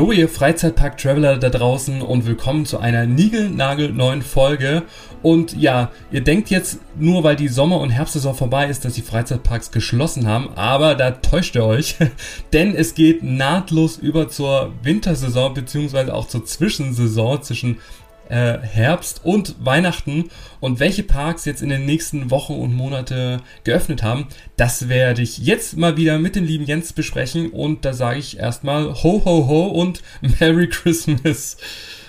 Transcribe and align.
Hallo 0.00 0.12
ihr 0.12 0.30
Freizeitpark-Traveler 0.30 1.36
da 1.36 1.50
draußen 1.50 2.00
und 2.00 2.24
willkommen 2.24 2.64
zu 2.64 2.78
einer 2.78 3.04
niegelnagelneuen 3.04 4.22
Folge. 4.22 4.84
Und 5.22 5.54
ja, 5.54 5.90
ihr 6.10 6.22
denkt 6.22 6.48
jetzt 6.48 6.78
nur, 6.98 7.22
weil 7.22 7.36
die 7.36 7.48
Sommer- 7.48 7.80
und 7.80 7.90
Herbstsaison 7.90 8.34
vorbei 8.34 8.68
ist, 8.68 8.86
dass 8.86 8.94
die 8.94 9.02
Freizeitparks 9.02 9.72
geschlossen 9.72 10.26
haben, 10.26 10.54
aber 10.54 10.94
da 10.94 11.10
täuscht 11.10 11.54
ihr 11.54 11.66
euch, 11.66 11.96
denn 12.54 12.74
es 12.74 12.94
geht 12.94 13.22
nahtlos 13.22 13.98
über 13.98 14.30
zur 14.30 14.72
Wintersaison 14.82 15.52
beziehungsweise 15.52 16.14
auch 16.14 16.26
zur 16.26 16.46
Zwischensaison 16.46 17.42
zwischen 17.42 17.76
äh, 18.30 18.58
Herbst 18.62 19.20
und 19.24 19.56
Weihnachten 19.64 20.30
und 20.60 20.80
welche 20.80 21.02
Parks 21.02 21.44
jetzt 21.44 21.62
in 21.62 21.68
den 21.68 21.84
nächsten 21.84 22.30
Wochen 22.30 22.54
und 22.54 22.74
Monate 22.74 23.40
geöffnet 23.64 24.02
haben, 24.02 24.28
das 24.56 24.88
werde 24.88 25.22
ich 25.22 25.38
jetzt 25.38 25.76
mal 25.76 25.96
wieder 25.96 26.18
mit 26.18 26.36
dem 26.36 26.44
lieben 26.44 26.64
Jens 26.64 26.92
besprechen 26.92 27.50
und 27.50 27.84
da 27.84 27.92
sage 27.92 28.18
ich 28.18 28.38
erstmal 28.38 28.94
ho 28.94 29.22
ho 29.24 29.46
ho 29.46 29.66
und 29.66 30.02
Merry 30.40 30.68
Christmas. 30.68 31.56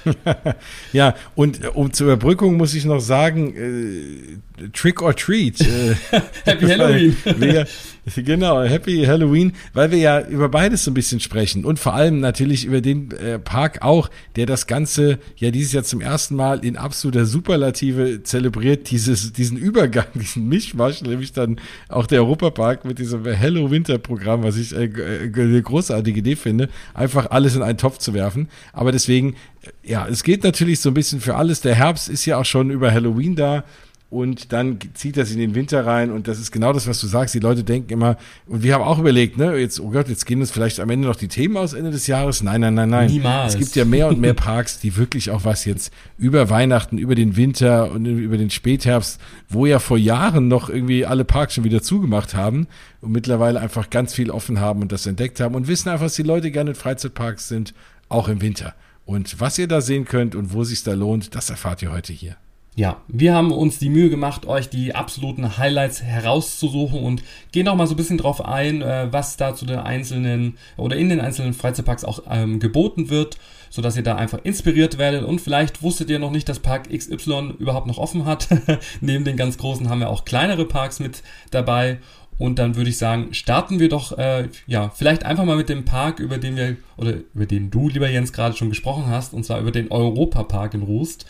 ja, 0.94 1.16
und 1.36 1.64
äh, 1.64 1.68
um 1.68 1.94
zur 1.94 2.08
Überbrückung 2.08 2.58
muss 2.58 2.74
ich 2.74 2.86
noch 2.86 3.00
sagen, 3.00 3.56
äh, 3.56 4.68
Trick 4.74 5.02
or 5.02 5.16
Treat. 5.16 5.62
Äh, 5.62 5.96
Happy 6.46 6.68
Halloween. 6.68 7.16
Wir, 7.38 7.68
genau, 8.16 8.64
Happy 8.64 9.04
Halloween, 9.06 9.54
weil 9.74 9.92
wir 9.92 10.00
ja 10.00 10.22
über 10.22 10.50
beides 10.50 10.84
so 10.84 10.92
ein 10.92 10.96
bisschen 10.96 11.20
sprechen 11.20 11.66
und 11.66 11.78
vor 11.78 11.94
allem 11.94 12.20
natürlich 12.20 12.66
über 12.66 12.82
den 12.82 13.12
äh, 13.12 13.38
Park 13.38 13.84
auch, 13.84 14.10
der 14.36 14.48
das 14.48 14.66
Ganze 14.66 15.20
ja 15.38 15.52
dieses 15.52 15.72
Jahr 15.74 15.84
zum 15.84 16.02
ersten 16.02 16.36
Mal 16.36 16.66
in 16.66 16.78
absoluter 16.78 17.26
Superlative 17.26 18.24
zelebriert, 18.24 18.90
dieses, 18.90 19.34
diesen 19.34 19.58
Übergang, 19.58 20.08
diesen 20.16 20.48
Mischmasch, 20.50 21.02
nämlich 21.04 21.34
dann 21.34 21.60
auch 21.90 22.08
der 22.08 22.22
Europapark 22.22 22.86
mit 22.86 22.98
diesem 22.98 23.26
Hello-Winter-Programm, 23.26 24.44
was 24.44 24.58
ich 24.58 24.76
äh, 24.76 24.86
äh, 24.86 25.32
eine 25.34 25.62
großartige 25.62 26.20
Idee 26.20 26.36
finde, 26.36 26.70
einfach 26.96 27.30
alles 27.30 27.56
in 27.56 27.62
einen 27.62 27.78
Topf 27.78 28.00
zu 28.00 28.16
werfen. 28.16 28.50
Aber 28.74 28.92
deswegen, 28.92 29.36
ja, 29.84 30.08
es 30.08 30.24
geht 30.24 30.44
natürlich 30.44 30.80
so 30.80 30.90
ein 30.90 30.96
bisschen 30.96 31.22
für 31.22 31.36
alles. 31.36 31.62
Der 31.62 31.76
Herbst 31.76 32.10
ist 32.10 32.26
ja 32.26 32.38
auch 32.38 32.46
schon 32.46 32.72
über 32.72 32.92
Halloween 32.92 33.36
da 33.36 33.64
und 34.12 34.52
dann 34.52 34.78
zieht 34.94 35.16
das 35.16 35.32
in 35.32 35.40
den 35.40 35.56
Winter 35.56 35.86
rein 35.86 36.12
und 36.12 36.28
das 36.28 36.38
ist 36.38 36.52
genau 36.52 36.74
das, 36.74 36.86
was 36.86 37.00
du 37.00 37.08
sagst. 37.08 37.34
Die 37.34 37.40
Leute 37.40 37.64
denken 37.64 37.94
immer, 37.94 38.18
und 38.46 38.62
wir 38.62 38.74
haben 38.74 38.84
auch 38.84 39.00
überlegt, 39.00 39.38
ne, 39.38 39.56
jetzt, 39.56 39.80
oh 39.80 39.90
Gott, 39.90 40.10
jetzt 40.10 40.26
gehen 40.26 40.42
uns 40.42 40.52
vielleicht 40.52 40.82
am 40.82 40.90
Ende 40.90 41.08
noch 41.08 41.16
die 41.16 41.30
Themen 41.30 41.56
aus 41.56 41.72
Ende 41.72 41.92
des 41.92 42.08
Jahres. 42.08 42.44
Nein, 42.44 42.60
nein, 42.60 42.74
nein, 42.74 42.90
nein. 42.90 43.10
Niemals. 43.10 43.54
Es 43.54 43.60
gibt 43.60 43.74
ja 43.78 43.86
mehr 43.86 44.10
und 44.10 44.20
mehr 44.20 44.34
Parks, 44.34 44.82
die 44.82 44.98
wirklich 44.98 45.32
auch 45.32 45.46
was 45.46 45.64
jetzt 45.64 45.94
über 46.18 46.50
Weihnachten, 46.50 46.98
über 46.98 47.16
den 47.16 47.38
Winter 47.38 47.90
und 47.90 48.06
über 48.06 48.38
den 48.38 48.50
Spätherbst, 48.50 49.18
wo 49.48 49.66
ja 49.66 49.80
vor 49.80 49.98
Jahren 49.98 50.50
noch 50.50 50.70
irgendwie 50.70 51.06
alle 51.06 51.24
Parks 51.24 51.54
schon 51.54 51.64
wieder 51.64 51.82
zugemacht 51.82 52.36
haben 52.36 52.68
und 53.00 53.14
mittlerweile 53.14 53.62
einfach 53.62 53.90
ganz 53.90 54.14
viel 54.14 54.30
offen 54.30 54.60
haben 54.60 54.82
und 54.82 54.92
das 54.92 55.06
entdeckt 55.06 55.40
haben 55.40 55.56
und 55.56 55.70
wissen 55.70 55.88
einfach, 55.88 56.08
dass 56.08 56.16
die 56.16 56.24
Leute 56.24 56.52
gerne 56.52 56.72
in 56.72 56.76
Freizeitparks 56.76 57.48
sind, 57.48 57.74
auch 58.10 58.28
im 58.28 58.42
Winter. 58.42 58.76
Und 59.06 59.40
was 59.40 59.58
ihr 59.58 59.70
da 59.70 59.80
sehen 59.80 60.04
könnt 60.04 60.36
und 60.36 60.52
wo 60.52 60.66
sich 60.66 60.84
da 60.84 60.96
lohnt, 60.96 61.34
das 61.34 61.50
erfahrt 61.50 61.82
ihr 61.82 61.94
heute 61.94 62.12
hier. 62.12 62.36
Ja, 62.74 63.02
wir 63.10 63.34
haben 63.34 63.52
uns 63.52 63.80
die 63.80 63.90
Mühe 63.90 64.10
gemacht, 64.10 64.46
euch 64.46 64.70
die 64.70 64.96
absoluten 64.96 65.58
Highlights 65.58 66.04
herauszusuchen 66.04 67.02
und 67.04 67.22
gehen 67.52 67.68
auch 67.68 67.76
mal 67.76 67.86
so 67.86 67.96
ein 67.96 67.98
bisschen 67.98 68.18
drauf 68.18 68.46
ein, 68.46 68.82
äh, 68.82 69.12
was 69.12 69.36
da 69.36 69.54
zu 69.54 69.66
den 69.66 69.80
einzelnen 69.80 70.58
oder 70.78 70.96
in 70.96 71.10
den 71.10 71.20
einzelnen 71.20 71.54
Freizeitparks 71.54 72.06
auch 72.06 72.24
ähm, 72.30 72.62
geboten 72.62 73.10
wird, 73.10 73.38
so 73.70 73.82
dass 73.82 73.98
ihr 73.98 74.04
da 74.04 74.16
einfach 74.16 74.40
inspiriert 74.44 74.98
werdet 74.98 75.26
und 75.26 75.42
vielleicht 75.42 75.84
wusstet 75.84 76.10
ihr 76.10 76.20
noch 76.20 76.32
nicht, 76.32 76.48
dass 76.48 76.60
Park 76.60 76.90
XY 76.90 77.56
überhaupt 77.60 77.88
noch 77.88 77.98
offen 77.98 78.24
hat. 78.24 78.48
Neben 79.02 79.26
den 79.26 79.36
ganz 79.36 79.58
großen 79.58 79.90
haben 79.90 80.00
wir 80.00 80.10
auch 80.10 80.24
kleinere 80.24 80.66
Parks 80.66 81.02
mit 81.02 81.24
dabei 81.52 82.00
und 82.38 82.58
dann 82.58 82.78
würde 82.78 82.90
ich 82.90 82.98
sagen, 82.98 83.34
starten 83.34 83.80
wir 83.80 83.90
doch, 83.90 84.18
äh, 84.18 84.48
ja, 84.66 84.90
vielleicht 84.90 85.26
einfach 85.26 85.44
mal 85.44 85.58
mit 85.58 85.68
dem 85.68 85.84
Park, 85.84 86.20
über 86.20 86.38
den 86.38 86.56
wir, 86.56 86.78
oder 86.96 87.16
über 87.36 87.46
den 87.46 87.70
du, 87.70 87.90
lieber 87.90 88.10
Jens, 88.10 88.32
gerade 88.32 88.56
schon 88.56 88.70
gesprochen 88.70 89.08
hast, 89.08 89.34
und 89.34 89.46
zwar 89.46 89.60
über 89.60 89.72
den 89.72 89.92
Europapark 89.92 90.74
in 90.74 90.82
Rust. 90.82 91.28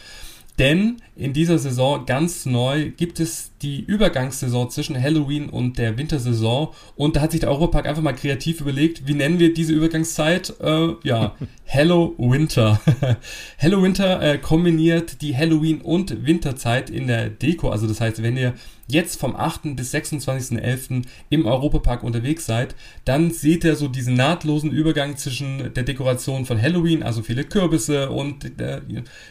Denn 0.61 0.97
in 1.16 1.33
dieser 1.33 1.57
Saison 1.57 2.05
ganz 2.05 2.45
neu 2.45 2.91
gibt 2.91 3.19
es 3.19 3.50
die 3.61 3.81
Übergangssaison 3.81 4.69
zwischen 4.69 5.01
Halloween 5.01 5.49
und 5.49 5.77
der 5.77 5.97
Wintersaison. 5.97 6.69
Und 6.95 7.16
da 7.16 7.22
hat 7.22 7.31
sich 7.31 7.41
der 7.41 7.49
Europapark 7.49 7.85
einfach 7.85 8.01
mal 8.01 8.13
kreativ 8.13 8.61
überlegt, 8.61 9.07
wie 9.07 9.13
nennen 9.13 9.39
wir 9.39 9.53
diese 9.53 9.73
Übergangszeit? 9.73 10.53
Äh, 10.59 10.89
ja, 11.03 11.35
Hello 11.63 12.16
Winter. 12.17 12.81
Hello 13.57 13.81
Winter 13.83 14.22
äh, 14.22 14.38
kombiniert 14.38 15.22
die 15.22 15.38
Halloween- 15.38 15.81
und 15.81 16.25
Winterzeit 16.25 16.89
in 16.89 17.07
der 17.07 17.29
Deko. 17.29 17.69
Also 17.69 17.88
das 17.88 18.01
heißt, 18.01 18.22
wenn 18.22 18.35
ihr 18.35 18.53
jetzt 18.88 19.19
vom 19.19 19.35
8. 19.35 19.75
bis 19.75 19.93
26.11. 19.93 21.03
im 21.29 21.45
Europapark 21.45 22.03
unterwegs 22.03 22.45
seid, 22.45 22.75
dann 23.05 23.31
seht 23.31 23.63
ihr 23.63 23.75
so 23.75 23.88
diesen 23.88 24.16
nahtlosen 24.16 24.72
Übergang 24.72 25.17
zwischen 25.17 25.73
der 25.73 25.83
Dekoration 25.83 26.45
von 26.45 26.61
Halloween, 26.61 27.03
also 27.03 27.22
viele 27.22 27.43
Kürbisse 27.43 28.09
und 28.09 28.59
äh, 28.59 28.81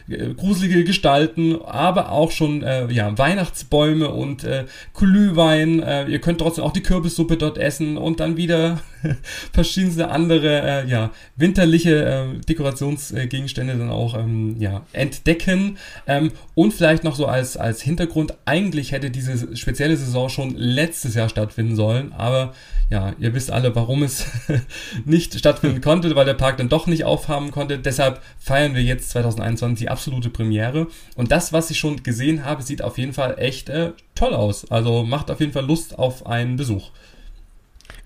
äh, 0.09 0.33
gruselige 0.33 0.83
Gestalten, 0.83 1.61
aber 1.61 2.11
auch 2.11 2.31
schon 2.31 2.63
äh, 2.63 2.91
ja, 2.91 3.15
Weihnachtsbäume 3.17 4.09
und 4.09 4.20
äh, 4.43 4.65
Glühwein. 4.93 5.81
Äh, 5.81 6.05
ihr 6.07 6.19
könnt 6.19 6.39
trotzdem 6.39 6.63
auch 6.63 6.73
die 6.73 6.83
Kürbissuppe 6.83 7.37
dort 7.37 7.57
essen 7.57 7.97
und 7.97 8.19
dann 8.19 8.37
wieder 8.37 8.79
verschiedenste 9.53 10.09
andere 10.09 10.61
äh, 10.61 10.89
ja, 10.89 11.11
winterliche 11.35 12.05
äh, 12.05 12.39
Dekorationsgegenstände 12.47 13.75
dann 13.75 13.89
auch 13.89 14.17
ähm, 14.17 14.55
ja, 14.59 14.85
entdecken. 14.93 15.77
Ähm, 16.07 16.31
und 16.55 16.73
vielleicht 16.73 17.03
noch 17.03 17.15
so 17.15 17.25
als, 17.25 17.57
als 17.57 17.81
Hintergrund, 17.81 18.35
eigentlich 18.45 18.91
hätte 18.91 19.11
diese 19.11 19.55
spezielle 19.55 19.97
Saison 19.97 20.29
schon 20.29 20.55
letztes 20.55 21.15
Jahr 21.15 21.29
stattfinden 21.29 21.75
sollen, 21.75 22.13
aber 22.13 22.53
ja, 22.91 23.13
ihr 23.19 23.33
wisst 23.33 23.51
alle, 23.51 23.73
warum 23.73 24.03
es 24.03 24.25
nicht 25.05 25.39
stattfinden 25.39 25.79
konnte, 25.81 26.13
weil 26.15 26.25
der 26.25 26.33
Park 26.33 26.57
dann 26.57 26.67
doch 26.67 26.87
nicht 26.87 27.05
aufhaben 27.05 27.49
konnte. 27.49 27.79
Deshalb 27.79 28.21
feiern 28.37 28.75
wir 28.75 28.83
jetzt 28.83 29.11
2021 29.11 29.79
die 29.79 29.89
absolute 29.89 30.29
Premiere. 30.29 30.87
Und 31.15 31.31
das, 31.31 31.53
was 31.53 31.71
ich 31.71 31.79
schon 31.79 32.03
gesehen 32.03 32.43
habe, 32.43 32.61
sieht 32.61 32.81
auf 32.81 32.97
jeden 32.97 33.13
Fall 33.13 33.35
echt 33.39 33.69
äh, 33.69 33.93
toll 34.15 34.33
aus. 34.33 34.69
Also 34.71 35.03
macht 35.03 35.31
auf 35.31 35.39
jeden 35.39 35.51
Fall 35.51 35.65
Lust 35.65 35.97
auf 35.97 36.25
einen 36.25 36.55
Besuch. 36.55 36.91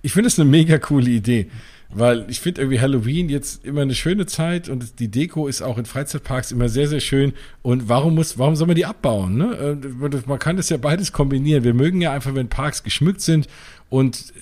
Ich 0.02 0.14
finde 0.14 0.28
es 0.28 0.40
eine 0.40 0.50
mega 0.50 0.78
coole 0.78 1.10
Idee. 1.10 1.50
Weil 1.90 2.26
ich 2.30 2.40
finde 2.40 2.62
irgendwie 2.62 2.80
Halloween 2.80 3.30
jetzt 3.30 3.64
immer 3.64 3.82
eine 3.82 3.96
schöne 3.96 4.26
Zeit 4.26 4.70
und 4.70 5.00
die 5.00 5.08
Deko 5.08 5.48
ist 5.48 5.62
auch 5.62 5.78
in 5.78 5.86
Freizeitparks 5.86 6.52
immer 6.52 6.68
sehr, 6.68 6.88
sehr 6.88 7.00
schön. 7.00 7.34
Und 7.62 7.88
warum 7.88 8.16
muss, 8.16 8.38
warum 8.38 8.56
soll 8.56 8.68
man 8.68 8.76
die 8.76 8.86
abbauen? 8.86 9.38
Ne? 9.38 9.80
Äh, 9.82 10.28
man 10.28 10.40
kann 10.40 10.58
das 10.58 10.70
ja 10.70 10.78
beides 10.78 11.14
kombinieren. 11.14 11.64
Wir 11.64 11.74
mögen 11.74 12.02
ja 12.02 12.12
einfach, 12.12 12.34
wenn 12.36 12.50
Parks 12.50 12.84
geschmückt 12.84 13.22
sind 13.22 13.48
und 13.90 14.34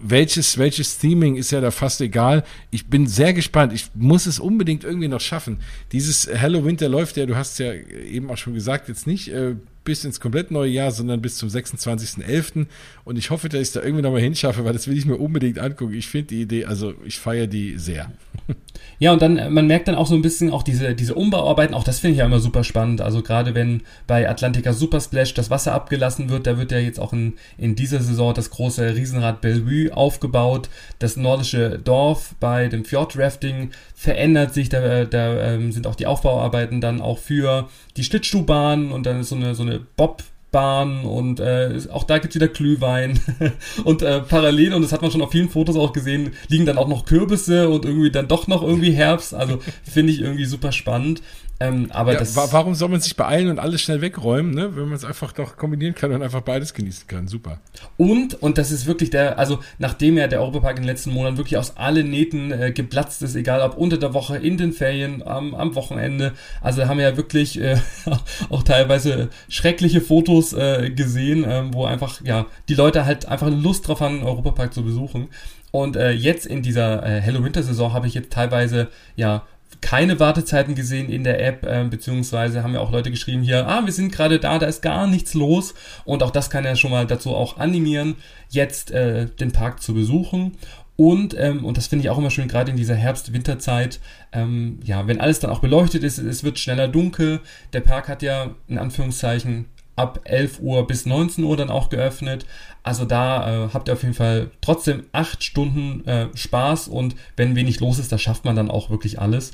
welches, 0.00 0.58
welches 0.58 0.98
Theming 0.98 1.36
ist 1.36 1.50
ja 1.50 1.60
da 1.60 1.70
fast 1.70 2.00
egal. 2.00 2.44
Ich 2.70 2.86
bin 2.86 3.06
sehr 3.06 3.32
gespannt. 3.32 3.72
Ich 3.72 3.90
muss 3.94 4.26
es 4.26 4.38
unbedingt 4.38 4.84
irgendwie 4.84 5.08
noch 5.08 5.20
schaffen. 5.20 5.58
Dieses 5.92 6.28
Hello 6.32 6.64
Winter 6.64 6.88
läuft 6.88 7.16
ja, 7.16 7.26
du 7.26 7.36
hast 7.36 7.58
ja 7.58 7.72
eben 7.72 8.30
auch 8.30 8.36
schon 8.38 8.54
gesagt, 8.54 8.88
jetzt 8.88 9.06
nicht 9.06 9.28
äh, 9.28 9.56
bis 9.88 10.04
ins 10.04 10.20
komplett 10.20 10.50
neue 10.50 10.70
Jahr, 10.70 10.90
sondern 10.90 11.22
bis 11.22 11.38
zum 11.38 11.48
26.11. 11.48 12.66
Und 13.04 13.16
ich 13.16 13.30
hoffe, 13.30 13.48
dass 13.48 13.62
ich 13.62 13.72
da 13.72 13.80
irgendwie 13.80 14.02
nochmal 14.02 14.20
hinschaffe, 14.20 14.66
weil 14.66 14.74
das 14.74 14.86
will 14.86 14.98
ich 14.98 15.06
mir 15.06 15.16
unbedingt 15.16 15.58
angucken. 15.58 15.94
Ich 15.94 16.08
finde 16.08 16.26
die 16.26 16.42
Idee, 16.42 16.66
also 16.66 16.92
ich 17.06 17.18
feiere 17.18 17.46
die 17.46 17.78
sehr. 17.78 18.12
Ja, 18.98 19.12
und 19.12 19.22
dann, 19.22 19.52
man 19.52 19.66
merkt 19.66 19.86
dann 19.88 19.94
auch 19.94 20.06
so 20.06 20.14
ein 20.14 20.22
bisschen 20.22 20.50
auch 20.50 20.62
diese, 20.62 20.94
diese 20.94 21.14
Umbauarbeiten, 21.14 21.74
auch 21.74 21.84
das 21.84 22.00
finde 22.00 22.12
ich 22.12 22.18
ja 22.18 22.26
immer 22.26 22.40
super 22.40 22.64
spannend. 22.64 23.00
Also 23.00 23.22
gerade 23.22 23.54
wenn 23.54 23.82
bei 24.06 24.28
Atlantica 24.28 24.72
Super 24.72 25.00
Splash 25.00 25.34
das 25.34 25.50
Wasser 25.50 25.72
abgelassen 25.72 26.30
wird, 26.30 26.46
da 26.46 26.58
wird 26.58 26.72
ja 26.72 26.78
jetzt 26.78 26.98
auch 26.98 27.12
in, 27.12 27.34
in 27.56 27.76
dieser 27.76 28.00
Saison 28.00 28.34
das 28.34 28.50
große 28.50 28.94
Riesenrad 28.96 29.40
Bellevue 29.40 29.96
aufgebaut. 29.96 30.68
Das 30.98 31.16
nordische 31.16 31.78
Dorf 31.78 32.34
bei 32.40 32.68
dem 32.68 32.84
Fjordrafting 32.84 33.70
verändert 33.94 34.52
sich, 34.54 34.68
da, 34.68 35.04
da 35.04 35.54
ähm, 35.54 35.72
sind 35.72 35.86
auch 35.86 35.94
die 35.94 36.06
Aufbauarbeiten 36.06 36.80
dann 36.80 37.00
auch 37.00 37.18
für 37.18 37.68
die 37.96 38.04
Schlittschuhbahn 38.04 38.90
und 38.90 39.06
dann 39.06 39.20
ist 39.20 39.28
so 39.28 39.36
eine, 39.36 39.54
so 39.54 39.62
eine 39.62 39.80
Bob- 39.96 40.24
Bahn 40.50 41.04
und 41.04 41.40
äh, 41.40 41.78
auch 41.92 42.04
da 42.04 42.18
gibt's 42.18 42.34
wieder 42.34 42.48
Glühwein. 42.48 43.20
Und 43.84 44.02
äh, 44.02 44.20
parallel 44.20 44.74
und 44.74 44.82
das 44.82 44.92
hat 44.92 45.02
man 45.02 45.10
schon 45.10 45.22
auf 45.22 45.30
vielen 45.30 45.48
Fotos 45.48 45.76
auch 45.76 45.92
gesehen, 45.92 46.32
liegen 46.48 46.66
dann 46.66 46.78
auch 46.78 46.88
noch 46.88 47.04
Kürbisse 47.04 47.68
und 47.68 47.84
irgendwie 47.84 48.10
dann 48.10 48.28
doch 48.28 48.46
noch 48.46 48.62
irgendwie 48.62 48.92
Herbst, 48.92 49.34
also 49.34 49.58
finde 49.82 50.12
ich 50.12 50.20
irgendwie 50.20 50.44
super 50.44 50.72
spannend 50.72 51.22
ähm, 51.60 51.88
aber 51.90 52.12
ja, 52.12 52.20
das 52.20 52.36
warum 52.36 52.76
soll 52.76 52.88
man 52.88 53.00
sich 53.00 53.16
beeilen 53.16 53.48
und 53.48 53.58
alles 53.58 53.80
schnell 53.82 54.00
wegräumen, 54.00 54.54
ne? 54.54 54.76
wenn 54.76 54.84
man 54.84 54.92
es 54.92 55.04
einfach 55.04 55.32
doch 55.32 55.56
kombinieren 55.56 55.94
kann 55.94 56.12
und 56.12 56.22
einfach 56.22 56.42
beides 56.42 56.72
genießen 56.72 57.08
kann? 57.08 57.26
Super. 57.26 57.58
Und, 57.96 58.40
und 58.40 58.58
das 58.58 58.70
ist 58.70 58.86
wirklich 58.86 59.10
der, 59.10 59.40
also 59.40 59.58
nachdem 59.78 60.16
ja 60.18 60.28
der 60.28 60.40
Europapark 60.40 60.76
in 60.76 60.84
den 60.84 60.88
letzten 60.88 61.10
Monaten 61.10 61.36
wirklich 61.36 61.56
aus 61.56 61.76
allen 61.76 62.10
Nähten 62.10 62.52
äh, 62.52 62.70
geplatzt 62.70 63.22
ist, 63.22 63.34
egal 63.34 63.60
ob 63.62 63.76
unter 63.76 63.98
der 63.98 64.14
Woche, 64.14 64.36
in 64.36 64.56
den 64.56 64.72
Ferien, 64.72 65.26
am, 65.26 65.52
am 65.54 65.74
Wochenende, 65.74 66.32
also 66.60 66.86
haben 66.86 66.98
wir 66.98 67.10
ja 67.10 67.16
wirklich 67.16 67.60
äh, 67.60 67.76
auch 68.50 68.62
teilweise 68.62 69.28
schreckliche 69.48 70.00
Fotos 70.00 70.52
äh, 70.52 70.90
gesehen, 70.90 71.42
äh, 71.42 71.64
wo 71.72 71.86
einfach, 71.86 72.20
ja, 72.22 72.46
die 72.68 72.74
Leute 72.74 73.04
halt 73.04 73.26
einfach 73.26 73.50
Lust 73.50 73.88
drauf 73.88 74.00
haben, 74.00 74.18
den 74.18 74.26
Europapark 74.26 74.72
zu 74.72 74.84
besuchen. 74.84 75.28
Und 75.70 75.96
äh, 75.96 76.12
jetzt 76.12 76.46
in 76.46 76.62
dieser 76.62 77.04
äh, 77.04 77.20
Hello-Winter-Saison 77.20 77.92
habe 77.92 78.06
ich 78.06 78.14
jetzt 78.14 78.32
teilweise 78.32 78.88
ja 79.16 79.42
keine 79.80 80.18
Wartezeiten 80.18 80.74
gesehen 80.74 81.08
in 81.08 81.24
der 81.24 81.44
App, 81.44 81.64
äh, 81.64 81.84
beziehungsweise 81.84 82.62
haben 82.62 82.74
ja 82.74 82.80
auch 82.80 82.90
Leute 82.90 83.10
geschrieben 83.10 83.42
hier, 83.42 83.66
ah, 83.68 83.84
wir 83.84 83.92
sind 83.92 84.12
gerade 84.12 84.38
da, 84.38 84.58
da 84.58 84.66
ist 84.66 84.82
gar 84.82 85.06
nichts 85.06 85.34
los. 85.34 85.74
Und 86.04 86.22
auch 86.22 86.30
das 86.30 86.50
kann 86.50 86.64
ja 86.64 86.76
schon 86.76 86.90
mal 86.90 87.06
dazu 87.06 87.34
auch 87.34 87.58
animieren, 87.58 88.16
jetzt 88.48 88.90
äh, 88.90 89.26
den 89.26 89.52
Park 89.52 89.82
zu 89.82 89.94
besuchen. 89.94 90.56
Und, 90.96 91.38
ähm, 91.38 91.64
und 91.64 91.76
das 91.76 91.86
finde 91.86 92.04
ich 92.04 92.10
auch 92.10 92.18
immer 92.18 92.30
schön, 92.30 92.48
gerade 92.48 92.72
in 92.72 92.76
dieser 92.76 92.96
Herbst-Winterzeit, 92.96 94.00
ähm, 94.32 94.80
ja, 94.82 95.06
wenn 95.06 95.20
alles 95.20 95.38
dann 95.38 95.50
auch 95.50 95.60
beleuchtet 95.60 96.02
ist, 96.02 96.18
es 96.18 96.42
wird 96.42 96.58
schneller 96.58 96.88
dunkel. 96.88 97.40
Der 97.72 97.82
Park 97.82 98.08
hat 98.08 98.20
ja 98.20 98.56
in 98.66 98.78
Anführungszeichen 98.78 99.66
ab 99.98 100.20
11 100.24 100.60
Uhr 100.60 100.86
bis 100.86 101.06
19 101.06 101.44
Uhr 101.44 101.56
dann 101.56 101.70
auch 101.70 101.88
geöffnet. 101.88 102.46
Also 102.82 103.04
da 103.04 103.66
äh, 103.66 103.68
habt 103.72 103.88
ihr 103.88 103.94
auf 103.94 104.02
jeden 104.02 104.14
Fall 104.14 104.50
trotzdem 104.60 105.04
acht 105.12 105.44
Stunden 105.44 106.06
äh, 106.06 106.28
Spaß 106.34 106.88
und 106.88 107.16
wenn 107.36 107.56
wenig 107.56 107.80
los 107.80 107.98
ist, 107.98 108.12
da 108.12 108.18
schafft 108.18 108.44
man 108.44 108.56
dann 108.56 108.70
auch 108.70 108.90
wirklich 108.90 109.20
alles. 109.20 109.52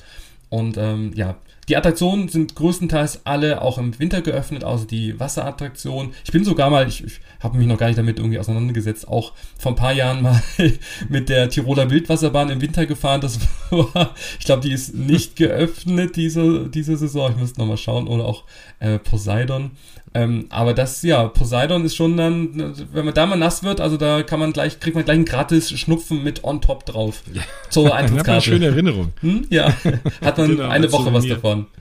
Und 0.50 0.76
ähm, 0.76 1.12
ja, 1.16 1.36
die 1.68 1.76
Attraktionen 1.76 2.28
sind 2.28 2.54
größtenteils 2.56 3.22
alle 3.24 3.62
auch 3.62 3.78
im 3.78 3.98
Winter 3.98 4.20
geöffnet, 4.20 4.64
außer 4.64 4.86
die 4.86 5.18
Wasserattraktion. 5.18 6.12
Ich 6.24 6.30
bin 6.30 6.44
sogar 6.44 6.68
mal, 6.70 6.86
ich, 6.86 7.02
ich 7.02 7.20
habe 7.40 7.56
mich 7.56 7.66
noch 7.66 7.78
gar 7.78 7.86
nicht 7.86 7.98
damit 7.98 8.18
irgendwie 8.18 8.38
auseinandergesetzt, 8.38 9.08
auch 9.08 9.32
vor 9.58 9.72
ein 9.72 9.76
paar 9.76 9.92
Jahren 9.92 10.22
mal 10.22 10.42
mit 11.08 11.28
der 11.28 11.48
Tiroler 11.48 11.90
Wildwasserbahn 11.90 12.50
im 12.50 12.60
Winter 12.60 12.84
gefahren. 12.86 13.20
Das 13.20 13.40
war, 13.70 14.14
ich 14.38 14.44
glaube, 14.44 14.62
die 14.62 14.72
ist 14.72 14.94
nicht 14.94 15.36
geöffnet 15.36 16.16
diese, 16.16 16.68
diese 16.68 16.96
Saison. 16.96 17.32
Ich 17.32 17.38
müsste 17.38 17.60
nochmal 17.60 17.78
schauen. 17.78 18.06
Oder 18.06 18.26
auch 18.26 18.44
äh, 18.78 18.98
Poseidon. 18.98 19.72
Ähm, 20.16 20.46
aber 20.48 20.74
das, 20.74 21.02
ja, 21.02 21.26
Poseidon 21.26 21.84
ist 21.84 21.96
schon 21.96 22.16
dann, 22.16 22.76
wenn 22.92 23.04
man 23.04 23.14
da 23.14 23.26
mal 23.26 23.34
nass 23.34 23.64
wird, 23.64 23.80
also 23.80 23.96
da 23.96 24.22
kann 24.22 24.38
man 24.38 24.52
gleich, 24.52 24.78
kriegt 24.78 24.94
man 24.94 25.04
gleich 25.04 25.16
einen 25.16 25.24
gratis 25.24 25.70
Schnupfen 25.70 26.22
mit 26.22 26.44
on 26.44 26.60
top 26.60 26.86
drauf. 26.86 27.24
Ja. 27.32 27.42
Zur 27.68 27.92
Eintrittskarte. 27.94 28.30
eine 28.32 28.40
schöne 28.40 28.66
Erinnerung. 28.66 29.12
Hm? 29.20 29.46
Ja, 29.50 29.74
hat 30.22 30.38
man 30.38 30.50
genau, 30.50 30.68
eine 30.68 30.90
Woche 30.92 31.12
was 31.12 31.26
davon. 31.26 31.66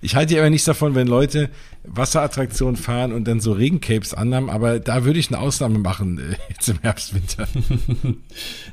Ich 0.00 0.14
halte 0.14 0.34
ja 0.34 0.40
immer 0.40 0.50
nichts 0.50 0.66
davon, 0.66 0.94
wenn 0.94 1.06
Leute 1.08 1.48
Wasserattraktionen 1.82 2.76
fahren 2.76 3.12
und 3.12 3.26
dann 3.26 3.40
so 3.40 3.52
Regencapes 3.52 4.12
anhaben, 4.12 4.50
aber 4.50 4.78
da 4.78 5.04
würde 5.04 5.18
ich 5.18 5.28
eine 5.28 5.40
Ausnahme 5.40 5.78
machen 5.78 6.18
äh, 6.18 6.36
jetzt 6.50 6.68
im 6.68 6.78
Herbst, 6.82 7.14
Winter. 7.14 7.48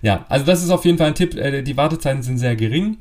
ja, 0.01 0.25
also 0.27 0.45
das 0.45 0.61
ist 0.61 0.69
auf 0.69 0.83
jeden 0.83 0.97
Fall 0.97 1.07
ein 1.07 1.15
Tipp. 1.15 1.35
Äh, 1.35 1.63
die 1.63 1.77
Wartezeiten 1.77 2.21
sind 2.21 2.37
sehr 2.37 2.55
gering 2.57 2.97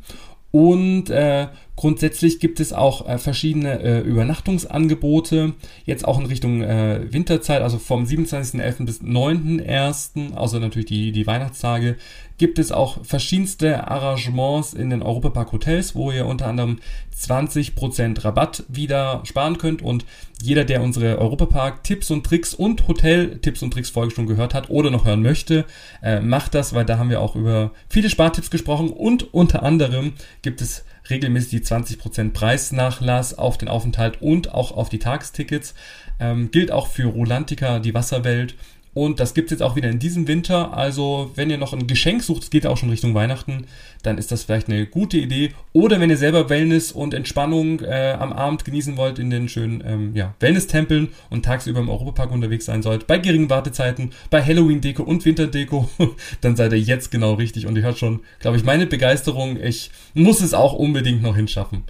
und 0.52 1.11
äh, 1.11 1.49
grundsätzlich 1.76 2.41
gibt 2.41 2.58
es 2.58 2.73
auch 2.73 3.08
äh, 3.08 3.19
verschiedene 3.19 3.81
äh, 3.81 4.00
Übernachtungsangebote, 4.00 5.55
jetzt 5.85 6.06
auch 6.06 6.19
in 6.19 6.26
Richtung 6.26 6.62
äh, 6.62 7.12
Winterzeit, 7.12 7.62
also 7.62 7.79
vom 7.79 8.05
27.11. 8.05 8.85
bis 8.85 9.00
9.1., 9.00 10.35
also 10.35 10.58
natürlich 10.58 10.87
die, 10.87 11.12
die 11.12 11.26
Weihnachtstage, 11.26 11.97
gibt 12.40 12.58
es 12.58 12.72
auch 12.72 13.04
verschiedenste 13.04 13.87
Arrangements 13.88 14.72
in 14.72 14.88
den 14.88 15.02
Europapark 15.02 15.52
Hotels, 15.52 15.94
wo 15.94 16.10
ihr 16.10 16.25
unter 16.25 16.46
anderem 16.46 16.78
20% 17.14 18.25
Rabatt 18.25 18.64
wieder 18.66 19.20
sparen 19.25 19.58
könnt. 19.58 19.82
Und 19.82 20.06
jeder, 20.40 20.64
der 20.64 20.81
unsere 20.81 21.19
Europapark 21.19 21.84
Tipps 21.84 22.10
und 22.10 22.25
Tricks 22.25 22.54
und 22.54 22.88
Hotel 22.88 23.37
Tipps 23.40 23.62
und 23.62 23.72
Tricks 23.75 23.90
Folge 23.90 24.14
schon 24.14 24.26
gehört 24.26 24.54
hat 24.54 24.70
oder 24.70 24.90
noch 24.90 25.04
hören 25.04 25.20
möchte, 25.20 25.66
äh, 26.02 26.20
macht 26.20 26.54
das, 26.54 26.72
weil 26.72 26.87
da 26.87 26.96
haben 26.96 27.10
wir 27.10 27.20
auch 27.20 27.37
über 27.37 27.72
viele 27.90 28.08
Spartipps 28.08 28.50
gesprochen. 28.50 28.88
Und 28.88 29.34
unter 29.34 29.62
anderem 29.62 30.14
gibt 30.40 30.62
es 30.62 30.86
regelmäßig 31.10 31.50
die 31.50 31.66
20% 31.66 32.32
Preisnachlass 32.32 33.36
auf 33.36 33.58
den 33.58 33.69
Aufenthalt 33.69 34.22
und 34.22 34.54
auch 34.54 34.72
auf 34.72 34.88
die 34.88 34.98
Tagestickets. 34.98 35.75
Ähm, 36.19 36.50
gilt 36.50 36.72
auch 36.72 36.86
für 36.86 37.04
Rolantica, 37.04 37.81
die 37.81 37.93
Wasserwelt 37.93 38.54
und 38.92 39.20
das 39.20 39.34
gibt's 39.34 39.52
jetzt 39.52 39.62
auch 39.62 39.76
wieder 39.76 39.88
in 39.88 40.00
diesem 40.00 40.26
Winter. 40.26 40.76
Also, 40.76 41.31
wenn 41.37 41.48
ihr 41.48 41.58
noch 41.58 41.72
ein 41.72 41.87
Geschenk 41.87 42.22
sucht, 42.25 42.42
es 42.42 42.50
geht 42.50 42.66
auch 42.66 42.76
schon 42.76 42.90
Richtung 42.90 43.14
Weihnachten, 43.14 43.66
dann 44.02 44.19
ist 44.19 44.32
das 44.32 44.42
vielleicht 44.42 44.69
eine 44.69 44.87
gute 44.87 45.16
Idee. 45.19 45.52
Oder 45.72 46.00
wenn 46.00 46.10
ihr 46.10 46.16
selber 46.16 46.48
Wellness 46.48 46.90
und 46.90 47.14
Entspannung 47.14 47.81
äh, 47.81 48.16
am 48.19 48.32
Abend 48.32 48.64
genießen 48.64 48.96
wollt 48.96 49.20
in 49.20 49.31
den 49.31 49.48
schönen 49.48 49.82
ähm, 49.87 50.16
ja, 50.16 50.34
Wellness-Tempeln 50.40 51.08
und 51.31 51.44
tagsüber 51.44 51.78
im 51.78 51.88
Europapark 51.88 52.32
unterwegs 52.32 52.64
sein 52.64 52.82
sollt, 52.82 53.06
bei 53.06 53.19
geringen 53.19 53.48
Wartezeiten, 53.48 54.10
bei 54.28 54.42
Halloween-Deko 54.42 55.04
und 55.04 55.25
Winterdeko, 55.25 55.88
dann 56.40 56.56
seid 56.56 56.72
ihr 56.72 56.81
jetzt 56.81 57.12
genau 57.12 57.34
richtig. 57.34 57.66
Und 57.66 57.76
ihr 57.76 57.82
hört 57.82 57.98
schon, 57.98 58.20
glaube 58.40 58.56
ich, 58.56 58.64
meine 58.64 58.86
Begeisterung. 58.86 59.56
Ich 59.62 59.93
muss 60.14 60.40
es 60.40 60.52
auch 60.52 60.72
unbedingt 60.72 61.22
noch 61.22 61.36
hinschaffen. 61.36 61.84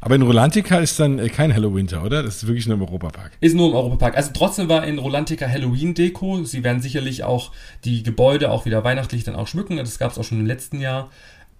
Aber 0.00 0.14
in 0.14 0.22
Rolantica 0.22 0.78
ist 0.78 1.00
dann 1.00 1.18
äh, 1.18 1.28
kein 1.28 1.52
Halloween, 1.52 1.88
oder? 2.04 2.22
Das 2.22 2.36
ist 2.36 2.46
wirklich 2.46 2.66
nur 2.66 2.76
im 2.76 2.82
Europapark. 2.82 3.32
Ist 3.40 3.56
nur 3.56 3.68
im 3.68 3.74
Europapark. 3.74 4.16
Also 4.16 4.30
trotzdem 4.32 4.68
war 4.68 4.86
in 4.86 4.98
Rolantica 4.98 5.48
Halloween-Deko. 5.48 6.44
Sie 6.44 6.62
werden 6.64 6.80
sicherlich 6.80 7.24
auch 7.24 7.52
die 7.84 8.02
Gebäude 8.02 8.50
auch 8.50 8.64
wieder 8.64 8.84
weihnachtlich 8.84 9.24
dann 9.24 9.34
auch 9.34 9.48
schmücken. 9.48 9.76
Das 9.76 9.98
gab 9.98 10.12
es 10.12 10.18
auch 10.18 10.24
schon 10.24 10.40
im 10.40 10.46
letzten 10.46 10.80
Jahr. 10.80 11.10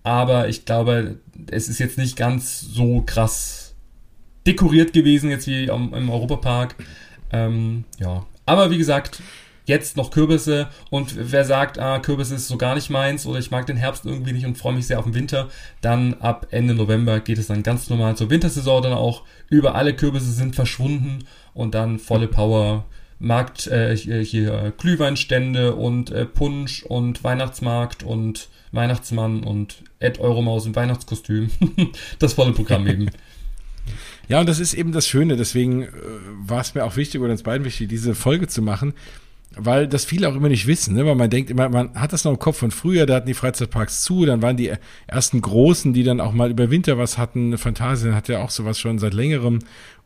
Aber 0.04 0.48
ich 0.48 0.64
glaube, 0.64 1.18
es 1.50 1.68
ist 1.68 1.78
jetzt 1.78 1.98
nicht 1.98 2.16
ganz 2.16 2.60
so 2.60 3.02
krass 3.04 3.74
dekoriert 4.46 4.92
gewesen, 4.92 5.30
jetzt 5.30 5.46
wie 5.46 5.64
im 5.64 6.10
Europapark. 6.10 6.76
Ähm, 7.32 7.84
ja. 7.98 8.24
Aber 8.46 8.70
wie 8.70 8.78
gesagt, 8.78 9.20
jetzt 9.68 9.96
noch 9.96 10.10
Kürbisse 10.10 10.68
und 10.90 11.14
wer 11.16 11.44
sagt, 11.44 11.78
ah, 11.78 11.98
Kürbisse 12.00 12.34
ist 12.34 12.48
so 12.48 12.56
gar 12.56 12.74
nicht 12.74 12.90
meins 12.90 13.26
oder 13.26 13.38
ich 13.38 13.50
mag 13.50 13.66
den 13.66 13.76
Herbst 13.76 14.04
irgendwie 14.04 14.32
nicht 14.32 14.46
und 14.46 14.58
freue 14.58 14.74
mich 14.74 14.86
sehr 14.86 14.98
auf 14.98 15.04
den 15.04 15.14
Winter, 15.14 15.48
dann 15.80 16.14
ab 16.14 16.48
Ende 16.50 16.74
November 16.74 17.20
geht 17.20 17.38
es 17.38 17.46
dann 17.46 17.62
ganz 17.62 17.88
normal 17.88 18.16
zur 18.16 18.30
Wintersaison 18.30 18.82
dann 18.82 18.92
auch. 18.94 19.22
Über 19.48 19.74
alle 19.74 19.94
Kürbisse 19.94 20.32
sind 20.32 20.56
verschwunden 20.56 21.24
und 21.54 21.74
dann 21.74 21.98
volle 21.98 22.26
Power. 22.26 22.84
Markt, 23.20 23.66
äh, 23.66 23.96
hier 23.96 24.72
Glühweinstände 24.78 25.74
und 25.74 26.10
äh, 26.10 26.24
Punsch 26.24 26.84
und 26.84 27.24
Weihnachtsmarkt 27.24 28.04
und 28.04 28.48
Weihnachtsmann 28.70 29.42
und 29.42 29.82
Ed 29.98 30.20
Euromaus 30.20 30.66
im 30.66 30.76
Weihnachtskostüm. 30.76 31.50
das 32.20 32.34
volle 32.34 32.52
Programm 32.52 32.86
eben. 32.86 33.10
Ja, 34.28 34.40
und 34.40 34.48
das 34.48 34.60
ist 34.60 34.74
eben 34.74 34.92
das 34.92 35.08
Schöne, 35.08 35.36
deswegen 35.36 35.82
äh, 35.82 35.88
war 36.46 36.60
es 36.60 36.74
mir 36.74 36.84
auch 36.84 36.96
wichtig 36.96 37.20
oder 37.20 37.32
uns 37.32 37.42
beiden 37.42 37.64
wichtig, 37.64 37.88
diese 37.88 38.14
Folge 38.14 38.46
zu 38.46 38.62
machen, 38.62 38.94
weil 39.56 39.88
das 39.88 40.04
viele 40.04 40.28
auch 40.28 40.34
immer 40.34 40.48
nicht 40.48 40.66
wissen, 40.66 40.94
ne? 40.94 41.06
weil 41.06 41.14
man 41.14 41.30
denkt 41.30 41.50
immer, 41.50 41.68
man 41.68 41.94
hat 41.94 42.12
das 42.12 42.24
noch 42.24 42.32
im 42.32 42.38
Kopf 42.38 42.58
von 42.58 42.70
früher, 42.70 43.06
da 43.06 43.14
hatten 43.14 43.26
die 43.26 43.34
Freizeitparks 43.34 44.02
zu, 44.02 44.26
dann 44.26 44.42
waren 44.42 44.56
die 44.56 44.72
ersten 45.06 45.40
Großen, 45.40 45.92
die 45.92 46.02
dann 46.02 46.20
auch 46.20 46.32
mal 46.32 46.50
über 46.50 46.70
Winter 46.70 46.98
was 46.98 47.18
hatten, 47.18 47.56
Phantasien 47.56 48.14
hat 48.14 48.28
ja 48.28 48.42
auch 48.42 48.50
sowas 48.50 48.78
schon 48.78 48.98
seit 48.98 49.14
längerem 49.14 49.60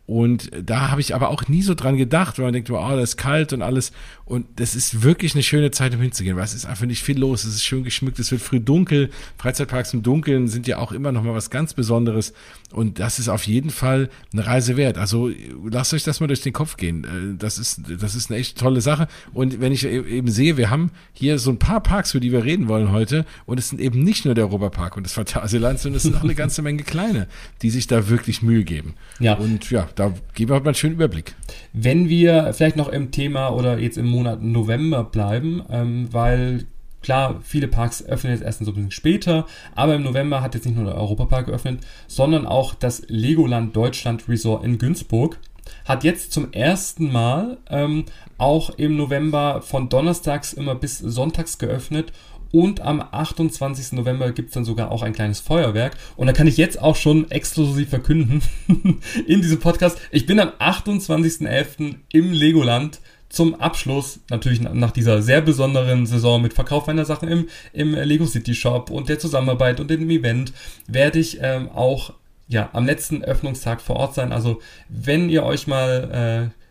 und 0.05 0.51
da 0.61 0.91
habe 0.91 1.01
ich 1.01 1.15
aber 1.15 1.29
auch 1.29 1.47
nie 1.47 1.63
so 1.63 1.75
dran 1.75 1.97
gedacht, 1.97 2.37
weil 2.39 2.47
man 2.47 2.53
denkt, 2.53 2.71
wow, 2.71 2.91
das 2.91 3.11
ist 3.11 3.17
kalt 3.17 3.53
und 3.53 3.63
alles. 3.63 3.93
Und 4.25 4.47
das 4.57 4.75
ist 4.75 5.03
wirklich 5.03 5.35
eine 5.35 5.45
schöne 5.45 5.71
Zeit, 5.71 5.95
um 5.95 6.01
hinzugehen, 6.01 6.37
weil 6.37 6.45
es 6.45 6.55
ist 6.55 6.67
einfach 6.67 6.87
nicht 6.87 7.03
viel 7.03 7.19
los. 7.19 7.45
Es 7.45 7.55
ist 7.55 7.65
schön 7.65 7.85
geschmückt, 7.85 8.19
es 8.19 8.31
wird 8.33 8.43
früh 8.43 8.59
dunkel. 8.59 9.11
Freizeitparks 9.39 9.95
im 9.95 10.03
Dunkeln 10.03 10.49
sind 10.49 10.67
ja 10.67 10.79
auch 10.79 10.91
immer 10.91 11.13
noch 11.13 11.23
mal 11.23 11.35
was 11.35 11.51
ganz 11.51 11.75
Besonderes. 11.75 12.33
Und 12.73 12.99
das 12.99 13.21
ist 13.21 13.29
auf 13.29 13.47
jeden 13.47 13.71
Fall 13.71 14.09
eine 14.33 14.45
Reise 14.45 14.77
wert. 14.77 14.99
Also 14.99 15.31
lasst 15.71 15.95
euch 15.95 16.03
das 16.03 16.19
mal 16.19 16.27
durch 16.27 16.41
den 16.41 16.53
Kopf 16.53 16.77
gehen. 16.77 17.05
Äh, 17.05 17.39
das 17.39 17.59
ist, 17.59 17.83
das 18.01 18.17
ist 18.17 18.31
eine 18.31 18.41
echt 18.41 18.59
tolle 18.59 18.81
Sache. 18.81 19.07
Und 19.33 19.61
wenn 19.61 19.73
ich 19.73 19.85
e-, 19.85 20.01
eben 20.01 20.31
sehe, 20.31 20.57
wir 20.57 20.69
haben 20.69 20.91
hier 21.13 21.39
so 21.39 21.51
ein 21.51 21.59
paar 21.59 21.81
Parks, 21.81 22.13
für 22.13 22.21
die 22.21 22.33
wir 22.33 22.45
reden 22.45 22.67
wollen 22.67 22.91
heute. 22.91 23.25
Und 23.47 23.59
es 23.59 23.69
sind 23.69 23.81
eben 23.81 24.03
nicht 24.03 24.25
nur 24.25 24.35
der 24.35 24.47
Europapark 24.47 24.97
und 24.97 25.05
das 25.05 25.13
Phantasialand, 25.13 25.79
sondern 25.79 25.99
es 25.99 26.03
sind 26.03 26.17
auch 26.17 26.25
eine 26.25 26.35
ganze 26.43 26.63
Menge 26.63 26.83
kleine, 26.83 27.29
die 27.63 27.71
sich 27.71 27.87
da 27.87 28.09
wirklich 28.09 28.43
Mühe 28.43 28.65
geben. 28.65 28.95
Ja. 29.21 29.35
Und 29.35 29.71
ja, 29.71 29.89
da 29.95 30.13
geben 30.35 30.51
wir 30.51 30.61
mal 30.61 30.67
einen 30.67 30.75
schönen 30.75 30.95
Überblick. 30.95 31.35
Wenn 31.73 32.09
wir 32.09 32.53
vielleicht 32.53 32.77
noch 32.77 32.89
im 32.89 33.11
Thema 33.11 33.51
oder 33.51 33.79
jetzt 33.79 33.99
im 33.99 34.07
Monat 34.07 34.43
November 34.43 35.05
bleiben, 35.05 35.63
ähm, 35.71 36.09
weil 36.11 36.67
Klar, 37.03 37.41
viele 37.43 37.67
Parks 37.67 38.05
öffnen 38.05 38.33
jetzt 38.33 38.45
erst 38.45 38.61
ein 38.61 38.67
bisschen 38.67 38.93
später, 38.93 39.47
aber 39.75 39.97
im 39.97 40.05
November 40.05 40.41
hat 40.41 40.55
jetzt 40.55 40.67
nicht 40.67 40.77
nur 40.77 40.85
der 40.85 40.95
Europapark 40.95 41.47
geöffnet, 41.47 41.81
sondern 42.07 42.47
auch 42.47 42.75
das 42.75 43.03
Legoland 43.09 43.75
Deutschland 43.75 44.29
Resort 44.29 44.65
in 44.65 44.79
Günzburg 44.79 45.41
hat 45.85 46.05
jetzt 46.05 46.33
zum 46.33 46.53
ersten 46.53 47.11
Mal 47.11 47.59
ähm, 47.71 48.05
auch 48.39 48.71
im 48.71 48.97
November 48.97 49.63
von 49.63 49.89
Donnerstags 49.89 50.53
immer 50.53 50.75
bis 50.75 50.99
Sonntags 50.99 51.59
geöffnet 51.59 52.13
und 52.53 52.81
am 52.83 53.01
28. 53.01 53.93
November 53.93 54.31
gibt 54.31 54.51
es 54.51 54.55
dann 54.55 54.65
sogar 54.65 54.93
auch 54.93 55.03
ein 55.03 55.15
kleines 55.15 55.41
Feuerwerk. 55.41 55.97
Und 56.17 56.29
da 56.29 56.33
kann 56.33 56.47
ich 56.47 56.59
jetzt 56.59 56.81
auch 56.81 56.97
schon 56.97 57.31
exklusiv 57.31 57.89
verkünden 57.89 58.43
in 59.27 59.41
diesem 59.41 59.59
Podcast. 59.59 59.99
Ich 60.11 60.27
bin 60.27 60.39
am 60.39 60.51
28.11. 60.51 61.97
im 62.13 62.33
Legoland 62.33 63.01
zum 63.31 63.55
Abschluss, 63.55 64.21
natürlich 64.29 64.61
nach 64.61 64.91
dieser 64.91 65.23
sehr 65.23 65.41
besonderen 65.41 66.05
Saison 66.07 66.43
mit 66.43 66.53
Verkauf 66.53 66.87
meiner 66.87 67.07
Sachen 67.07 67.29
im, 67.29 67.49
im 67.73 67.95
Lego 67.95 68.27
City 68.27 68.55
Shop 68.55 68.91
und 68.91 69.09
der 69.09 69.19
Zusammenarbeit 69.19 69.81
und 69.81 69.89
dem 69.89 70.09
Event, 70.11 70.53
werde 70.87 71.19
ich 71.19 71.39
ähm, 71.41 71.71
auch 71.71 72.13
ja, 72.49 72.69
am 72.75 72.85
letzten 72.85 73.25
Öffnungstag 73.25 73.81
vor 73.81 73.97
Ort 73.97 74.15
sein. 74.15 74.33
Also 74.33 74.61
wenn 74.91 75.31
ihr 75.31 75.45
euch 75.45 75.67
mal 75.67 76.51
äh, 76.53 76.62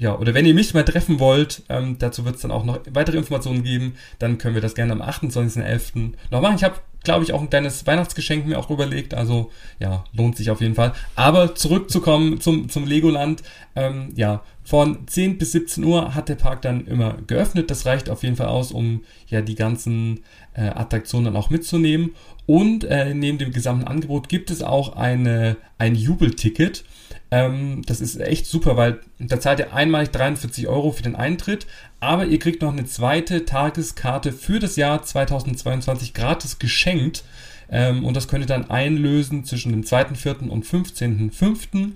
ja, 0.00 0.16
oder 0.16 0.32
wenn 0.32 0.46
ihr 0.46 0.54
mich 0.54 0.72
mal 0.74 0.84
treffen 0.84 1.18
wollt, 1.18 1.64
ähm, 1.68 1.96
dazu 1.98 2.24
wird 2.24 2.36
es 2.36 2.42
dann 2.42 2.52
auch 2.52 2.64
noch 2.64 2.78
weitere 2.92 3.18
Informationen 3.18 3.64
geben, 3.64 3.94
dann 4.20 4.38
können 4.38 4.54
wir 4.54 4.62
das 4.62 4.76
gerne 4.76 4.92
am 4.92 5.02
28.11. 5.02 6.12
noch 6.30 6.40
machen. 6.40 6.54
Ich 6.54 6.62
habe, 6.62 6.76
glaube 7.02 7.24
ich, 7.24 7.32
auch 7.32 7.40
ein 7.40 7.50
kleines 7.50 7.84
Weihnachtsgeschenk 7.84 8.46
mir 8.46 8.60
auch 8.60 8.70
überlegt, 8.70 9.12
also 9.12 9.50
ja, 9.80 10.04
lohnt 10.12 10.36
sich 10.36 10.52
auf 10.52 10.60
jeden 10.60 10.76
Fall. 10.76 10.92
Aber 11.16 11.56
zurückzukommen 11.56 12.40
zum, 12.40 12.68
zum 12.68 12.86
Legoland, 12.86 13.42
ähm, 13.74 14.12
ja, 14.14 14.42
von 14.62 15.08
10 15.08 15.36
bis 15.36 15.50
17 15.50 15.82
Uhr 15.82 16.14
hat 16.14 16.28
der 16.28 16.36
Park 16.36 16.62
dann 16.62 16.86
immer 16.86 17.16
geöffnet. 17.26 17.68
Das 17.68 17.84
reicht 17.84 18.08
auf 18.08 18.22
jeden 18.22 18.36
Fall 18.36 18.48
aus, 18.48 18.70
um 18.70 19.02
ja 19.26 19.40
die 19.40 19.56
ganzen 19.56 20.20
äh, 20.54 20.68
Attraktionen 20.68 21.24
dann 21.24 21.36
auch 21.36 21.50
mitzunehmen. 21.50 22.14
Und 22.46 22.84
äh, 22.84 23.14
neben 23.14 23.38
dem 23.38 23.50
gesamten 23.50 23.88
Angebot 23.88 24.28
gibt 24.28 24.50
es 24.52 24.62
auch 24.62 24.94
eine, 24.94 25.56
ein 25.76 25.96
Jubelticket 25.96 26.84
Ähm, 27.30 27.82
das 27.86 28.00
ist 28.00 28.20
echt 28.20 28.46
super, 28.46 28.76
weil 28.76 29.00
da 29.18 29.38
zahlt 29.38 29.58
ihr 29.58 29.74
einmalig 29.74 30.10
43 30.10 30.66
Euro 30.66 30.92
für 30.92 31.02
den 31.02 31.16
Eintritt, 31.16 31.66
aber 32.00 32.26
ihr 32.26 32.38
kriegt 32.38 32.62
noch 32.62 32.72
eine 32.72 32.86
zweite 32.86 33.44
Tageskarte 33.44 34.32
für 34.32 34.58
das 34.58 34.76
Jahr 34.76 35.02
2022 35.02 36.14
gratis 36.14 36.58
geschenkt. 36.58 37.24
Ähm, 37.70 38.04
und 38.04 38.16
das 38.16 38.28
könnt 38.28 38.44
ihr 38.44 38.48
dann 38.48 38.70
einlösen 38.70 39.44
zwischen 39.44 39.72
dem 39.72 39.82
2.4. 39.82 40.48
und 40.48 40.64
15.5. 40.64 41.92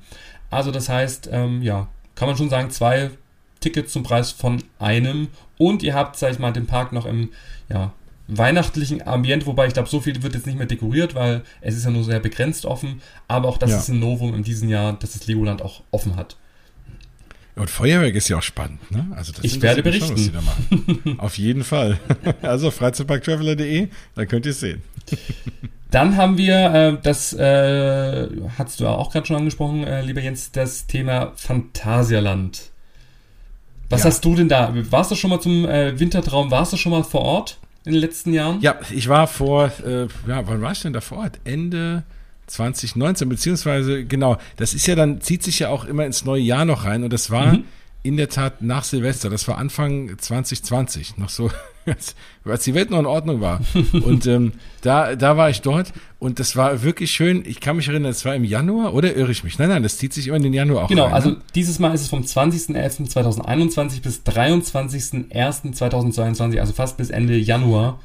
Also 0.50 0.70
das 0.70 0.90
heißt, 0.90 1.30
ähm, 1.32 1.62
ja, 1.62 1.88
kann 2.14 2.28
man 2.28 2.36
schon 2.36 2.50
sagen, 2.50 2.70
zwei 2.70 3.10
Tickets 3.60 3.92
zum 3.92 4.02
Preis 4.02 4.32
von 4.32 4.62
einem. 4.78 5.28
Und 5.56 5.82
ihr 5.82 5.94
habt, 5.94 6.18
sag 6.18 6.32
ich 6.32 6.38
mal, 6.38 6.52
den 6.52 6.66
Park 6.66 6.92
noch 6.92 7.06
im 7.06 7.30
ja, 7.70 7.92
weihnachtlichen 8.28 9.06
Ambiente, 9.06 9.46
wobei 9.46 9.66
ich 9.66 9.74
glaube, 9.74 9.88
so 9.88 10.00
viel 10.00 10.22
wird 10.22 10.34
jetzt 10.34 10.46
nicht 10.46 10.58
mehr 10.58 10.66
dekoriert, 10.66 11.14
weil 11.14 11.42
es 11.60 11.76
ist 11.76 11.84
ja 11.84 11.90
nur 11.90 12.04
sehr 12.04 12.20
begrenzt 12.20 12.64
offen. 12.64 13.02
Aber 13.28 13.48
auch 13.48 13.58
das 13.58 13.70
ja. 13.70 13.78
ist 13.78 13.88
ein 13.88 13.98
Novum 13.98 14.34
in 14.34 14.42
diesem 14.42 14.68
Jahr, 14.68 14.94
dass 14.94 15.12
das 15.12 15.26
Legoland 15.26 15.62
auch 15.62 15.82
offen 15.90 16.16
hat. 16.16 16.36
Und 17.54 17.68
Feuerwerk 17.68 18.14
ist 18.14 18.28
ja 18.28 18.38
auch 18.38 18.42
spannend, 18.42 18.90
ne? 18.90 19.08
Also 19.14 19.32
das 19.32 19.44
ich 19.44 19.60
werde 19.60 19.82
berichten. 19.82 20.16
Schon, 20.16 20.32
da 20.32 21.12
Auf 21.22 21.36
jeden 21.36 21.64
Fall. 21.64 21.98
Also 22.42 22.70
freizeitparktraveler.de, 22.70 23.88
dann 24.14 24.28
könnt 24.28 24.46
ihr 24.46 24.52
es 24.52 24.60
sehen. 24.60 24.82
Dann 25.90 26.16
haben 26.16 26.38
wir, 26.38 26.72
äh, 26.72 26.96
das 27.02 27.34
äh, 27.34 28.28
hast 28.56 28.80
du 28.80 28.86
auch 28.86 29.12
gerade 29.12 29.26
schon 29.26 29.36
angesprochen, 29.36 29.84
äh, 29.84 30.00
lieber 30.00 30.22
Jens, 30.22 30.50
das 30.50 30.86
Thema 30.86 31.32
Phantasialand. 31.36 32.70
Was 33.90 34.00
ja. 34.00 34.06
hast 34.06 34.24
du 34.24 34.34
denn 34.34 34.48
da? 34.48 34.72
Warst 34.90 35.10
du 35.10 35.14
schon 35.14 35.28
mal 35.28 35.40
zum 35.40 35.66
äh, 35.68 35.98
Wintertraum? 36.00 36.50
Warst 36.50 36.72
du 36.72 36.78
schon 36.78 36.92
mal 36.92 37.04
vor 37.04 37.20
Ort 37.20 37.58
in 37.84 37.92
den 37.92 38.00
letzten 38.00 38.32
Jahren? 38.32 38.60
Ja, 38.60 38.78
ich 38.90 39.08
war 39.08 39.26
vor, 39.26 39.72
äh, 39.84 40.06
ja, 40.28 40.46
wann 40.46 40.62
war 40.62 40.72
ich 40.72 40.82
denn 40.82 40.92
da 40.92 41.00
vor 41.00 41.18
Ort? 41.18 41.40
Ende 41.44 42.04
2019, 42.46 43.28
beziehungsweise, 43.28 44.04
genau, 44.04 44.36
das 44.56 44.74
ist 44.74 44.86
ja 44.86 44.94
dann, 44.94 45.20
zieht 45.20 45.42
sich 45.42 45.60
ja 45.60 45.68
auch 45.68 45.84
immer 45.84 46.04
ins 46.04 46.24
neue 46.24 46.42
Jahr 46.42 46.64
noch 46.64 46.84
rein 46.84 47.04
und 47.04 47.12
das 47.12 47.30
war 47.30 47.54
mhm. 47.54 47.64
In 48.02 48.16
der 48.16 48.28
Tat 48.28 48.62
nach 48.62 48.82
Silvester, 48.85 49.30
das 49.30 49.47
war 49.47 49.59
Anfang 49.59 50.18
2020, 50.18 51.18
noch 51.18 51.28
so 51.28 51.50
als 52.44 52.64
die 52.64 52.75
Welt 52.75 52.90
noch 52.90 52.99
in 52.99 53.06
Ordnung 53.06 53.40
war. 53.40 53.61
Und 53.92 54.26
ähm, 54.26 54.52
da, 54.80 55.14
da 55.16 55.37
war 55.37 55.50
ich 55.50 55.61
dort 55.62 55.92
und 56.18 56.38
das 56.38 56.56
war 56.56 56.82
wirklich 56.82 57.11
schön. 57.11 57.42
Ich 57.44 57.61
kann 57.61 57.76
mich 57.76 57.88
erinnern, 57.88 58.12
es 58.12 58.25
war 58.25 58.35
im 58.37 58.44
Januar 58.44 58.94
oder 58.94 59.16
irre 59.16 59.32
ich 59.32 59.42
mich? 59.44 59.59
Nein, 59.59 59.68
nein, 59.68 59.82
das 59.82 59.99
zieht 59.99 60.12
sich 60.12 60.28
immer 60.28 60.37
in 60.37 60.44
den 60.44 60.54
Januar 60.54 60.85
auch 60.85 60.88
Genau, 60.88 61.06
rein, 61.06 61.14
also 61.14 61.30
ne? 61.30 61.38
dieses 61.54 61.80
Mal 61.80 61.92
ist 61.94 62.02
es 62.02 62.09
vom 62.09 62.23
20.11.2021 62.23 64.02
bis 64.02 64.23
23.01.2022, 64.23 66.61
also 66.61 66.73
fast 66.73 66.97
bis 66.97 67.11
Ende 67.11 67.37
Januar. 67.37 67.99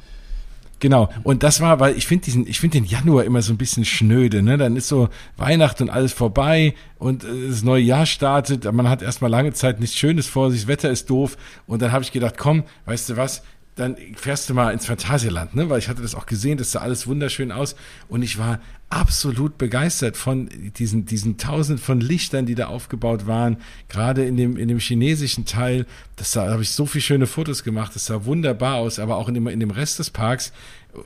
Genau. 0.80 1.08
Und 1.24 1.42
das 1.42 1.60
war, 1.60 1.80
weil 1.80 1.96
ich 1.96 2.06
finde 2.06 2.24
diesen, 2.26 2.46
ich 2.46 2.60
finde 2.60 2.78
den 2.78 2.84
Januar 2.84 3.24
immer 3.24 3.42
so 3.42 3.52
ein 3.52 3.58
bisschen 3.58 3.84
schnöde, 3.84 4.42
ne? 4.42 4.56
Dann 4.58 4.76
ist 4.76 4.88
so 4.88 5.08
Weihnachten 5.36 5.84
und 5.84 5.90
alles 5.90 6.12
vorbei 6.12 6.74
und 6.98 7.24
äh, 7.24 7.48
das 7.48 7.62
neue 7.62 7.82
Jahr 7.82 8.06
startet. 8.06 8.70
Man 8.72 8.88
hat 8.88 9.02
erstmal 9.02 9.30
lange 9.30 9.52
Zeit 9.52 9.80
nichts 9.80 9.96
Schönes 9.96 10.26
vor 10.26 10.50
sich, 10.50 10.62
das 10.62 10.68
Wetter 10.68 10.90
ist 10.90 11.10
doof. 11.10 11.36
Und 11.66 11.82
dann 11.82 11.92
habe 11.92 12.04
ich 12.04 12.12
gedacht, 12.12 12.36
komm, 12.38 12.64
weißt 12.86 13.10
du 13.10 13.16
was? 13.16 13.42
Dann 13.78 13.96
fährst 14.16 14.50
du 14.50 14.54
mal 14.54 14.72
ins 14.72 14.86
Phantasialand, 14.86 15.54
ne? 15.54 15.70
Weil 15.70 15.78
ich 15.78 15.88
hatte 15.88 16.02
das 16.02 16.14
auch 16.14 16.26
gesehen, 16.26 16.58
das 16.58 16.72
sah 16.72 16.80
alles 16.80 17.06
wunderschön 17.06 17.52
aus 17.52 17.76
und 18.08 18.22
ich 18.22 18.38
war 18.38 18.60
absolut 18.90 19.58
begeistert 19.58 20.16
von 20.16 20.48
diesen 20.78 21.04
diesen 21.04 21.36
Tausend 21.36 21.78
von 21.78 22.00
Lichtern, 22.00 22.46
die 22.46 22.54
da 22.54 22.66
aufgebaut 22.66 23.26
waren, 23.26 23.58
gerade 23.88 24.24
in 24.24 24.36
dem 24.36 24.56
in 24.56 24.68
dem 24.68 24.78
chinesischen 24.80 25.44
Teil. 25.44 25.86
Das 26.16 26.32
da 26.32 26.50
habe 26.50 26.62
ich 26.62 26.70
so 26.70 26.86
viele 26.86 27.02
schöne 27.02 27.26
Fotos 27.26 27.62
gemacht, 27.62 27.94
das 27.94 28.06
sah 28.06 28.24
wunderbar 28.24 28.76
aus, 28.76 28.98
aber 28.98 29.16
auch 29.16 29.28
in 29.28 29.34
dem 29.34 29.46
in 29.46 29.60
dem 29.60 29.70
Rest 29.70 29.98
des 29.98 30.10
Parks 30.10 30.52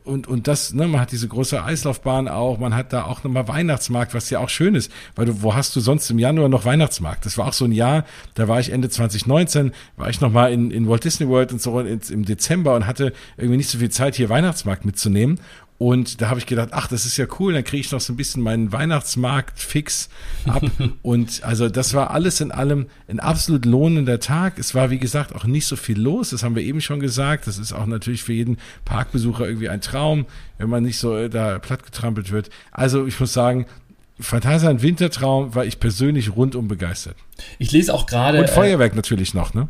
und, 0.05 0.27
und 0.27 0.49
das, 0.49 0.73
ne, 0.73 0.87
man 0.87 1.01
hat 1.01 1.13
diese 1.13 1.29
große 1.29 1.63
Eislaufbahn 1.63 2.29
auch, 2.29 2.59
man 2.59 2.75
hat 2.75 2.93
da 2.93 3.05
auch 3.05 3.25
nochmal 3.25 3.49
Weihnachtsmarkt, 3.49 4.15
was 4.15 4.31
ja 4.31 4.39
auch 4.39 4.49
schön 4.49 4.75
ist, 4.75 4.91
weil 5.15 5.27
du, 5.27 5.43
wo 5.43 5.55
hast 5.55 5.75
du 5.77 5.81
sonst 5.81 6.11
im 6.11 6.19
Januar 6.19 6.49
noch 6.49 6.65
Weihnachtsmarkt? 6.65 7.27
Das 7.27 7.39
war 7.39 7.47
auch 7.47 7.53
so 7.53 7.65
ein 7.65 7.73
Jahr, 7.73 8.05
da 8.35 8.49
war 8.49 8.61
ich 8.61 8.71
Ende 8.71 8.89
2019, 8.89 9.73
war 9.97 10.11
ich 10.11 10.21
nochmal 10.21 10.53
in, 10.53 10.71
in 10.71 10.89
Walt 10.89 11.05
Disney 11.05 11.29
World 11.29 11.53
und 11.53 11.63
so 11.63 11.79
in, 11.81 12.01
im 12.11 12.25
Dezember 12.25 12.75
und 12.75 12.87
hatte 12.87 13.13
irgendwie 13.37 13.57
nicht 13.57 13.71
so 13.71 13.79
viel 13.79 13.91
Zeit, 13.91 14.15
hier 14.17 14.29
Weihnachtsmarkt 14.29 14.85
mitzunehmen. 14.85 15.41
Und 15.83 16.21
da 16.21 16.29
habe 16.29 16.39
ich 16.39 16.47
gedacht, 16.47 16.69
ach, 16.71 16.87
das 16.87 17.07
ist 17.07 17.17
ja 17.17 17.27
cool, 17.41 17.55
dann 17.55 17.65
kriege 17.65 17.81
ich 17.81 17.91
noch 17.91 18.01
so 18.01 18.13
ein 18.13 18.17
bisschen 18.17 18.41
meinen 18.41 18.71
Weihnachtsmarkt 18.71 19.59
fix 19.59 20.11
ab. 20.47 20.63
und 21.03 21.43
also 21.43 21.69
das 21.69 21.93
war 21.93 22.13
alles 22.13 22.41
in 22.41 22.53
allem 22.53 22.87
ein 23.09 23.19
absolut 23.19 23.65
lohnender 23.65 24.21
Tag. 24.21 24.61
Es 24.61 24.77
war, 24.77 24.91
wie 24.91 25.01
gesagt, 25.01 25.35
auch 25.35 25.43
nicht 25.43 25.67
so 25.67 25.75
viel 25.75 26.01
los. 26.01 26.31
Das 26.31 26.45
haben 26.45 26.55
wir 26.55 26.63
eben 26.63 26.81
schon 26.81 27.01
gesagt. 27.01 27.49
Das 27.49 27.59
ist 27.59 27.73
auch 27.73 27.87
natürlich 27.87 28.23
für 28.23 28.33
jeden 28.33 28.59
Parkbesucher 28.85 29.45
irgendwie 29.45 29.71
ein 29.71 29.81
Traum, 29.81 30.27
wenn 30.57 30.71
man 30.71 30.85
nicht 30.85 30.99
so 30.99 31.17
äh, 31.17 31.29
da 31.29 31.59
plattgetrampelt 31.59 32.31
wird. 32.31 32.51
Also 32.71 33.05
ich 33.05 33.19
muss 33.19 33.33
sagen, 33.33 33.67
Phantasialand 34.21 34.83
Wintertraum 34.83 35.53
war 35.57 35.65
ich 35.65 35.81
persönlich 35.81 36.37
rundum 36.37 36.69
begeistert. 36.69 37.17
Ich 37.59 37.73
lese 37.73 37.93
auch 37.93 38.07
gerade. 38.07 38.39
Und 38.39 38.51
Feuerwerk 38.51 38.93
äh, 38.93 38.97
natürlich 38.97 39.35
noch, 39.35 39.53
ne? 39.53 39.69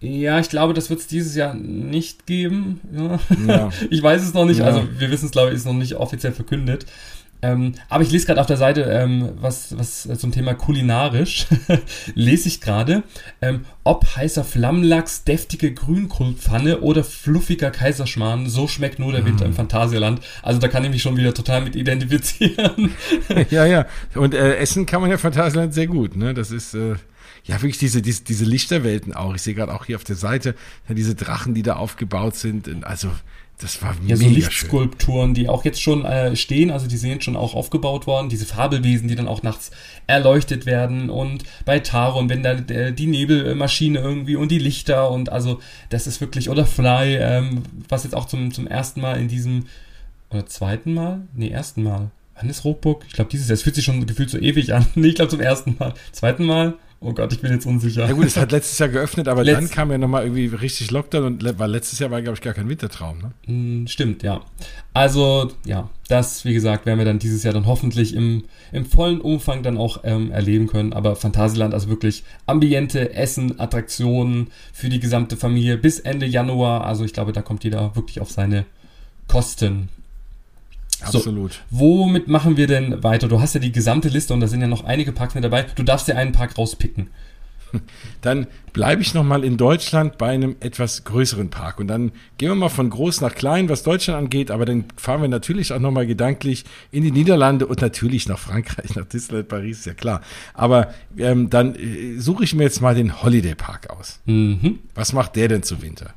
Ja, 0.00 0.38
ich 0.38 0.50
glaube, 0.50 0.74
das 0.74 0.90
wird 0.90 1.00
es 1.00 1.06
dieses 1.06 1.34
Jahr 1.34 1.54
nicht 1.54 2.26
geben. 2.26 2.80
Ja. 2.92 3.20
Ja. 3.46 3.70
Ich 3.90 4.02
weiß 4.02 4.22
es 4.22 4.34
noch 4.34 4.44
nicht, 4.44 4.58
ja. 4.58 4.66
also 4.66 4.86
wir 4.98 5.10
wissen 5.10 5.26
es, 5.26 5.32
glaube 5.32 5.50
ich, 5.50 5.56
ist 5.56 5.66
noch 5.66 5.72
nicht 5.72 5.94
offiziell 5.94 6.32
verkündet. 6.32 6.86
Ähm, 7.44 7.74
aber 7.90 8.02
ich 8.02 8.10
lese 8.10 8.24
gerade 8.24 8.40
auf 8.40 8.46
der 8.46 8.56
Seite 8.56 8.82
ähm, 8.82 9.30
was, 9.36 9.76
was 9.76 10.08
zum 10.18 10.32
Thema 10.32 10.54
kulinarisch. 10.54 11.46
lese 12.14 12.48
ich 12.48 12.62
gerade, 12.62 13.02
ähm, 13.42 13.66
ob 13.82 14.16
heißer 14.16 14.44
Flammlachs, 14.44 15.24
deftige 15.24 15.74
Grünkohlpfanne 15.74 16.80
oder 16.80 17.04
fluffiger 17.04 17.70
Kaiserschmarrn, 17.70 18.48
so 18.48 18.66
schmeckt 18.66 18.98
nur 18.98 19.12
der 19.12 19.26
Winter 19.26 19.44
mm. 19.44 19.48
im 19.48 19.54
Phantasialand. 19.54 20.20
Also 20.42 20.58
da 20.58 20.68
kann 20.68 20.84
ich 20.84 20.90
mich 20.90 21.02
schon 21.02 21.18
wieder 21.18 21.34
total 21.34 21.60
mit 21.60 21.76
identifizieren. 21.76 22.94
ja, 23.50 23.66
ja. 23.66 23.86
Und 24.14 24.32
äh, 24.32 24.56
essen 24.56 24.86
kann 24.86 25.02
man 25.02 25.10
ja 25.10 25.18
Phantasialand 25.18 25.74
sehr 25.74 25.86
gut, 25.86 26.16
ne? 26.16 26.32
Das 26.32 26.50
ist. 26.50 26.74
Äh 26.74 26.94
ja, 27.44 27.56
wirklich 27.56 27.78
diese, 27.78 28.00
diese, 28.00 28.24
diese 28.24 28.44
Lichterwelten 28.44 29.12
auch. 29.12 29.34
Ich 29.34 29.42
sehe 29.42 29.54
gerade 29.54 29.74
auch 29.74 29.84
hier 29.84 29.96
auf 29.96 30.04
der 30.04 30.16
Seite 30.16 30.54
diese 30.88 31.14
Drachen, 31.14 31.54
die 31.54 31.62
da 31.62 31.76
aufgebaut 31.76 32.36
sind. 32.36 32.84
Also, 32.84 33.10
das 33.58 33.82
war 33.82 33.94
ja, 34.06 34.16
so 34.16 34.26
Lichtskulpturen, 34.26 35.28
schön. 35.28 35.34
die 35.34 35.48
auch 35.48 35.64
jetzt 35.64 35.80
schon 35.80 36.04
äh, 36.04 36.34
stehen, 36.34 36.70
also 36.72 36.88
die 36.88 36.96
sind 36.96 37.22
schon 37.22 37.36
auch 37.36 37.54
aufgebaut 37.54 38.06
worden. 38.06 38.28
Diese 38.28 38.46
Fabelwesen, 38.46 39.08
die 39.08 39.14
dann 39.14 39.28
auch 39.28 39.42
nachts 39.42 39.70
erleuchtet 40.06 40.66
werden. 40.66 41.08
Und 41.08 41.44
bei 41.64 41.78
Taron, 41.78 42.28
wenn 42.28 42.42
da 42.42 42.52
äh, 42.52 42.92
die 42.92 43.06
Nebelmaschine 43.06 44.00
irgendwie 44.00 44.36
und 44.36 44.50
die 44.50 44.58
Lichter 44.58 45.10
und 45.10 45.30
also 45.30 45.60
das 45.90 46.06
ist 46.06 46.20
wirklich, 46.20 46.50
oder 46.50 46.66
Fly, 46.66 47.16
ähm, 47.16 47.62
was 47.88 48.04
jetzt 48.04 48.14
auch 48.14 48.24
zum, 48.24 48.52
zum 48.52 48.66
ersten 48.66 49.00
Mal 49.00 49.20
in 49.20 49.28
diesem, 49.28 49.66
oder 50.30 50.46
zweiten 50.46 50.94
Mal? 50.94 51.20
Nee, 51.34 51.50
ersten 51.50 51.82
Mal. 51.82 52.10
Wann 52.34 52.50
ist 52.50 52.64
Rockburg? 52.64 53.04
Ich 53.06 53.12
glaube, 53.12 53.30
dieses 53.30 53.48
Jahr. 53.48 53.54
Es 53.54 53.62
fühlt 53.62 53.76
sich 53.76 53.84
schon 53.84 54.04
gefühlt 54.04 54.30
so 54.30 54.38
ewig 54.38 54.74
an. 54.74 54.86
Nee, 54.96 55.08
ich 55.08 55.14
glaube 55.14 55.30
zum 55.30 55.40
ersten 55.40 55.76
Mal. 55.78 55.94
Zweiten 56.10 56.44
Mal? 56.44 56.74
Oh 57.04 57.12
Gott, 57.12 57.34
ich 57.34 57.40
bin 57.40 57.52
jetzt 57.52 57.66
unsicher. 57.66 58.06
Ja 58.06 58.14
gut, 58.14 58.24
es 58.24 58.38
hat 58.38 58.50
letztes 58.50 58.78
Jahr 58.78 58.88
geöffnet, 58.88 59.28
aber 59.28 59.44
Letz 59.44 59.56
dann 59.56 59.70
kam 59.70 59.90
ja 59.90 59.98
nochmal 59.98 60.22
irgendwie 60.22 60.46
richtig 60.46 60.90
Lockdown 60.90 61.24
und 61.24 61.58
weil 61.58 61.70
letztes 61.70 61.98
Jahr 61.98 62.10
war, 62.10 62.22
glaube 62.22 62.36
ich, 62.36 62.40
gar 62.40 62.54
kein 62.54 62.66
Wintertraum, 62.66 63.18
ne? 63.18 63.32
Hm, 63.44 63.86
stimmt, 63.86 64.22
ja. 64.22 64.40
Also, 64.94 65.52
ja, 65.66 65.90
das, 66.08 66.46
wie 66.46 66.54
gesagt, 66.54 66.86
werden 66.86 66.98
wir 66.98 67.04
dann 67.04 67.18
dieses 67.18 67.42
Jahr 67.42 67.52
dann 67.52 67.66
hoffentlich 67.66 68.14
im, 68.14 68.44
im 68.72 68.86
vollen 68.86 69.20
Umfang 69.20 69.62
dann 69.62 69.76
auch 69.76 70.00
ähm, 70.04 70.30
erleben 70.30 70.66
können. 70.66 70.94
Aber 70.94 71.14
Phantasialand, 71.14 71.74
also 71.74 71.90
wirklich 71.90 72.24
Ambiente, 72.46 73.14
Essen, 73.14 73.60
Attraktionen 73.60 74.48
für 74.72 74.88
die 74.88 75.00
gesamte 75.00 75.36
Familie 75.36 75.76
bis 75.76 76.00
Ende 76.00 76.24
Januar. 76.24 76.86
Also 76.86 77.04
ich 77.04 77.12
glaube, 77.12 77.32
da 77.32 77.42
kommt 77.42 77.64
jeder 77.64 77.94
wirklich 77.96 78.20
auf 78.22 78.30
seine 78.30 78.64
Kosten. 79.28 79.90
Absolut. 81.02 81.52
So, 81.52 81.58
womit 81.70 82.28
machen 82.28 82.56
wir 82.56 82.66
denn 82.66 83.02
weiter? 83.02 83.28
Du 83.28 83.40
hast 83.40 83.54
ja 83.54 83.60
die 83.60 83.72
gesamte 83.72 84.08
Liste 84.08 84.32
und 84.32 84.40
da 84.40 84.46
sind 84.46 84.60
ja 84.60 84.66
noch 84.66 84.84
einige 84.84 85.12
Parks 85.12 85.34
mit 85.34 85.44
dabei. 85.44 85.66
Du 85.74 85.82
darfst 85.82 86.08
dir 86.08 86.16
einen 86.16 86.32
Park 86.32 86.56
rauspicken. 86.56 87.08
Dann 88.20 88.46
bleibe 88.72 89.02
ich 89.02 89.14
nochmal 89.14 89.44
in 89.44 89.56
Deutschland 89.56 90.18
bei 90.18 90.30
einem 90.30 90.56
etwas 90.60 91.04
größeren 91.04 91.50
Park. 91.50 91.78
Und 91.78 91.88
dann 91.88 92.12
gehen 92.38 92.48
wir 92.48 92.54
mal 92.54 92.68
von 92.68 92.90
groß 92.90 93.20
nach 93.20 93.34
klein, 93.34 93.68
was 93.68 93.82
Deutschland 93.82 94.18
angeht. 94.18 94.50
Aber 94.50 94.64
dann 94.64 94.86
fahren 94.96 95.22
wir 95.22 95.28
natürlich 95.28 95.72
auch 95.72 95.78
nochmal 95.78 96.06
gedanklich 96.06 96.64
in 96.90 97.02
die 97.04 97.12
Niederlande 97.12 97.66
und 97.66 97.80
natürlich 97.80 98.28
nach 98.28 98.38
Frankreich, 98.38 98.94
nach 98.96 99.04
Disneyland 99.04 99.48
Paris, 99.48 99.80
ist 99.80 99.86
ja 99.86 99.94
klar. 99.94 100.22
Aber 100.54 100.92
ähm, 101.16 101.50
dann 101.50 101.74
äh, 101.74 102.18
suche 102.18 102.44
ich 102.44 102.54
mir 102.54 102.64
jetzt 102.64 102.80
mal 102.80 102.94
den 102.94 103.22
Holiday 103.22 103.54
Park 103.54 103.90
aus. 103.90 104.20
Mhm. 104.26 104.80
Was 104.94 105.12
macht 105.12 105.36
der 105.36 105.48
denn 105.48 105.62
zu 105.62 105.82
Winter? 105.82 106.14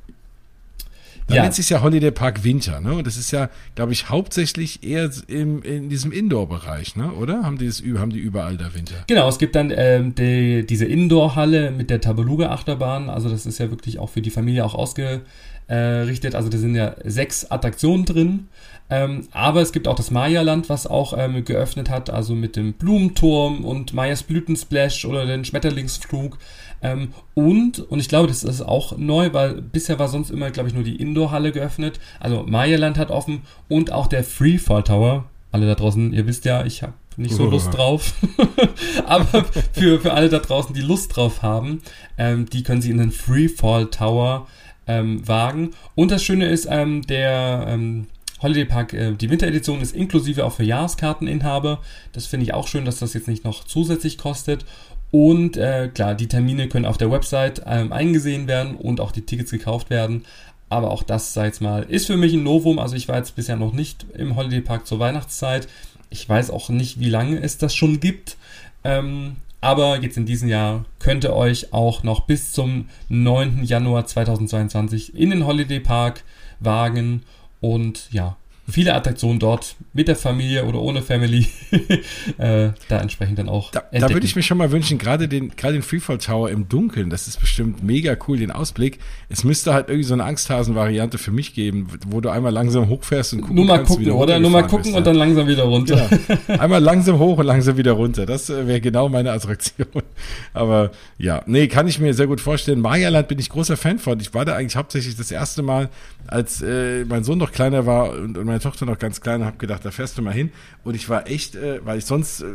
Dann 1.27 1.37
ja. 1.37 1.43
nennt 1.43 1.55
sich 1.55 1.69
ja 1.69 1.81
Holiday 1.81 2.11
Park 2.11 2.45
Winter, 2.45 2.79
ne? 2.79 2.93
Und 2.93 3.05
das 3.05 3.17
ist 3.17 3.31
ja, 3.31 3.49
glaube 3.75 3.91
ich, 3.91 4.09
hauptsächlich 4.09 4.83
eher 4.83 5.09
im, 5.27 5.61
in 5.61 5.89
diesem 5.89 6.13
Indoor-Bereich, 6.13 6.95
ne? 6.95 7.11
Oder? 7.11 7.43
Haben 7.43 7.57
die, 7.57 7.67
das, 7.67 7.83
haben 7.97 8.11
die 8.11 8.19
überall 8.19 8.55
da 8.55 8.73
Winter? 8.73 9.03
Genau, 9.07 9.27
es 9.27 9.37
gibt 9.37 9.55
dann 9.55 9.73
ähm, 9.75 10.15
die, 10.15 10.65
diese 10.65 10.85
Indoor-Halle 10.85 11.71
mit 11.71 11.89
der 11.89 11.99
Tabaluga-Achterbahn. 11.99 13.09
Also 13.09 13.29
das 13.29 13.45
ist 13.45 13.57
ja 13.59 13.69
wirklich 13.69 13.99
auch 13.99 14.09
für 14.09 14.21
die 14.21 14.29
Familie 14.29 14.63
auch 14.63 14.73
ausgerichtet. 14.73 16.33
Also 16.33 16.47
da 16.47 16.57
sind 16.57 16.75
ja 16.75 16.95
sechs 17.03 17.51
Attraktionen 17.51 18.05
drin. 18.05 18.47
Ähm, 18.89 19.27
aber 19.31 19.61
es 19.61 19.73
gibt 19.73 19.87
auch 19.87 19.95
das 19.95 20.11
Maya-Land, 20.11 20.69
was 20.69 20.87
auch 20.87 21.13
ähm, 21.17 21.43
geöffnet 21.43 21.89
hat, 21.89 22.09
also 22.09 22.33
mit 22.33 22.55
dem 22.55 22.71
Blumenturm 22.71 23.65
und 23.65 23.93
Mayas 23.93 24.23
Blütensplash 24.23 25.03
oder 25.03 25.25
den 25.25 25.43
Schmetterlingsflug. 25.43 26.37
Ähm, 26.81 27.13
und, 27.33 27.79
und 27.79 27.99
ich 27.99 28.09
glaube, 28.09 28.27
das 28.27 28.43
ist 28.43 28.61
auch 28.61 28.97
neu, 28.97 29.33
weil 29.33 29.61
bisher 29.61 29.99
war 29.99 30.07
sonst 30.07 30.29
immer, 30.29 30.51
glaube 30.51 30.69
ich, 30.69 30.75
nur 30.75 30.83
die 30.83 30.95
Indoor-Halle 30.95 31.51
geöffnet. 31.51 31.99
Also 32.19 32.43
Maya-Land 32.43 32.97
hat 32.97 33.11
offen 33.11 33.41
und 33.67 33.91
auch 33.91 34.07
der 34.07 34.23
Freefall 34.23 34.83
Tower. 34.83 35.25
alle 35.51 35.67
da 35.67 35.75
draußen, 35.75 36.13
ihr 36.13 36.27
wisst 36.27 36.45
ja, 36.45 36.65
ich 36.65 36.83
habe 36.83 36.93
nicht 37.17 37.35
so 37.35 37.45
Lust 37.45 37.73
drauf. 37.73 38.13
Aber 39.05 39.45
für, 39.73 39.99
für 39.99 40.13
alle 40.13 40.29
da 40.29 40.39
draußen, 40.39 40.73
die 40.73 40.81
Lust 40.81 41.15
drauf 41.15 41.41
haben, 41.41 41.81
ähm, 42.17 42.47
die 42.49 42.63
können 42.63 42.81
sie 42.81 42.91
in 42.91 42.99
den 42.99 43.11
Freefall 43.11 43.87
Tower 43.87 44.47
ähm, 44.87 45.27
wagen. 45.27 45.71
Und 45.95 46.11
das 46.11 46.23
Schöne 46.23 46.47
ist, 46.47 46.67
ähm, 46.69 47.01
der 47.07 47.65
ähm, 47.67 48.07
Holiday 48.41 48.65
Park, 48.65 48.93
äh, 48.93 49.13
die 49.13 49.29
Winteredition 49.29 49.81
ist 49.81 49.95
inklusive 49.95 50.45
auch 50.45 50.53
für 50.53 50.63
Jahreskarteninhaber. 50.63 51.79
Das 52.11 52.27
finde 52.27 52.45
ich 52.45 52.53
auch 52.53 52.67
schön, 52.67 52.85
dass 52.85 52.99
das 52.99 53.13
jetzt 53.13 53.27
nicht 53.27 53.43
noch 53.43 53.63
zusätzlich 53.63 54.17
kostet. 54.17 54.65
Und 55.11 55.55
äh, 55.57 55.89
klar, 55.93 56.15
die 56.15 56.27
Termine 56.27 56.67
können 56.67 56.85
auf 56.85 56.97
der 56.97 57.11
Website 57.11 57.61
ähm, 57.65 57.91
eingesehen 57.91 58.47
werden 58.47 58.75
und 58.75 58.99
auch 58.99 59.11
die 59.11 59.21
Tickets 59.21 59.51
gekauft 59.51 59.89
werden. 59.89 60.25
Aber 60.69 60.91
auch 60.91 61.03
das, 61.03 61.33
sag 61.33 61.53
ich 61.53 61.61
mal, 61.61 61.83
ist 61.83 62.07
für 62.07 62.17
mich 62.17 62.33
ein 62.33 62.43
Novum. 62.43 62.77
Also 62.77 62.95
ich 62.95 63.07
war 63.07 63.17
jetzt 63.17 63.35
bisher 63.35 63.55
noch 63.55 63.73
nicht 63.73 64.05
im 64.13 64.35
Holiday 64.35 64.61
Park 64.61 64.85
zur 64.85 64.99
Weihnachtszeit. 64.99 65.67
Ich 66.09 66.27
weiß 66.27 66.51
auch 66.51 66.69
nicht, 66.69 66.99
wie 66.99 67.09
lange 67.09 67.39
es 67.39 67.57
das 67.57 67.73
schon 67.73 67.99
gibt. 67.99 68.37
Ähm, 68.83 69.37
aber 69.61 70.01
jetzt 70.01 70.17
in 70.17 70.25
diesem 70.25 70.49
Jahr 70.49 70.85
könnt 70.99 71.23
ihr 71.23 71.33
euch 71.33 71.73
auch 71.73 72.03
noch 72.03 72.21
bis 72.21 72.51
zum 72.51 72.89
9. 73.09 73.63
Januar 73.63 74.05
2022 74.05 75.15
in 75.15 75.29
den 75.29 75.45
Holiday 75.45 75.79
Park 75.79 76.23
wagen. 76.59 77.23
Und 77.61 78.11
ja, 78.11 78.35
viele 78.69 78.93
Attraktionen 78.93 79.39
dort 79.39 79.75
mit 79.93 80.07
der 80.07 80.15
Familie 80.15 80.65
oder 80.65 80.81
ohne 80.81 81.01
Family 81.01 81.47
äh, 82.37 82.69
da 82.89 82.99
entsprechend 82.99 83.39
dann 83.39 83.47
auch. 83.47 83.71
Da, 83.71 83.83
da 83.91 84.09
würde 84.09 84.25
ich 84.25 84.35
mir 84.35 84.43
schon 84.43 84.57
mal 84.57 84.71
wünschen, 84.71 84.97
gerade 84.97 85.27
den, 85.27 85.55
gerade 85.55 85.73
den 85.73 85.81
Freefall 85.81 86.17
Tower 86.17 86.49
im 86.49 86.67
Dunkeln, 86.67 87.09
das 87.09 87.27
ist 87.27 87.39
bestimmt 87.39 87.81
mega 87.81 88.17
cool, 88.27 88.37
den 88.37 88.51
Ausblick. 88.51 88.99
Es 89.29 89.43
müsste 89.43 89.73
halt 89.73 89.87
irgendwie 89.87 90.07
so 90.07 90.13
eine 90.13 90.25
Angsthasen-Variante 90.25 91.17
für 91.17 91.31
mich 91.31 91.53
geben, 91.53 91.87
wo 92.07 92.19
du 92.19 92.29
einmal 92.29 92.51
langsam 92.51 92.89
hochfährst 92.89 93.33
und 93.33 93.41
gucken 93.41 93.55
Nur 93.55 93.65
mal 93.65 93.77
kannst, 93.77 93.93
gucken, 93.93 94.11
oder? 94.11 94.39
Nur 94.39 94.51
mal 94.51 94.63
gucken 94.63 94.83
bist, 94.83 94.97
und 94.97 95.07
dann 95.07 95.15
langsam 95.15 95.47
wieder 95.47 95.63
runter. 95.63 96.09
Genau. 96.09 96.59
Einmal 96.61 96.81
langsam 96.81 97.19
hoch 97.19 97.37
und 97.37 97.45
langsam 97.45 97.77
wieder 97.77 97.93
runter. 97.93 98.25
Das 98.25 98.49
äh, 98.49 98.67
wäre 98.67 98.81
genau 98.81 99.07
meine 99.09 99.31
Attraktion. 99.31 99.87
Aber 100.53 100.91
ja, 101.17 101.41
nee, 101.45 101.67
kann 101.67 101.87
ich 101.87 101.99
mir 101.99 102.13
sehr 102.13 102.27
gut 102.27 102.41
vorstellen. 102.41 102.81
Marialand 102.81 103.27
bin 103.27 103.39
ich 103.39 103.49
großer 103.49 103.77
Fan 103.77 103.99
von. 103.99 104.19
Ich 104.19 104.33
war 104.33 104.43
da 104.45 104.55
eigentlich 104.55 104.75
hauptsächlich 104.75 105.15
das 105.15 105.31
erste 105.31 105.61
Mal, 105.61 105.89
als 106.27 106.61
äh, 106.61 107.05
mein 107.05 107.23
Sohn 107.23 107.37
noch 107.37 107.51
kleiner 107.51 107.85
war 107.85 108.11
und, 108.11 108.37
und 108.37 108.56
meine 108.57 108.63
Tochter 108.63 108.85
noch 108.85 108.97
ganz 108.97 109.21
klein 109.21 109.41
und 109.41 109.47
habe 109.47 109.57
gedacht, 109.57 109.85
da 109.85 109.91
fährst 109.91 110.17
du 110.17 110.21
mal 110.23 110.33
hin. 110.33 110.51
Und 110.83 110.95
ich 110.95 111.09
war 111.09 111.29
echt, 111.29 111.55
äh, 111.55 111.85
weil 111.85 111.99
ich 111.99 112.05
sonst 112.05 112.41
äh, 112.41 112.45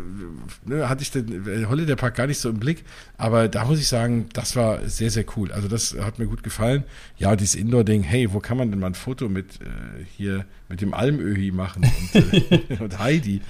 ne, 0.65 0.89
hatte 0.89 1.03
ich 1.03 1.13
den 1.13 1.47
äh, 1.47 1.67
Holiday 1.67 1.95
Park 1.95 2.17
gar 2.17 2.27
nicht 2.27 2.39
so 2.39 2.49
im 2.49 2.59
Blick. 2.59 2.85
Aber 3.17 3.49
da 3.49 3.65
muss 3.65 3.79
ich 3.79 3.87
sagen, 3.87 4.27
das 4.33 4.57
war 4.57 4.89
sehr, 4.89 5.11
sehr 5.11 5.25
cool. 5.37 5.53
Also 5.53 5.69
das 5.69 5.97
hat 6.01 6.19
mir 6.19 6.27
gut 6.27 6.43
gefallen. 6.43 6.83
Ja, 7.19 7.37
dieses 7.37 7.55
Indoor-Ding, 7.55 8.03
hey, 8.03 8.33
wo 8.33 8.41
kann 8.41 8.57
man 8.57 8.71
denn 8.71 8.81
mal 8.81 8.89
ein 8.89 8.95
Foto 8.95 9.29
mit 9.29 9.61
äh, 9.61 10.05
hier 10.17 10.45
mit 10.69 10.81
dem 10.81 10.93
Almöhi 10.93 11.53
machen 11.53 11.89
und, 12.15 12.25
äh, 12.51 12.77
und 12.81 12.99
Heidi? 12.99 13.41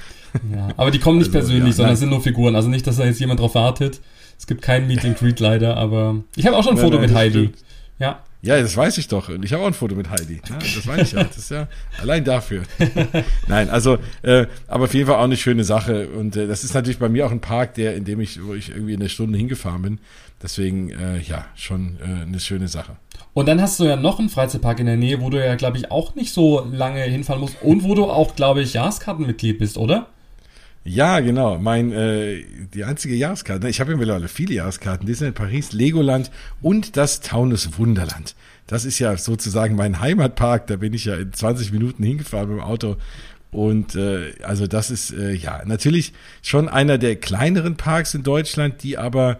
Ja, 0.52 0.68
aber 0.76 0.90
die 0.90 0.98
kommen 0.98 1.18
nicht 1.18 1.34
also, 1.34 1.38
persönlich, 1.38 1.72
ja, 1.72 1.76
sondern 1.76 1.96
sind 1.96 2.10
nur 2.10 2.22
Figuren. 2.22 2.54
Also 2.54 2.68
nicht, 2.68 2.86
dass 2.86 2.96
da 2.96 3.04
jetzt 3.04 3.20
jemand 3.20 3.40
drauf 3.40 3.54
wartet. 3.54 4.00
Es 4.38 4.46
gibt 4.46 4.60
kein 4.60 4.86
Meet 4.86 5.04
and 5.04 5.18
Greet 5.18 5.40
leider, 5.40 5.76
aber 5.76 6.22
ich 6.36 6.46
habe 6.46 6.56
auch 6.56 6.64
schon 6.64 6.74
ein 6.74 6.80
Foto 6.80 6.98
nein, 6.98 7.06
mit 7.06 7.14
Heidi. 7.14 7.38
Stimmt. 7.38 7.58
Ja. 7.98 8.22
Ja, 8.44 8.60
das 8.60 8.76
weiß 8.76 8.98
ich 8.98 9.06
doch. 9.06 9.28
Und 9.28 9.44
ich 9.44 9.52
habe 9.52 9.62
auch 9.62 9.68
ein 9.68 9.72
Foto 9.72 9.94
mit 9.94 10.10
Heidi. 10.10 10.42
Ja, 10.48 10.58
das 10.58 10.84
weiß 10.84 11.02
ich 11.02 11.12
ja. 11.12 11.22
Das 11.22 11.38
ist 11.38 11.50
ja 11.52 11.68
allein 12.00 12.24
dafür. 12.24 12.64
Nein, 13.46 13.70
also, 13.70 13.98
äh, 14.22 14.46
aber 14.66 14.84
auf 14.84 14.94
jeden 14.94 15.06
Fall 15.06 15.16
auch 15.16 15.24
eine 15.24 15.36
schöne 15.36 15.62
Sache. 15.62 16.08
Und 16.08 16.34
äh, 16.34 16.48
das 16.48 16.64
ist 16.64 16.74
natürlich 16.74 16.98
bei 16.98 17.08
mir 17.08 17.24
auch 17.24 17.30
ein 17.30 17.40
Park, 17.40 17.74
der, 17.74 17.94
in 17.94 18.04
dem 18.04 18.20
ich, 18.20 18.42
wo 18.42 18.54
ich 18.54 18.70
irgendwie 18.70 18.94
eine 18.94 19.08
Stunde 19.08 19.38
hingefahren 19.38 19.82
bin. 19.82 19.98
Deswegen, 20.42 20.90
äh, 20.90 21.20
ja, 21.20 21.46
schon 21.54 21.98
äh, 22.00 22.22
eine 22.22 22.40
schöne 22.40 22.66
Sache. 22.66 22.96
Und 23.32 23.46
dann 23.46 23.62
hast 23.62 23.78
du 23.78 23.84
ja 23.84 23.94
noch 23.94 24.18
einen 24.18 24.28
Freizeitpark 24.28 24.80
in 24.80 24.86
der 24.86 24.96
Nähe, 24.96 25.20
wo 25.20 25.30
du 25.30 25.42
ja, 25.42 25.54
glaube 25.54 25.76
ich, 25.76 25.92
auch 25.92 26.16
nicht 26.16 26.32
so 26.32 26.66
lange 26.72 27.00
hinfahren 27.02 27.40
musst 27.40 27.62
und 27.62 27.84
wo 27.84 27.94
du 27.94 28.06
auch, 28.06 28.34
glaube 28.34 28.62
ich, 28.62 28.74
Jahreskartenmitglied 28.74 29.58
bist, 29.58 29.78
oder? 29.78 30.08
Ja, 30.84 31.20
genau. 31.20 31.58
Mein 31.58 31.92
äh, 31.92 32.42
die 32.74 32.84
einzige 32.84 33.14
Jahreskarte. 33.14 33.68
Ich 33.68 33.80
habe 33.80 33.92
ja 33.92 33.96
mittlerweile 33.96 34.28
viele 34.28 34.54
Jahreskarten. 34.54 35.06
Disneyland 35.06 35.36
Paris, 35.36 35.72
Legoland 35.72 36.30
und 36.60 36.96
das 36.96 37.20
Taunus 37.20 37.78
Wunderland. 37.78 38.34
Das 38.66 38.84
ist 38.84 38.98
ja 38.98 39.16
sozusagen 39.16 39.76
mein 39.76 40.00
Heimatpark. 40.00 40.66
Da 40.66 40.76
bin 40.76 40.92
ich 40.92 41.04
ja 41.04 41.14
in 41.14 41.32
20 41.32 41.72
Minuten 41.72 42.02
hingefahren 42.02 42.48
mit 42.48 42.58
dem 42.58 42.64
Auto. 42.64 42.96
Und 43.52 43.94
äh, 43.94 44.32
also 44.42 44.66
das 44.66 44.90
ist 44.90 45.12
äh, 45.12 45.32
ja 45.32 45.62
natürlich 45.64 46.14
schon 46.40 46.68
einer 46.68 46.98
der 46.98 47.16
kleineren 47.16 47.76
Parks 47.76 48.14
in 48.14 48.22
Deutschland, 48.22 48.82
die 48.82 48.98
aber 48.98 49.38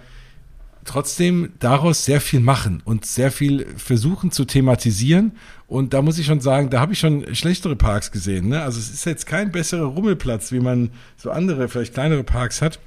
trotzdem 0.85 1.53
daraus 1.59 2.05
sehr 2.05 2.21
viel 2.21 2.41
machen 2.41 2.83
und 2.85 3.07
sehr 3.07 3.33
viel 3.33 3.67
versuchen 3.77 4.31
zu 4.31 4.45
thematisieren. 4.45 5.33
Und 5.73 5.95
da 5.95 6.03
muss 6.03 6.19
ich 6.19 6.27
schon 6.27 6.43
sagen, 6.43 6.69
da 6.69 6.81
habe 6.81 6.93
ich 6.93 6.99
schon 6.99 7.35
schlechtere 7.35 7.77
Parks 7.77 8.13
gesehen. 8.13 8.49
Ne? 8.49 8.61
Also 8.61 8.79
es 8.79 8.91
ist 8.91 9.07
jetzt 9.07 9.25
kein 9.25 9.51
besserer 9.51 9.87
Rummelplatz, 9.87 10.53
wie 10.53 10.61
man 10.61 10.91
so 11.17 11.31
andere, 11.31 11.67
vielleicht 11.67 11.95
kleinere 11.95 12.25
Parks 12.25 12.61
hat 12.61 12.79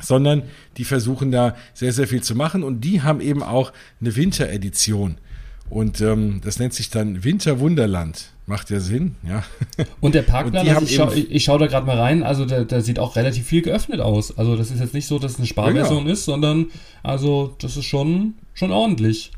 sondern 0.00 0.42
die 0.76 0.84
versuchen 0.84 1.30
da 1.30 1.54
sehr, 1.72 1.92
sehr 1.92 2.08
viel 2.08 2.20
zu 2.20 2.34
machen 2.34 2.64
und 2.64 2.80
die 2.80 3.02
haben 3.02 3.20
eben 3.20 3.44
auch 3.44 3.72
eine 4.00 4.16
Winteredition. 4.16 5.18
Und 5.70 6.00
ähm, 6.00 6.40
das 6.42 6.58
nennt 6.58 6.74
sich 6.74 6.90
dann 6.90 7.22
Winterwunderland. 7.22 8.32
Macht 8.46 8.70
ja 8.70 8.80
Sinn, 8.80 9.14
ja. 9.26 9.44
Und 10.00 10.16
der 10.16 10.22
Parkplan, 10.22 10.68
also 10.68 10.84
ich, 10.84 10.96
schaue 10.96 11.14
ich 11.14 11.44
schau 11.44 11.58
da 11.58 11.68
gerade 11.68 11.86
mal 11.86 11.96
rein, 11.96 12.24
also 12.24 12.44
der, 12.44 12.64
der 12.64 12.82
sieht 12.82 12.98
auch 12.98 13.14
relativ 13.14 13.46
viel 13.46 13.62
geöffnet 13.62 14.00
aus. 14.00 14.36
Also 14.36 14.56
das 14.56 14.72
ist 14.72 14.80
jetzt 14.80 14.94
nicht 14.94 15.06
so, 15.06 15.20
dass 15.20 15.32
es 15.32 15.38
eine 15.38 15.46
Sparversion 15.46 16.06
ja. 16.06 16.12
ist, 16.12 16.24
sondern 16.24 16.66
also 17.04 17.54
das 17.60 17.76
ist 17.76 17.84
schon, 17.84 18.34
schon 18.52 18.72
ordentlich. 18.72 19.30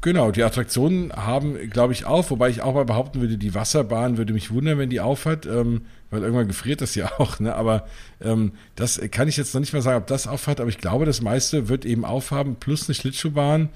Genau, 0.00 0.30
die 0.30 0.44
Attraktionen 0.44 1.12
haben, 1.12 1.70
glaube 1.70 1.92
ich, 1.92 2.04
auf, 2.04 2.30
wobei 2.30 2.50
ich 2.50 2.62
auch 2.62 2.74
mal 2.74 2.84
behaupten 2.84 3.20
würde, 3.20 3.36
die 3.36 3.54
Wasserbahn 3.54 4.16
würde 4.16 4.32
mich 4.32 4.52
wundern, 4.52 4.78
wenn 4.78 4.90
die 4.90 5.00
aufhat, 5.00 5.44
ähm, 5.44 5.82
weil 6.10 6.22
irgendwann 6.22 6.46
gefriert 6.46 6.80
das 6.80 6.94
ja 6.94 7.10
auch, 7.18 7.40
ne? 7.40 7.54
Aber 7.54 7.86
ähm, 8.20 8.52
das 8.76 9.00
kann 9.10 9.26
ich 9.26 9.36
jetzt 9.36 9.54
noch 9.54 9.60
nicht 9.60 9.72
mal 9.72 9.82
sagen, 9.82 9.98
ob 9.98 10.06
das 10.06 10.28
aufhat, 10.28 10.60
aber 10.60 10.70
ich 10.70 10.78
glaube, 10.78 11.04
das 11.04 11.20
meiste 11.20 11.68
wird 11.68 11.84
eben 11.84 12.04
aufhaben, 12.04 12.56
plus 12.56 12.88
eine 12.88 12.94
Schlittschuhbahn 12.94 13.70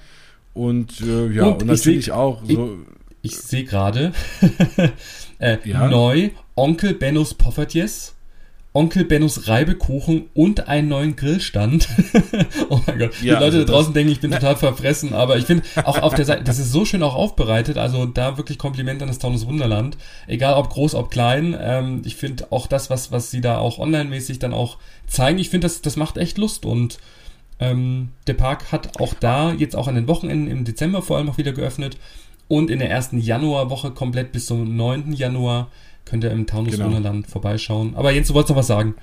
und 0.53 1.01
äh, 1.01 1.27
ja, 1.27 1.45
und, 1.45 1.63
und 1.63 1.67
natürlich 1.67 2.05
seh, 2.05 2.11
auch 2.11 2.41
so. 2.45 2.77
Ich, 3.21 3.33
ich 3.33 3.37
sehe 3.39 3.65
gerade 3.65 4.13
äh, 5.39 5.57
ja? 5.65 5.87
neu 5.87 6.29
Onkel 6.55 6.93
Bennos 6.93 7.33
Poffertjes, 7.33 8.12
Onkel 8.73 9.05
Bennos 9.05 9.47
Reibekuchen 9.47 10.29
und 10.33 10.67
einen 10.67 10.87
neuen 10.87 11.15
Grillstand. 11.15 11.87
oh 12.69 12.79
mein 12.87 12.97
Gott. 12.97 13.21
Ja, 13.21 13.35
die 13.35 13.43
Leute 13.43 13.43
also 13.43 13.59
da 13.59 13.65
draußen 13.65 13.93
denken, 13.93 14.11
ich 14.11 14.19
bin 14.19 14.31
total 14.31 14.55
verfressen, 14.55 15.13
aber 15.13 15.37
ich 15.37 15.45
finde 15.45 15.63
auch 15.83 16.01
auf 16.01 16.15
der 16.15 16.25
Seite, 16.25 16.43
das 16.43 16.57
ist 16.57 16.71
so 16.71 16.83
schön 16.83 17.03
auch 17.03 17.13
aufbereitet. 17.13 17.77
Also 17.77 18.07
da 18.07 18.37
wirklich 18.37 18.57
Kompliment 18.57 19.01
an 19.03 19.07
das 19.07 19.19
Taunus 19.19 19.45
Wunderland. 19.45 19.97
Egal 20.25 20.55
ob 20.55 20.71
groß, 20.71 20.95
ob 20.95 21.11
klein. 21.11 21.55
Ähm, 21.59 22.01
ich 22.03 22.15
finde 22.15 22.47
auch 22.51 22.65
das, 22.65 22.89
was, 22.89 23.11
was 23.11 23.29
sie 23.29 23.41
da 23.41 23.59
auch 23.59 23.77
online-mäßig 23.77 24.39
dann 24.39 24.53
auch 24.53 24.77
zeigen, 25.05 25.37
ich 25.37 25.49
finde, 25.49 25.65
das, 25.65 25.81
das 25.81 25.95
macht 25.95 26.17
echt 26.17 26.39
Lust 26.39 26.65
und 26.65 26.97
ähm, 27.59 28.09
der 28.25 28.33
Park 28.33 28.71
hat 28.71 28.99
auch 28.99 29.13
da 29.13 29.53
jetzt 29.53 29.75
auch 29.75 29.87
an 29.87 29.95
den 29.95 30.07
Wochenenden 30.07 30.47
im 30.47 30.65
Dezember 30.65 31.03
vor 31.03 31.17
allem 31.17 31.29
auch 31.29 31.37
wieder 31.37 31.53
geöffnet 31.53 31.97
und 32.47 32.69
in 32.69 32.79
der 32.79 32.89
ersten 32.89 33.19
Januarwoche 33.19 33.91
komplett 33.91 34.31
bis 34.31 34.47
zum 34.47 34.75
9. 34.75 35.13
Januar 35.13 35.69
könnt 36.05 36.23
ihr 36.23 36.31
im 36.31 36.45
Taunus 36.45 36.73
genau. 36.73 36.85
Wunderland 36.85 37.27
vorbeischauen. 37.27 37.95
Aber 37.95 38.11
Jens, 38.11 38.27
du 38.27 38.33
wolltest 38.33 38.49
noch 38.49 38.57
was 38.57 38.67
sagen. 38.67 38.95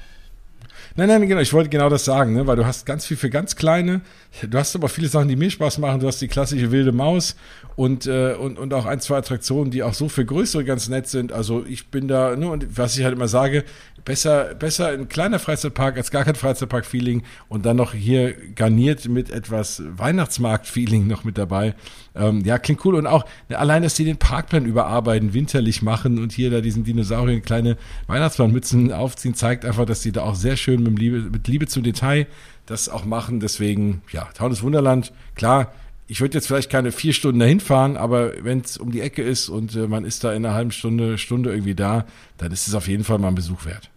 Nein, 0.97 1.09
nein, 1.09 1.29
genau, 1.29 1.41
ich 1.41 1.53
wollte 1.53 1.71
genau 1.71 1.89
das 1.89 2.05
sagen, 2.05 2.35
ne? 2.35 2.47
weil 2.47 2.57
du 2.57 2.67
hast 2.67 2.85
ganz 2.85 3.07
viel 3.07 3.17
für 3.17 3.31
ganz 3.31 3.55
kleine, 3.55 4.01
du 4.43 4.59
hast 4.59 4.75
aber 4.75 4.89
viele 4.89 5.07
Sachen, 5.07 5.29
die 5.29 5.37
mir 5.37 5.51
Spaß 5.51 5.79
machen, 5.79 6.01
du 6.01 6.09
hast 6.09 6.21
die 6.21 6.27
klassische 6.27 6.73
wilde 6.73 6.91
Maus 6.91 7.37
und, 7.77 8.07
äh, 8.07 8.35
und, 8.35 8.59
und 8.59 8.75
auch 8.75 8.87
ein, 8.87 9.01
zwei 9.01 9.17
Attraktionen, 9.17 9.71
die 9.71 9.85
auch 9.85 9.95
so 9.95 10.09
für 10.09 10.25
größere 10.25 10.65
ganz 10.65 10.89
nett 10.89 11.07
sind. 11.07 11.33
Also 11.33 11.65
ich 11.65 11.89
bin 11.89 12.09
da, 12.09 12.35
ne, 12.35 12.49
und 12.51 12.77
was 12.77 12.99
ich 12.99 13.05
halt 13.05 13.15
immer 13.15 13.29
sage, 13.29 13.65
besser, 14.05 14.55
besser 14.55 14.89
ein 14.89 15.09
kleiner 15.09 15.39
Freizeitpark 15.39 15.97
als 15.97 16.11
gar 16.11 16.25
kein 16.25 16.35
Freizeitpark-Feeling 16.35 17.23
und 17.49 17.67
dann 17.67 17.77
noch 17.77 17.95
hier 17.95 18.35
garniert 18.55 19.09
mit 19.09 19.31
etwas 19.31 19.83
Weihnachtsmarkt-Feeling 19.87 21.07
noch 21.07 21.23
mit 21.23 21.39
dabei. 21.39 21.75
Ähm, 22.15 22.43
ja, 22.45 22.59
klingt 22.59 22.85
cool. 22.85 22.95
Und 22.95 23.07
auch 23.07 23.25
ne, 23.49 23.59
allein, 23.59 23.83
dass 23.83 23.95
die 23.95 24.05
den 24.05 24.17
Parkplan 24.17 24.65
überarbeiten, 24.65 25.33
winterlich 25.33 25.83
machen 25.83 26.19
und 26.19 26.33
hier 26.33 26.51
da 26.51 26.61
diesen 26.61 26.85
Dinosaurier 26.85 27.41
kleine 27.41 27.77
Weihnachtsmannmützen 28.07 28.93
aufziehen, 28.93 29.35
zeigt 29.35 29.65
einfach, 29.65 29.87
dass 29.87 30.01
die 30.01 30.13
da 30.13 30.23
auch 30.23 30.35
sehr 30.35 30.57
schön 30.57 30.83
mit 30.83 30.99
Liebe, 30.99 31.21
mit 31.21 31.47
Liebe 31.49 31.67
zum 31.67 31.83
Detail 31.83 32.27
das 32.67 32.89
auch 32.89 33.05
machen. 33.05 33.41
Deswegen, 33.41 34.03
ja, 34.13 34.29
Taunus 34.35 34.63
Wunderland, 34.63 35.13
klar, 35.35 35.73
ich 36.11 36.21
würde 36.21 36.37
jetzt 36.37 36.49
vielleicht 36.49 36.71
keine 36.71 36.91
vier 36.91 37.13
Stunden 37.13 37.39
dahin 37.39 37.61
fahren, 37.61 37.97
aber 37.97 38.33
wenn 38.43 38.61
es 38.61 38.77
um 38.77 38.91
die 38.91 39.01
Ecke 39.01 39.23
ist 39.23 39.49
und 39.49 39.77
äh, 39.77 39.87
man 39.87 40.05
ist 40.05 40.25
da 40.25 40.33
in 40.33 40.45
einer 40.45 40.55
halben 40.55 40.73
Stunde, 40.73 41.19
Stunde 41.19 41.51
irgendwie 41.51 41.77
da, 41.77 42.05
dann 42.39 42.51
ist 42.51 42.67
es 42.67 42.75
auf 42.75 42.89
jeden 42.89 43.05
Fall 43.05 43.19
mal 43.19 43.29
ein 43.29 43.37
Besuch 43.37 43.65
wert. 43.65 43.91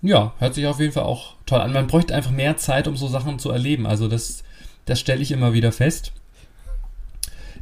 Ja, 0.00 0.32
hört 0.38 0.54
sich 0.54 0.66
auf 0.66 0.80
jeden 0.80 0.92
Fall 0.92 1.02
auch 1.02 1.34
toll 1.44 1.60
an. 1.60 1.72
Man 1.72 1.86
bräuchte 1.86 2.14
einfach 2.14 2.30
mehr 2.30 2.56
Zeit, 2.56 2.88
um 2.88 2.96
so 2.96 3.08
Sachen 3.08 3.38
zu 3.38 3.50
erleben. 3.50 3.86
Also 3.86 4.08
das, 4.08 4.42
das 4.86 5.00
stelle 5.00 5.20
ich 5.20 5.32
immer 5.32 5.52
wieder 5.52 5.72
fest. 5.72 6.12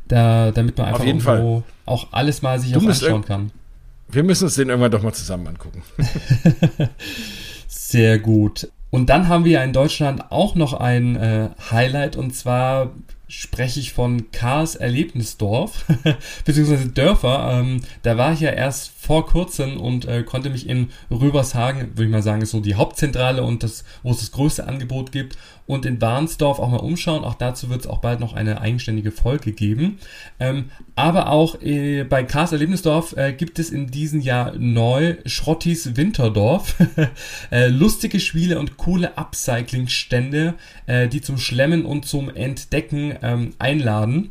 Da, 0.08 0.50
damit 0.50 0.76
man 0.76 0.88
einfach 0.88 1.04
irgendwo 1.04 1.62
auch 1.86 2.08
alles 2.12 2.42
mal 2.42 2.58
sich 2.58 2.76
auch 2.76 2.82
anschauen 2.82 3.24
kann. 3.24 3.50
Wir 4.08 4.22
müssen 4.22 4.44
uns 4.44 4.56
den 4.56 4.68
irgendwann 4.68 4.90
doch 4.90 5.02
mal 5.02 5.12
zusammen 5.12 5.46
angucken. 5.46 5.82
Sehr 7.66 8.18
gut. 8.18 8.68
Und 8.90 9.08
dann 9.08 9.28
haben 9.28 9.46
wir 9.46 9.62
in 9.62 9.72
Deutschland 9.72 10.30
auch 10.30 10.54
noch 10.54 10.74
ein 10.74 11.16
äh, 11.16 11.48
Highlight 11.70 12.16
und 12.16 12.34
zwar 12.34 12.90
spreche 13.32 13.80
ich 13.80 13.94
von 13.94 14.30
Karls 14.30 14.76
Erlebnisdorf, 14.76 15.86
beziehungsweise 16.44 16.88
Dörfer. 16.88 17.60
Ähm, 17.60 17.80
da 18.02 18.18
war 18.18 18.34
ich 18.34 18.40
ja 18.40 18.50
erst 18.50 18.92
vor 18.98 19.26
kurzem 19.26 19.80
und 19.80 20.04
äh, 20.04 20.22
konnte 20.22 20.50
mich 20.50 20.68
in 20.68 20.90
Röbershagen, 21.10 21.92
würde 21.92 22.04
ich 22.04 22.10
mal 22.10 22.22
sagen, 22.22 22.42
ist 22.42 22.50
so 22.50 22.60
die 22.60 22.74
Hauptzentrale 22.74 23.42
und 23.42 23.62
das, 23.62 23.84
wo 24.02 24.10
es 24.10 24.18
das 24.18 24.32
größte 24.32 24.66
Angebot 24.66 25.12
gibt 25.12 25.38
und 25.66 25.86
in 25.86 25.98
Barnsdorf 25.98 26.58
auch 26.58 26.70
mal 26.70 26.78
umschauen. 26.78 27.24
Auch 27.24 27.34
dazu 27.34 27.70
wird 27.70 27.82
es 27.82 27.86
auch 27.86 27.98
bald 27.98 28.20
noch 28.20 28.34
eine 28.34 28.60
eigenständige 28.60 29.12
Folge 29.12 29.52
geben. 29.52 29.98
Ähm, 30.40 30.70
aber 30.96 31.30
auch 31.30 31.60
äh, 31.62 32.04
bei 32.04 32.24
Cars 32.24 32.52
Erlebnisdorf 32.52 33.16
äh, 33.16 33.32
gibt 33.32 33.58
es 33.58 33.70
in 33.70 33.86
diesem 33.88 34.20
Jahr 34.20 34.52
neu 34.58 35.16
Schrottis 35.26 35.96
Winterdorf. 35.96 36.76
äh, 37.50 37.68
lustige 37.68 38.20
Spiele 38.20 38.58
und 38.58 38.76
coole 38.76 39.16
Upcycling-Stände, 39.16 40.54
äh, 40.86 41.08
die 41.08 41.20
zum 41.20 41.38
Schlemmen 41.38 41.84
und 41.84 42.06
zum 42.06 42.34
Entdecken 42.34 43.14
ähm, 43.22 43.54
einladen. 43.58 44.30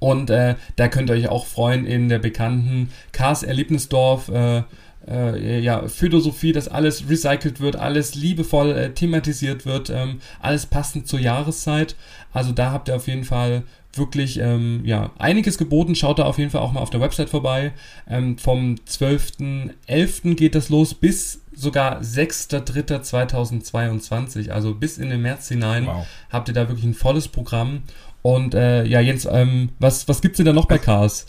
Und 0.00 0.28
äh, 0.28 0.56
da 0.76 0.88
könnt 0.88 1.08
ihr 1.08 1.14
euch 1.14 1.28
auch 1.28 1.46
freuen 1.46 1.86
in 1.86 2.10
der 2.10 2.18
bekannten 2.18 2.90
Cars 3.12 3.42
Erlebnisdorf. 3.42 4.28
Äh, 4.28 4.64
äh, 5.08 5.60
ja, 5.60 5.86
Philosophie, 5.88 6.52
dass 6.52 6.68
alles 6.68 7.08
recycelt 7.08 7.60
wird, 7.60 7.76
alles 7.76 8.14
liebevoll 8.14 8.72
äh, 8.72 8.92
thematisiert 8.92 9.66
wird, 9.66 9.90
ähm, 9.90 10.20
alles 10.40 10.66
passend 10.66 11.08
zur 11.08 11.20
Jahreszeit. 11.20 11.96
Also 12.32 12.52
da 12.52 12.72
habt 12.72 12.88
ihr 12.88 12.96
auf 12.96 13.06
jeden 13.06 13.24
Fall 13.24 13.62
wirklich 13.92 14.38
ähm, 14.38 14.80
ja, 14.84 15.10
einiges 15.18 15.58
geboten. 15.58 15.94
Schaut 15.94 16.18
da 16.18 16.24
auf 16.24 16.38
jeden 16.38 16.50
Fall 16.50 16.62
auch 16.62 16.72
mal 16.72 16.80
auf 16.80 16.90
der 16.90 17.00
Website 17.00 17.30
vorbei. 17.30 17.72
Ähm, 18.08 18.38
vom 18.38 18.76
12.11. 18.88 20.34
geht 20.34 20.54
das 20.54 20.68
los 20.68 20.94
bis 20.94 21.42
sogar 21.54 22.00
6.3.2022, 22.00 24.50
also 24.50 24.74
bis 24.74 24.98
in 24.98 25.10
den 25.10 25.22
März 25.22 25.48
hinein 25.48 25.86
wow. 25.86 26.04
habt 26.30 26.48
ihr 26.48 26.54
da 26.54 26.68
wirklich 26.68 26.84
ein 26.84 26.94
volles 26.94 27.28
Programm. 27.28 27.84
Und 28.22 28.54
äh, 28.54 28.84
ja, 28.84 28.98
Jens, 29.00 29.28
ähm, 29.30 29.68
was, 29.78 30.08
was 30.08 30.20
gibt's 30.20 30.38
denn 30.38 30.46
da 30.46 30.52
noch 30.52 30.66
bei 30.66 30.78
Cars? 30.78 31.26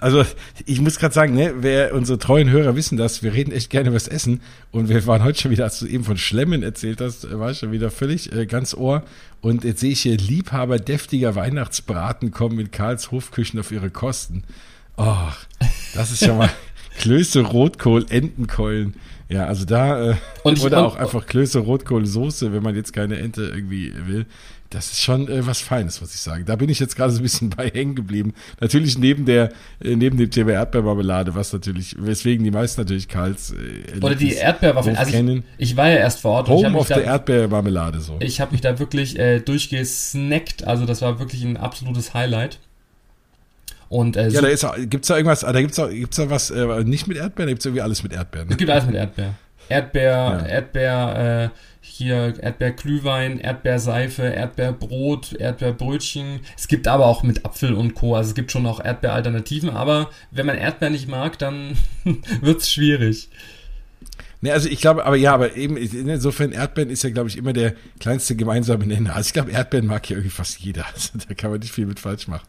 Also 0.00 0.24
ich 0.66 0.80
muss 0.80 0.98
gerade 0.98 1.14
sagen, 1.14 1.34
ne, 1.34 1.54
wer 1.60 1.94
unsere 1.94 2.18
treuen 2.18 2.50
Hörer 2.50 2.76
wissen 2.76 2.96
das, 2.96 3.22
wir 3.22 3.32
reden 3.32 3.52
echt 3.52 3.70
gerne 3.70 3.88
über 3.88 3.96
das 3.96 4.08
Essen 4.08 4.40
und 4.70 4.88
wir 4.88 5.06
waren 5.06 5.24
heute 5.24 5.40
schon 5.40 5.50
wieder, 5.50 5.64
als 5.64 5.78
du 5.78 5.86
eben 5.86 6.04
von 6.04 6.16
Schlemmen 6.16 6.62
erzählt 6.62 7.00
hast, 7.00 7.30
war 7.38 7.50
ich 7.50 7.58
schon 7.58 7.72
wieder 7.72 7.90
völlig 7.90 8.32
äh, 8.32 8.46
ganz 8.46 8.74
Ohr 8.74 9.02
und 9.40 9.64
jetzt 9.64 9.80
sehe 9.80 9.90
ich 9.92 10.02
hier 10.02 10.16
Liebhaber 10.16 10.78
deftiger 10.78 11.34
Weihnachtsbraten 11.34 12.30
kommen 12.30 12.60
in 12.60 12.70
Karls 12.70 13.10
Hofküchen 13.10 13.58
auf 13.58 13.72
ihre 13.72 13.90
Kosten. 13.90 14.44
Oh, 14.96 15.28
das 15.94 16.12
ist 16.12 16.24
schon 16.24 16.38
mal 16.38 16.50
Klöße 16.98 17.40
Rotkohl, 17.40 18.04
Entenkeulen. 18.10 18.94
Ja, 19.30 19.46
also 19.46 19.64
da 19.64 20.10
äh, 20.10 20.14
und 20.42 20.60
oder 20.60 20.84
auch 20.84 20.96
einfach 20.96 21.26
Klöße 21.26 21.60
Rotkohlsoße, 21.60 22.52
wenn 22.52 22.62
man 22.62 22.74
jetzt 22.74 22.92
keine 22.92 23.18
Ente 23.18 23.44
irgendwie 23.44 23.92
will. 24.06 24.26
Das 24.70 24.92
ist 24.92 25.00
schon 25.00 25.28
äh, 25.28 25.44
was 25.46 25.60
Feines, 25.60 26.00
muss 26.00 26.14
ich 26.14 26.20
sagen. 26.20 26.44
Da 26.44 26.54
bin 26.54 26.68
ich 26.68 26.78
jetzt 26.78 26.94
gerade 26.94 27.12
so 27.12 27.18
ein 27.18 27.22
bisschen 27.22 27.50
bei 27.56 27.68
hängen 27.68 27.96
geblieben. 27.96 28.34
Natürlich 28.60 28.96
neben 28.96 29.26
der, 29.26 29.50
äh, 29.82 29.96
neben 29.96 30.16
dem 30.16 30.30
Thema 30.30 30.52
Erdbeermarmelade, 30.52 31.34
was 31.34 31.52
natürlich, 31.52 31.96
weswegen 31.98 32.44
die 32.44 32.52
meisten 32.52 32.80
natürlich 32.80 33.08
Karls 33.08 33.52
äh, 33.52 33.98
Oder 34.00 34.14
die 34.14 34.34
Erdbeerwaffeln. 34.34 34.96
Also 34.96 35.12
ich, 35.12 35.42
ich, 35.58 35.76
war 35.76 35.88
ja 35.88 35.96
erst 35.96 36.20
vor 36.20 36.32
Ort. 36.32 36.48
Home 36.48 36.68
und 36.68 36.74
ich 36.74 36.80
of 36.80 36.88
der 36.88 37.04
Erdbeermarmelade 37.04 38.00
so. 38.00 38.16
Ich 38.20 38.40
habe 38.40 38.52
mich 38.52 38.60
da 38.60 38.78
wirklich 38.78 39.18
äh, 39.18 39.40
durchgesnackt. 39.40 40.64
Also 40.64 40.86
das 40.86 41.02
war 41.02 41.18
wirklich 41.18 41.42
ein 41.42 41.56
absolutes 41.56 42.14
Highlight. 42.14 42.60
Und, 43.88 44.16
äh, 44.16 44.28
ja, 44.28 44.40
da 44.40 44.46
ist, 44.46 44.64
gibt's 44.88 45.08
da 45.08 45.16
irgendwas, 45.16 45.40
da 45.40 45.60
gibt's 45.60 45.76
da, 45.76 45.88
gibt's 45.88 46.16
da 46.16 46.30
was, 46.30 46.50
äh, 46.52 46.84
nicht 46.84 47.08
mit 47.08 47.16
Erdbeeren, 47.16 47.48
da 47.48 47.52
gibt's 47.52 47.66
irgendwie 47.66 47.82
alles 47.82 48.04
mit 48.04 48.12
Erdbeeren. 48.12 48.46
Ne? 48.46 48.52
Es 48.52 48.58
gibt 48.58 48.70
alles 48.70 48.86
mit 48.86 48.94
Erdbeer. 48.94 49.34
Erdbeer, 49.68 50.02
ja. 50.02 50.46
Erdbeer, 50.46 51.50
äh, 51.52 51.69
hier 52.00 52.34
Erdbeerglühwein, 52.42 53.38
Erdbeerseife, 53.40 54.22
Erdbeerbrot, 54.22 55.34
Erdbeerbrötchen. 55.34 56.40
Es 56.56 56.66
gibt 56.66 56.88
aber 56.88 57.06
auch 57.06 57.22
mit 57.22 57.44
Apfel 57.44 57.74
und 57.74 57.94
Co. 57.94 58.16
Also 58.16 58.30
es 58.30 58.34
gibt 58.34 58.50
schon 58.50 58.66
auch 58.66 58.82
Erdbeeralternativen, 58.82 59.70
aber 59.70 60.10
wenn 60.30 60.46
man 60.46 60.56
Erdbeer 60.56 60.90
nicht 60.90 61.08
mag, 61.08 61.38
dann 61.38 61.76
wird's 62.40 62.70
schwierig. 62.70 63.28
Ne, 64.40 64.52
also 64.52 64.70
ich 64.70 64.80
glaube, 64.80 65.04
aber 65.04 65.16
ja, 65.16 65.34
aber 65.34 65.56
eben, 65.56 65.76
insofern 65.76 66.52
Erdbeeren 66.52 66.88
ist 66.88 67.04
ja, 67.04 67.10
glaube 67.10 67.28
ich, 67.28 67.36
immer 67.36 67.52
der 67.52 67.74
kleinste 67.98 68.34
gemeinsame 68.34 68.86
Nenner. 68.86 69.14
Also 69.14 69.28
ich 69.28 69.32
glaube, 69.34 69.50
Erdbeeren 69.50 69.86
mag 69.86 70.08
ja 70.08 70.16
irgendwie 70.16 70.30
fast 70.30 70.58
jeder. 70.60 70.86
Also 70.94 71.18
da 71.28 71.34
kann 71.34 71.50
man 71.50 71.60
nicht 71.60 71.72
viel 71.72 71.86
mit 71.86 72.00
falsch 72.00 72.26
machen. 72.28 72.46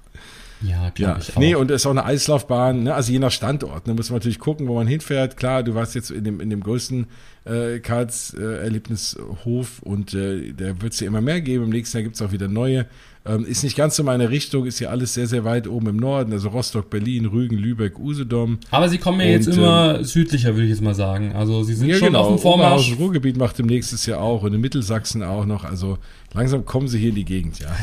Ja, 0.62 0.92
ja. 0.98 1.18
ich 1.20 1.36
auch. 1.36 1.40
Nee, 1.40 1.56
und 1.56 1.72
es 1.72 1.82
ist 1.82 1.86
auch 1.86 1.92
eine 1.92 2.06
Eislaufbahn, 2.06 2.84
ne? 2.84 2.94
also 2.94 3.12
je 3.12 3.20
nach 3.20 3.32
Standort. 3.32 3.88
Da 3.88 3.92
ne? 3.92 3.98
muss 3.98 4.10
man 4.10 4.18
natürlich 4.18 4.40
gucken, 4.40 4.68
wo 4.68 4.76
man 4.76 4.88
hinfährt. 4.88 5.38
Klar, 5.38 5.64
du 5.64 5.76
warst 5.76 5.96
jetzt 5.96 6.12
in 6.12 6.24
dem, 6.24 6.40
in 6.40 6.50
dem 6.50 6.62
größten 6.62 7.08
äh, 7.46 7.80
Karts-Erlebnishof 7.80 9.82
äh, 9.84 9.90
und 9.90 10.14
äh, 10.14 10.54
da 10.54 10.82
wird 10.82 10.94
es 10.94 11.00
ja 11.00 11.08
immer 11.08 11.22
mehr 11.22 11.42
geben. 11.42 11.66
Im 11.66 11.70
nächsten 11.70 11.98
Jahr 11.98 12.04
gibt 12.04 12.16
es 12.16 12.22
auch 12.22 12.32
wieder 12.32 12.48
neue. 12.48 12.86
Ähm, 13.24 13.46
ist 13.46 13.64
nicht 13.64 13.78
ganz 13.78 13.96
so 13.96 14.04
meine 14.04 14.32
Richtung, 14.32 14.66
ist 14.66 14.80
ja 14.80 14.90
alles 14.90 15.14
sehr, 15.14 15.28
sehr 15.28 15.44
weit 15.44 15.68
oben 15.68 15.90
im 15.90 15.98
Norden, 15.98 16.34
also 16.34 16.50
Rostock, 16.50 16.90
Berlin, 16.90 17.28
Rügen, 17.28 17.56
Lübeck, 17.56 18.00
Usedom. 18.00 18.58
Aber 18.72 18.90
sie 18.90 18.98
kommen 18.98 19.20
ja 19.20 19.28
jetzt 19.28 19.48
immer 19.48 20.00
ähm, 20.00 20.04
südlicher, 20.04 20.56
würde 20.56 20.64
ich 20.64 20.72
jetzt 20.72 20.82
mal 20.82 20.96
sagen. 20.96 21.34
Also 21.34 21.62
sie 21.62 21.76
sind 21.76 21.88
ja, 21.88 21.98
schon 21.98 22.08
genau, 22.08 22.22
auf 22.22 22.28
dem 22.30 22.40
Vormarsch. 22.40 22.98
Ruhrgebiet 22.98 23.38
macht 23.38 23.60
im 23.60 23.68
nächstes 23.68 24.08
Jahr 24.08 24.22
auch 24.22 24.42
und 24.42 24.56
in 24.56 24.62
Mittelsachsen 24.62 25.22
auch 25.22 25.46
noch. 25.46 25.66
Also 25.66 26.00
langsam 26.34 26.66
kommen 26.66 26.88
sie 26.88 27.00
hier 27.00 27.10
in 27.10 27.16
die 27.16 27.26
Gegend, 27.26 27.60
ja. 27.60 27.76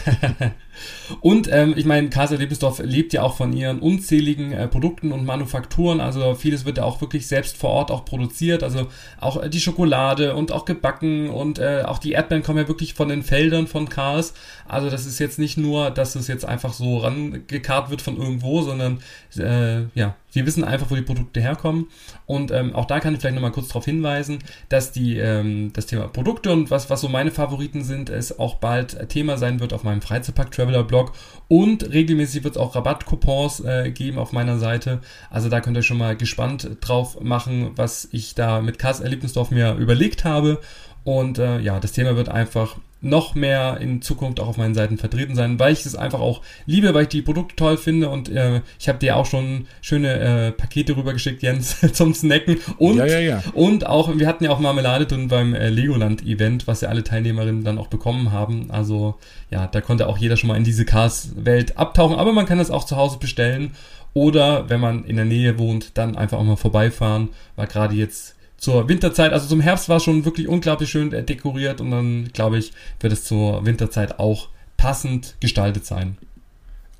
und 1.21 1.49
ähm, 1.53 1.75
ich 1.77 1.85
meine, 1.85 2.09
Kaiser 2.09 2.37
Lebensdorf 2.37 2.81
lebt 2.83 3.13
ja 3.13 3.23
auch 3.23 3.37
von 3.37 3.53
ihren 3.53 3.81
unzähligen 3.81 4.53
äh, 4.53 4.69
Produkten 4.69 5.13
und 5.13 5.25
Manufakturen. 5.25 6.01
Also 6.01 6.35
vieles 6.35 6.65
wird 6.65 6.79
ja 6.79 6.85
auch 6.85 7.01
wirklich 7.01 7.27
selbst 7.27 7.57
vor 7.57 7.71
Ort 7.71 7.91
auch 7.91 8.05
produziert. 8.05 8.63
Also 8.63 8.87
auch 9.21 9.43
äh, 9.43 9.51
die 9.51 9.61
Schokolade 9.61 10.35
und 10.35 10.53
auch 10.53 10.65
gebacken 10.65 11.31
und 11.31 11.59
äh, 11.59 11.83
auch 11.85 11.99
die 11.99 12.13
Erdbeeren 12.13 12.43
kommen 12.43 12.59
ja 12.59 12.69
wirklich 12.69 12.95
von 12.95 13.09
den 13.09 13.23
Feldern 13.23 13.67
von 13.67 13.89
Kars. 13.89 14.35
Also 14.67 14.89
das 14.91 15.07
ist 15.07 15.19
jetzt 15.19 15.39
nicht 15.39 15.59
nur, 15.59 15.91
dass 15.91 16.15
es 16.15 16.29
jetzt 16.29 16.45
einfach 16.45 16.73
so 16.73 16.99
rangekarrt 16.99 17.91
wird 17.91 18.03
von 18.03 18.17
irgendwo, 18.17 18.63
sondern 18.63 19.01
äh, 19.37 19.83
ja, 19.95 20.15
wir 20.33 20.47
wissen 20.47 20.65
einfach, 20.65 20.91
wo 20.91 20.95
die 20.95 21.03
Produkte 21.03 21.41
herkommen. 21.41 21.89
Und 22.27 22.51
ähm, 22.51 22.75
auch 22.75 22.85
da 22.85 23.01
kann 23.01 23.15
ich 23.15 23.21
vielleicht 23.21 23.35
nochmal 23.35 23.53
kurz 23.53 23.69
darauf 23.69 23.85
hinweisen, 23.85 24.39
dass 24.69 24.93
die, 24.93 25.17
ähm, 25.17 25.73
das 25.73 25.87
Thema 25.87 26.09
Produkte 26.09 26.53
und 26.53 26.71
was, 26.71 26.91
was 26.91 27.01
so 27.01 27.09
meine 27.09 27.31
Favoriten 27.31 27.83
sind, 27.83 28.11
auch 28.39 28.57
bald 28.57 29.09
Thema 29.09 29.37
sein 29.37 29.61
wird 29.61 29.73
auf 29.73 29.85
meinem 29.85 30.03
Freizeitpark 30.03 30.51
Traveler 30.51 30.85
Blog. 30.85 31.13
Und 31.49 31.93
regelmäßig 31.93 32.45
wird 32.45 32.57
es 32.57 32.61
auch 32.61 32.75
Rabattcoupons 32.75 33.61
äh, 33.61 33.91
geben 33.91 34.19
auf 34.19 34.33
meiner 34.33 34.59
Seite. 34.59 35.01
Also 35.31 35.49
da 35.49 35.61
könnt 35.61 35.77
ihr 35.77 35.83
schon 35.83 35.99
mal 35.99 36.17
gespannt 36.17 36.69
drauf 36.81 37.21
machen, 37.21 37.73
was 37.77 38.09
ich 38.13 38.35
da 38.35 38.61
mit 38.61 38.79
Kars 38.79 39.01
Erlebnisdorf 39.01 39.51
mir 39.51 39.75
überlegt 39.75 40.25
habe. 40.25 40.61
Und 41.05 41.39
äh, 41.39 41.59
ja, 41.61 41.81
das 41.81 41.93
Thema 41.93 42.17
wird 42.17 42.29
einfach 42.29 42.77
noch 43.01 43.35
mehr 43.35 43.79
in 43.81 44.03
Zukunft 44.03 44.41
auch 44.41 44.49
auf 44.49 44.57
meinen 44.57 44.75
Seiten 44.75 44.99
vertreten 44.99 45.37
sein, 45.37 45.59
weil 45.59 45.73
ich 45.73 45.87
es 45.87 45.95
einfach 45.95 46.21
auch 46.21 46.43
liebe, 46.67 46.95
weil 46.95 47.03
ich 47.03 47.09
die 47.09 47.23
Produkte 47.23 47.55
toll 47.55 47.77
finde 47.77 48.09
und 48.09 48.29
äh, 48.29 48.63
ich 48.79 48.89
habe 48.89 48.99
dir 48.99 49.17
auch 49.17 49.27
schon 49.27 49.67
schöne 49.81 50.49
äh, 50.49 50.53
Pakete 50.53 50.97
rübergeschickt, 50.97 51.43
Jens, 51.43 51.77
zum 51.93 52.13
Snacken 52.13 52.59
und 52.77 52.97
ja, 52.97 53.07
ja, 53.07 53.19
ja. 53.21 53.43
und 53.55 53.87
auch 53.87 54.17
wir 54.17 54.27
hatten 54.27 54.45
ja 54.45 54.51
auch 54.51 54.59
Marmelade 54.59 55.07
drin 55.07 55.29
beim 55.29 55.55
äh, 55.55 55.69
Legoland 55.69 56.25
Event, 56.25 56.67
was 56.67 56.81
ja 56.81 56.89
alle 56.89 57.05
Teilnehmerinnen 57.05 57.63
dann 57.63 57.79
auch 57.79 57.87
bekommen 57.87 58.33
haben. 58.33 58.71
Also 58.71 59.15
ja, 59.51 59.69
da 59.69 59.81
konnte 59.81 60.09
auch 60.09 60.19
jeder 60.19 60.37
schon 60.37 60.49
mal 60.49 60.57
in 60.57 60.65
diese 60.65 60.85
Cars 60.85 61.31
Welt 61.37 61.79
abtauchen, 61.79 62.17
aber 62.17 62.33
man 62.33 62.47
kann 62.47 62.59
das 62.59 62.71
auch 62.71 62.85
zu 62.85 62.97
Hause 62.97 63.19
bestellen 63.19 63.73
oder 64.13 64.69
wenn 64.69 64.81
man 64.81 65.05
in 65.05 65.17
der 65.17 65.25
Nähe 65.25 65.59
wohnt, 65.59 65.97
dann 65.97 66.17
einfach 66.17 66.39
auch 66.39 66.45
mal 66.45 66.57
vorbeifahren, 66.57 67.29
weil 67.55 67.69
gerade 67.69 67.95
jetzt 67.95 68.35
zur 68.59 68.89
Winterzeit, 68.89 69.33
also 69.33 69.49
zum 69.49 69.61
Herbst 69.61 69.89
war 69.89 69.97
es 69.97 70.05
schon 70.05 70.25
wirklich 70.25 70.49
unglaublich 70.49 70.91
schön 70.91 71.11
dekoriert 71.11 71.81
und 71.81 71.91
dann 71.91 72.31
glaube 72.33 72.59
ich, 72.59 72.73
wird 73.01 73.13
es 73.13 73.25
zur 73.25 73.65
Winterzeit 73.65 74.19
auch 74.19 74.49
passend 74.77 75.37
gestaltet 75.41 75.87
sein. 75.87 76.19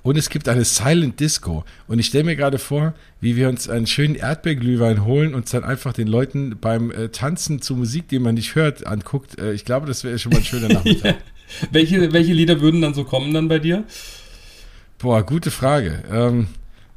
Und 0.03 0.17
es 0.17 0.31
gibt 0.31 0.49
eine 0.49 0.65
Silent 0.65 1.21
Disco. 1.21 1.65
Und 1.87 1.99
ich 1.99 2.07
stelle 2.07 2.25
mir 2.25 2.37
gerade 2.37 2.59
vor, 2.59 2.95
wie 3.21 3.37
wir 3.37 3.49
uns 3.49 3.69
einen 3.69 3.87
schönen 3.87 4.15
Erdbeerglühwein 4.15 5.05
holen 5.05 5.35
und 5.35 5.53
dann 5.53 5.65
einfach 5.65 5.93
den 5.93 6.07
Leuten 6.07 6.57
beim 6.61 6.91
äh, 6.91 7.09
Tanzen 7.09 7.61
zu 7.61 7.75
Musik, 7.75 8.09
die 8.09 8.19
man 8.21 8.37
nicht 8.37 8.55
hört, 8.55 8.87
anguckt. 8.87 9.39
Äh, 9.39 9.53
ich 9.53 9.65
glaube, 9.65 9.87
das 9.87 10.05
wäre 10.05 10.19
schon 10.19 10.33
mal 10.33 10.39
ein 10.39 10.45
schöner 10.45 10.69
Nachmittag. 10.73 11.17
ja. 11.17 11.69
welche, 11.73 12.13
welche 12.13 12.33
Lieder 12.33 12.61
würden 12.61 12.81
dann 12.81 12.95
so 12.95 13.05
kommen 13.05 13.35
dann 13.35 13.49
bei 13.49 13.59
dir? 13.59 13.85
Boah, 14.99 15.27
gute 15.27 15.51
Frage. 15.51 16.03
Ähm, 16.11 16.47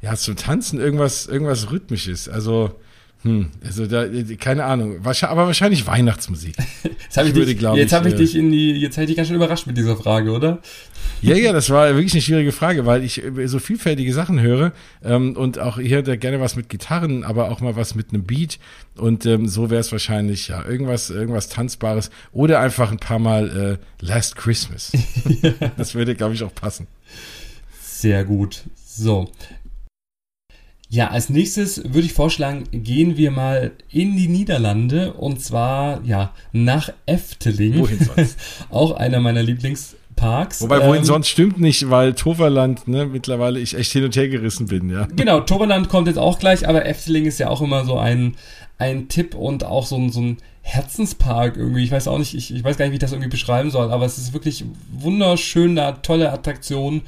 ja, 0.00 0.14
zum 0.14 0.36
Tanzen 0.36 0.80
irgendwas, 0.80 1.26
irgendwas 1.26 1.70
Rhythmisches. 1.70 2.28
Also 2.28 2.80
hm, 3.22 3.50
also 3.64 3.86
da, 3.86 4.04
keine 4.38 4.64
Ahnung, 4.64 4.96
aber 5.04 5.46
wahrscheinlich 5.46 5.86
Weihnachtsmusik. 5.86 6.56
jetzt 6.82 7.16
habe 7.16 7.28
ich, 7.28 7.36
ich, 7.36 7.58
dich, 7.58 7.60
jetzt 7.60 7.92
hab 7.92 8.04
ich 8.04 8.14
äh, 8.14 8.16
dich 8.16 8.34
in 8.34 8.50
die, 8.50 8.72
jetzt 8.72 8.96
hätte 8.96 9.12
ich 9.12 9.16
ganz 9.16 9.28
schön 9.28 9.36
überrascht 9.36 9.68
mit 9.68 9.76
dieser 9.76 9.96
Frage, 9.96 10.32
oder? 10.32 10.58
Ja, 11.20 11.36
ja, 11.36 11.52
das 11.52 11.70
war 11.70 11.88
wirklich 11.94 12.14
eine 12.14 12.22
schwierige 12.22 12.50
Frage, 12.50 12.84
weil 12.84 13.04
ich 13.04 13.22
äh, 13.22 13.46
so 13.46 13.60
vielfältige 13.60 14.12
Sachen 14.12 14.40
höre 14.40 14.72
ähm, 15.04 15.36
und 15.36 15.60
auch 15.60 15.78
hier 15.78 16.02
da 16.02 16.16
gerne 16.16 16.40
was 16.40 16.56
mit 16.56 16.68
Gitarren, 16.68 17.22
aber 17.22 17.52
auch 17.52 17.60
mal 17.60 17.76
was 17.76 17.94
mit 17.94 18.12
einem 18.12 18.24
Beat 18.24 18.58
und 18.96 19.24
ähm, 19.24 19.46
so 19.46 19.70
wäre 19.70 19.80
es 19.80 19.92
wahrscheinlich 19.92 20.48
ja 20.48 20.64
irgendwas, 20.64 21.08
irgendwas 21.10 21.48
tanzbares 21.48 22.10
oder 22.32 22.58
einfach 22.58 22.90
ein 22.90 22.98
paar 22.98 23.20
Mal 23.20 23.78
äh, 24.00 24.04
Last 24.04 24.34
Christmas. 24.34 24.90
das 25.76 25.94
würde, 25.94 26.16
glaube 26.16 26.34
ich, 26.34 26.42
auch 26.42 26.54
passen. 26.54 26.88
Sehr 27.80 28.24
gut. 28.24 28.64
So, 28.84 29.30
ja, 30.92 31.08
als 31.08 31.30
nächstes 31.30 31.82
würde 31.84 32.06
ich 32.06 32.12
vorschlagen, 32.12 32.64
gehen 32.70 33.16
wir 33.16 33.30
mal 33.30 33.70
in 33.88 34.14
die 34.14 34.28
Niederlande 34.28 35.14
und 35.14 35.40
zwar 35.40 36.04
ja 36.04 36.34
nach 36.52 36.92
Efteling. 37.06 37.78
Wohin 37.78 37.98
sonst? 37.98 38.38
Auch 38.70 38.92
einer 38.92 39.18
meiner 39.18 39.42
Lieblingsparks 39.42 40.02
Parks. 40.16 40.60
Wobei, 40.60 40.86
wohin 40.86 41.00
ähm, 41.00 41.04
sonst 41.04 41.28
stimmt 41.28 41.58
nicht, 41.58 41.90
weil 41.90 42.14
Toverland, 42.14 42.86
ne, 42.86 43.06
mittlerweile 43.06 43.58
ich 43.58 43.74
echt 43.74 43.90
hin 43.92 44.04
und 44.04 44.14
her 44.14 44.28
gerissen 44.28 44.66
bin, 44.66 44.90
ja. 44.90 45.08
Genau, 45.16 45.40
Toverland 45.40 45.88
kommt 45.88 46.06
jetzt 46.06 46.18
auch 46.18 46.38
gleich, 46.38 46.68
aber 46.68 46.86
Efteling 46.86 47.24
ist 47.24 47.38
ja 47.38 47.48
auch 47.48 47.60
immer 47.60 47.84
so 47.84 47.98
ein, 47.98 48.36
ein 48.78 49.08
Tipp 49.08 49.34
und 49.34 49.64
auch 49.64 49.86
so 49.86 49.96
ein, 49.96 50.12
so 50.12 50.20
ein 50.20 50.36
Herzenspark 50.60 51.56
irgendwie. 51.56 51.84
Ich 51.84 51.90
weiß 51.90 52.06
auch 52.06 52.18
nicht, 52.18 52.34
ich, 52.34 52.54
ich 52.54 52.62
weiß 52.62 52.76
gar 52.76 52.84
nicht, 52.84 52.92
wie 52.92 52.96
ich 52.96 53.00
das 53.00 53.12
irgendwie 53.12 53.30
beschreiben 53.30 53.70
soll, 53.70 53.90
aber 53.90 54.04
es 54.04 54.18
ist 54.18 54.32
wirklich 54.32 54.64
wunderschöne, 54.92 55.96
tolle 56.02 56.30
Attraktion. 56.30 57.02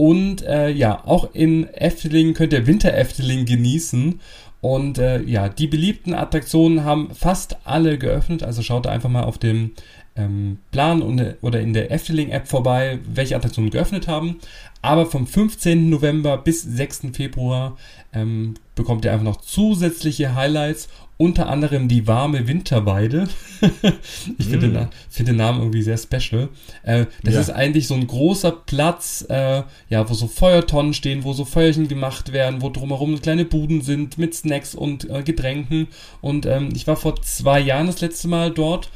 Und 0.00 0.42
äh, 0.42 0.70
ja, 0.70 1.02
auch 1.06 1.34
in 1.34 1.68
Efteling 1.74 2.32
könnt 2.32 2.52
ihr 2.52 2.68
Winter 2.68 2.94
Efteling 2.94 3.46
genießen. 3.46 4.20
Und 4.60 4.98
äh, 4.98 5.20
ja, 5.22 5.48
die 5.48 5.66
beliebten 5.66 6.14
Attraktionen 6.14 6.84
haben 6.84 7.12
fast 7.12 7.56
alle 7.64 7.98
geöffnet. 7.98 8.44
Also 8.44 8.62
schaut 8.62 8.86
einfach 8.86 9.08
mal 9.08 9.24
auf 9.24 9.38
dem 9.38 9.72
ähm, 10.14 10.58
Plan 10.70 11.02
und, 11.02 11.36
oder 11.40 11.60
in 11.60 11.72
der 11.72 11.90
Efteling-App 11.90 12.46
vorbei, 12.46 13.00
welche 13.12 13.34
Attraktionen 13.34 13.70
geöffnet 13.70 14.06
haben. 14.06 14.38
Aber 14.82 15.04
vom 15.04 15.26
15. 15.26 15.90
November 15.90 16.38
bis 16.38 16.62
6. 16.62 17.08
Februar 17.12 17.76
ähm, 18.12 18.54
bekommt 18.76 19.04
ihr 19.04 19.10
einfach 19.10 19.24
noch 19.24 19.40
zusätzliche 19.40 20.36
Highlights 20.36 20.88
unter 21.18 21.48
anderem 21.48 21.88
die 21.88 22.06
warme 22.06 22.46
Winterweide. 22.46 23.28
ich 23.60 24.46
mm. 24.46 24.50
finde, 24.50 24.68
den, 24.70 24.88
find 25.10 25.28
den 25.28 25.36
Namen 25.36 25.58
irgendwie 25.58 25.82
sehr 25.82 25.98
special. 25.98 26.48
Äh, 26.84 27.06
das 27.24 27.34
ja. 27.34 27.40
ist 27.40 27.50
eigentlich 27.50 27.88
so 27.88 27.94
ein 27.94 28.06
großer 28.06 28.52
Platz, 28.52 29.26
äh, 29.28 29.64
ja, 29.90 30.08
wo 30.08 30.14
so 30.14 30.28
Feuertonnen 30.28 30.94
stehen, 30.94 31.24
wo 31.24 31.32
so 31.32 31.44
Feuerchen 31.44 31.88
gemacht 31.88 32.32
werden, 32.32 32.62
wo 32.62 32.70
drumherum 32.70 33.20
kleine 33.20 33.44
Buden 33.44 33.82
sind 33.82 34.16
mit 34.16 34.34
Snacks 34.34 34.76
und 34.76 35.10
äh, 35.10 35.22
Getränken. 35.24 35.88
Und 36.20 36.46
ähm, 36.46 36.70
ich 36.74 36.86
war 36.86 36.96
vor 36.96 37.20
zwei 37.20 37.58
Jahren 37.58 37.88
das 37.88 38.00
letzte 38.00 38.28
Mal 38.28 38.52
dort 38.52 38.88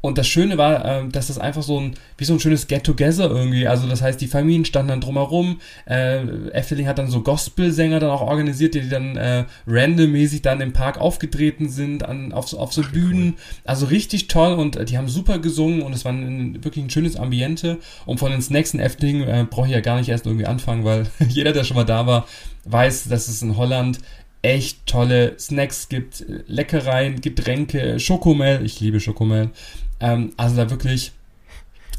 und 0.00 0.16
das 0.16 0.28
Schöne 0.28 0.58
war, 0.58 0.84
äh, 0.84 1.08
dass 1.08 1.26
das 1.26 1.38
einfach 1.38 1.62
so 1.62 1.80
ein, 1.80 1.94
wie 2.16 2.24
so 2.24 2.32
ein 2.32 2.40
schönes 2.40 2.68
Get-Together 2.68 3.28
irgendwie, 3.28 3.66
also 3.66 3.88
das 3.88 4.00
heißt, 4.00 4.20
die 4.20 4.28
Familien 4.28 4.64
standen 4.64 4.88
dann 4.90 5.00
drumherum, 5.00 5.60
äh, 5.86 6.20
Efteling 6.52 6.86
hat 6.86 6.98
dann 6.98 7.10
so 7.10 7.22
Gospelsänger 7.22 7.98
dann 7.98 8.10
auch 8.10 8.20
organisiert, 8.20 8.74
die, 8.74 8.82
die 8.82 8.88
dann 8.88 9.16
äh, 9.16 9.44
randommäßig 9.66 10.42
dann 10.42 10.60
im 10.60 10.72
Park 10.72 11.00
aufgetreten 11.00 11.68
sind, 11.68 12.04
an, 12.04 12.32
auf, 12.32 12.52
auf 12.54 12.72
so 12.72 12.82
Ach, 12.84 12.92
Bühnen, 12.92 13.30
cool. 13.30 13.34
also 13.64 13.86
richtig 13.86 14.28
toll 14.28 14.52
und 14.52 14.76
äh, 14.76 14.84
die 14.84 14.96
haben 14.96 15.08
super 15.08 15.38
gesungen 15.38 15.82
und 15.82 15.92
es 15.92 16.04
war 16.04 16.12
ein, 16.12 16.62
wirklich 16.62 16.84
ein 16.84 16.90
schönes 16.90 17.16
Ambiente 17.16 17.78
und 18.06 18.18
von 18.18 18.30
den 18.30 18.40
Snacks 18.40 18.74
in 18.74 18.80
Efteling 18.80 19.22
äh, 19.22 19.46
brauche 19.48 19.66
ich 19.66 19.72
ja 19.72 19.80
gar 19.80 19.98
nicht 19.98 20.08
erst 20.08 20.26
irgendwie 20.26 20.46
anfangen, 20.46 20.84
weil 20.84 21.06
jeder, 21.28 21.52
der 21.52 21.64
schon 21.64 21.76
mal 21.76 21.84
da 21.84 22.06
war, 22.06 22.26
weiß, 22.64 23.08
dass 23.08 23.28
es 23.28 23.42
in 23.42 23.56
Holland 23.56 23.98
echt 24.42 24.86
tolle 24.86 25.38
Snacks 25.38 25.88
gibt, 25.88 26.24
Leckereien, 26.46 27.20
Getränke, 27.20 27.98
Schokomel, 27.98 28.64
ich 28.64 28.80
liebe 28.80 29.00
Schokomel, 29.00 29.50
ähm, 30.00 30.32
also 30.36 30.56
da 30.56 30.70
wirklich. 30.70 31.12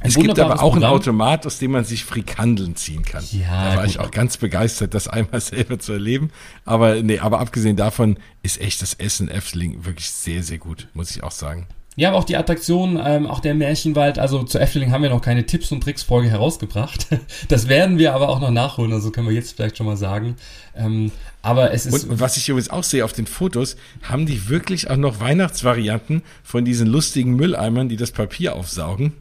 Es 0.02 0.16
gibt 0.16 0.40
aber 0.40 0.56
auch 0.56 0.72
Programm. 0.72 0.84
einen 0.84 0.94
Automat, 0.94 1.46
aus 1.46 1.60
dem 1.60 1.72
man 1.72 1.84
sich 1.84 2.06
Frikandeln 2.06 2.78
ziehen 2.78 3.04
kann. 3.04 3.22
Ja, 3.32 3.72
da 3.72 3.76
war 3.76 3.84
gut. 3.84 3.92
ich 3.92 4.00
auch 4.00 4.12
ganz 4.12 4.38
begeistert, 4.38 4.94
das 4.94 5.10
einmal 5.10 5.42
selber 5.42 5.78
zu 5.78 5.92
erleben. 5.92 6.32
Aber 6.64 7.02
nee, 7.02 7.20
aber 7.20 7.40
abgesehen 7.40 7.76
davon 7.76 8.18
ist 8.42 8.62
echt 8.62 8.82
das 8.82 8.94
Essen 8.94 9.30
Efteling 9.30 9.84
wirklich 9.84 10.10
sehr, 10.10 10.42
sehr 10.42 10.58
gut, 10.58 10.88
muss 10.94 11.12
ich 11.12 11.22
auch 11.22 11.32
sagen. 11.32 11.68
Ja, 12.00 12.08
aber 12.08 12.20
auch 12.20 12.24
die 12.24 12.38
Attraktion, 12.38 12.98
ähm, 13.04 13.28
auch 13.28 13.42
der 13.42 13.54
Märchenwald, 13.54 14.20
also 14.20 14.44
zu 14.44 14.58
Efteling 14.58 14.94
haben 14.94 15.04
wir 15.04 15.10
noch 15.10 15.22
keine 15.22 15.46
Tipps 15.46 15.70
und 15.74 15.84
Tricks 15.84 16.02
Folge 16.02 16.30
herausgebracht. 16.30 17.08
Das 17.50 17.68
werden 17.68 17.98
wir 17.98 18.14
aber 18.14 18.30
auch 18.30 18.40
noch 18.40 18.52
nachholen, 18.52 18.94
also 18.94 19.12
können 19.12 19.28
wir 19.28 19.36
jetzt 19.36 19.58
vielleicht 19.58 19.76
schon 19.76 19.86
mal 19.86 19.98
sagen. 19.98 20.36
Ähm, 20.76 21.12
aber 21.42 21.74
es 21.74 21.86
ist. 21.86 22.06
Und, 22.06 22.12
und, 22.12 22.20
was 22.22 22.38
ich 22.38 22.48
übrigens 22.48 22.70
auch 22.70 22.84
sehe 22.84 23.04
auf 23.04 23.12
den 23.12 23.28
Fotos, 23.28 23.76
haben 24.02 24.26
die 24.26 24.48
wirklich 24.48 24.90
auch 24.90 24.96
noch 24.96 25.20
Weihnachtsvarianten 25.20 26.22
von 26.42 26.64
diesen 26.64 26.88
lustigen 26.88 27.36
Mülleimern, 27.36 27.90
die 27.90 27.98
das 27.98 28.12
Papier 28.12 28.56
aufsaugen? 28.56 29.12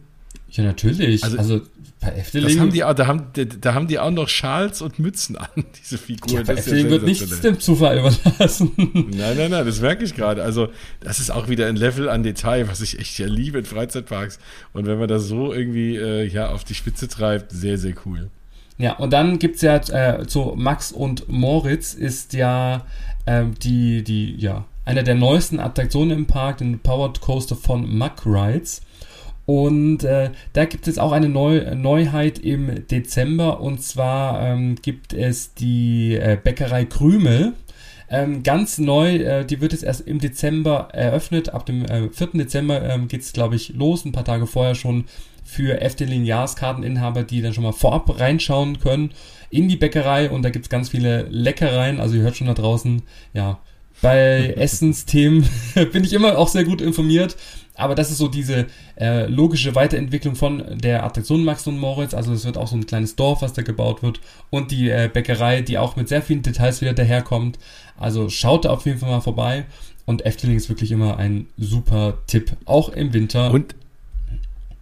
Ja, 0.50 0.62
natürlich. 0.62 1.24
Also, 1.24 1.38
also 1.38 1.60
bei 2.00 2.10
Efteling. 2.12 2.48
Das 2.48 2.58
haben 2.60 2.72
die, 2.72 2.78
da, 2.78 3.06
haben, 3.06 3.60
da 3.60 3.74
haben 3.74 3.86
die 3.88 3.98
auch 3.98 4.10
noch 4.10 4.28
Schals 4.28 4.82
und 4.82 4.98
Mützen 4.98 5.36
an, 5.36 5.48
diese 5.82 5.98
Figuren. 5.98 6.36
Ja, 6.36 6.42
bei 6.42 6.54
das 6.54 6.66
Efteling 6.66 6.86
ja 6.86 6.90
wird 6.92 7.02
nichts 7.04 7.40
dem 7.40 7.58
Zufall 7.58 7.98
überlassen. 7.98 8.72
Nein, 8.76 9.36
nein, 9.36 9.50
nein, 9.50 9.66
das 9.66 9.80
merke 9.80 10.04
ich 10.04 10.14
gerade. 10.14 10.42
Also, 10.42 10.68
das 11.00 11.18
ist 11.18 11.30
auch 11.30 11.48
wieder 11.48 11.66
ein 11.66 11.76
Level 11.76 12.08
an 12.08 12.22
Detail, 12.22 12.68
was 12.68 12.80
ich 12.80 12.98
echt 12.98 13.18
ja 13.18 13.26
liebe 13.26 13.58
in 13.58 13.64
Freizeitparks. 13.64 14.38
Und 14.72 14.86
wenn 14.86 14.98
man 14.98 15.08
das 15.08 15.24
so 15.24 15.52
irgendwie 15.52 15.96
äh, 15.96 16.24
ja, 16.24 16.50
auf 16.50 16.64
die 16.64 16.74
Spitze 16.74 17.08
treibt, 17.08 17.52
sehr, 17.52 17.78
sehr 17.78 17.94
cool. 18.06 18.30
Ja, 18.78 18.94
und 18.94 19.12
dann 19.12 19.38
gibt's 19.38 19.62
ja 19.62 19.76
äh, 19.76 20.26
zu 20.26 20.54
Max 20.56 20.92
und 20.92 21.28
Moritz 21.28 21.94
ist 21.94 22.32
ja 22.32 22.86
äh, 23.26 23.44
die, 23.60 24.04
die, 24.04 24.36
ja, 24.36 24.66
einer 24.84 25.02
der 25.02 25.16
neuesten 25.16 25.58
Attraktionen 25.58 26.16
im 26.16 26.26
Park, 26.26 26.58
den 26.58 26.78
Powered 26.78 27.20
Coaster 27.20 27.56
von 27.56 27.98
Mack 27.98 28.24
Rides. 28.24 28.82
Und 29.48 30.04
äh, 30.04 30.28
da 30.52 30.66
gibt 30.66 30.88
es 30.88 30.98
auch 30.98 31.10
eine 31.10 31.30
Neu 31.30 31.74
Neuheit 31.74 32.38
im 32.38 32.86
Dezember 32.86 33.62
und 33.62 33.82
zwar 33.82 34.42
ähm, 34.42 34.76
gibt 34.82 35.14
es 35.14 35.54
die 35.54 36.16
äh, 36.16 36.36
Bäckerei 36.36 36.84
Krümel. 36.84 37.54
Ähm, 38.10 38.42
ganz 38.42 38.76
neu, 38.76 39.16
äh, 39.16 39.46
die 39.46 39.62
wird 39.62 39.72
jetzt 39.72 39.84
erst 39.84 40.02
im 40.02 40.18
Dezember 40.18 40.88
eröffnet. 40.92 41.48
Ab 41.54 41.64
dem 41.64 41.86
äh, 41.86 42.10
4. 42.10 42.28
Dezember 42.34 42.82
ähm, 42.82 43.08
geht 43.08 43.22
es, 43.22 43.32
glaube 43.32 43.56
ich, 43.56 43.70
los. 43.70 44.04
Ein 44.04 44.12
paar 44.12 44.26
Tage 44.26 44.46
vorher 44.46 44.74
schon 44.74 45.06
für 45.44 45.80
Efteling 45.80 46.26
Jahreskarteninhaber, 46.26 47.22
die 47.22 47.40
dann 47.40 47.54
schon 47.54 47.64
mal 47.64 47.72
vorab 47.72 48.20
reinschauen 48.20 48.80
können 48.80 49.12
in 49.48 49.66
die 49.70 49.76
Bäckerei. 49.76 50.28
Und 50.28 50.42
da 50.42 50.50
gibt 50.50 50.66
es 50.66 50.68
ganz 50.68 50.90
viele 50.90 51.22
Leckereien. 51.30 52.00
Also 52.00 52.16
ihr 52.16 52.22
hört 52.22 52.36
schon 52.36 52.48
da 52.48 52.54
draußen, 52.54 53.00
ja, 53.32 53.60
bei 54.00 54.54
Essensthemen 54.56 55.48
bin 55.92 56.04
ich 56.04 56.12
immer 56.12 56.38
auch 56.38 56.48
sehr 56.48 56.64
gut 56.64 56.80
informiert. 56.80 57.36
Aber 57.74 57.94
das 57.94 58.10
ist 58.10 58.18
so 58.18 58.26
diese 58.26 58.66
äh, 58.98 59.26
logische 59.26 59.76
Weiterentwicklung 59.76 60.34
von 60.34 60.64
der 60.78 61.04
Attraktion 61.04 61.44
Max 61.44 61.64
und 61.68 61.78
Moritz. 61.78 62.12
Also 62.12 62.32
es 62.32 62.44
wird 62.44 62.58
auch 62.58 62.66
so 62.66 62.74
ein 62.74 62.86
kleines 62.86 63.14
Dorf, 63.14 63.40
was 63.40 63.52
da 63.52 63.62
gebaut 63.62 64.02
wird. 64.02 64.20
Und 64.50 64.72
die 64.72 64.90
äh, 64.90 65.08
Bäckerei, 65.12 65.62
die 65.62 65.78
auch 65.78 65.94
mit 65.94 66.08
sehr 66.08 66.20
vielen 66.20 66.42
Details 66.42 66.80
wieder 66.80 66.92
daherkommt. 66.92 67.58
Also 67.96 68.28
schaut 68.30 68.64
da 68.64 68.70
auf 68.70 68.84
jeden 68.84 68.98
Fall 68.98 69.10
mal 69.10 69.20
vorbei. 69.20 69.64
Und 70.06 70.26
Efteling 70.26 70.56
ist 70.56 70.68
wirklich 70.68 70.90
immer 70.90 71.18
ein 71.18 71.46
super 71.56 72.18
Tipp, 72.26 72.50
auch 72.64 72.88
im 72.88 73.12
Winter. 73.12 73.52
Und 73.52 73.76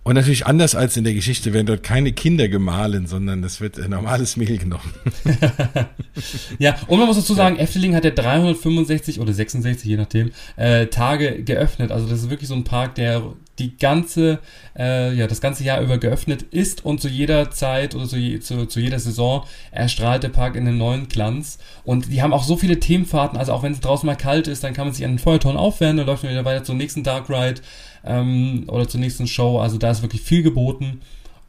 und 0.06 0.14
natürlich 0.14 0.46
anders 0.46 0.76
als 0.76 0.96
in 0.96 1.02
der 1.02 1.14
Geschichte 1.14 1.52
werden 1.52 1.66
dort 1.66 1.82
keine 1.82 2.12
Kinder 2.12 2.46
gemahlen, 2.46 3.08
sondern 3.08 3.42
es 3.42 3.60
wird 3.60 3.76
normales 3.88 4.36
Mehl 4.36 4.56
genommen. 4.56 4.94
ja, 6.60 6.76
und 6.86 7.00
man 7.00 7.08
muss 7.08 7.16
dazu 7.16 7.34
sagen, 7.34 7.56
Efteling 7.56 7.92
hat 7.92 8.04
ja 8.04 8.12
365 8.12 9.18
oder 9.18 9.32
66, 9.32 9.84
je 9.84 9.96
nachdem, 9.96 10.30
äh, 10.54 10.86
Tage 10.86 11.42
geöffnet. 11.42 11.90
Also 11.90 12.06
das 12.06 12.20
ist 12.20 12.30
wirklich 12.30 12.48
so 12.48 12.54
ein 12.54 12.62
Park, 12.62 12.94
der 12.94 13.20
die 13.58 13.76
ganze, 13.78 14.38
äh, 14.78 15.12
ja, 15.12 15.26
das 15.26 15.40
ganze 15.40 15.64
Jahr 15.64 15.80
über 15.80 15.98
geöffnet 15.98 16.42
ist 16.52 16.84
und 16.84 17.00
zu 17.00 17.08
jeder 17.08 17.50
Zeit 17.50 17.96
oder 17.96 18.06
zu, 18.06 18.38
zu, 18.38 18.66
zu 18.66 18.78
jeder 18.78 19.00
Saison 19.00 19.44
erstrahlt 19.72 20.22
der 20.22 20.28
Park 20.28 20.54
in 20.54 20.66
den 20.66 20.78
neuen 20.78 21.08
Glanz. 21.08 21.58
Und 21.82 22.12
die 22.12 22.22
haben 22.22 22.32
auch 22.32 22.44
so 22.44 22.56
viele 22.56 22.78
Themenfahrten, 22.78 23.36
also 23.36 23.52
auch 23.52 23.64
wenn 23.64 23.72
es 23.72 23.80
draußen 23.80 24.06
mal 24.06 24.14
kalt 24.14 24.46
ist, 24.46 24.62
dann 24.62 24.72
kann 24.72 24.86
man 24.86 24.94
sich 24.94 25.04
an 25.04 25.12
den 25.12 25.18
Feuerton 25.18 25.56
aufwärmen, 25.56 25.96
dann 25.96 26.06
läuft 26.06 26.22
man 26.22 26.30
wieder 26.30 26.44
weiter 26.44 26.62
zum 26.62 26.76
nächsten 26.76 27.02
Dark 27.02 27.28
Ride 27.28 27.60
ähm, 28.06 28.64
oder 28.68 28.88
zur 28.88 29.00
nächsten 29.00 29.26
Show. 29.26 29.58
Also 29.58 29.78
da 29.78 29.90
ist 29.90 30.02
wirklich 30.02 30.22
viel 30.22 30.42
geboten. 30.42 31.00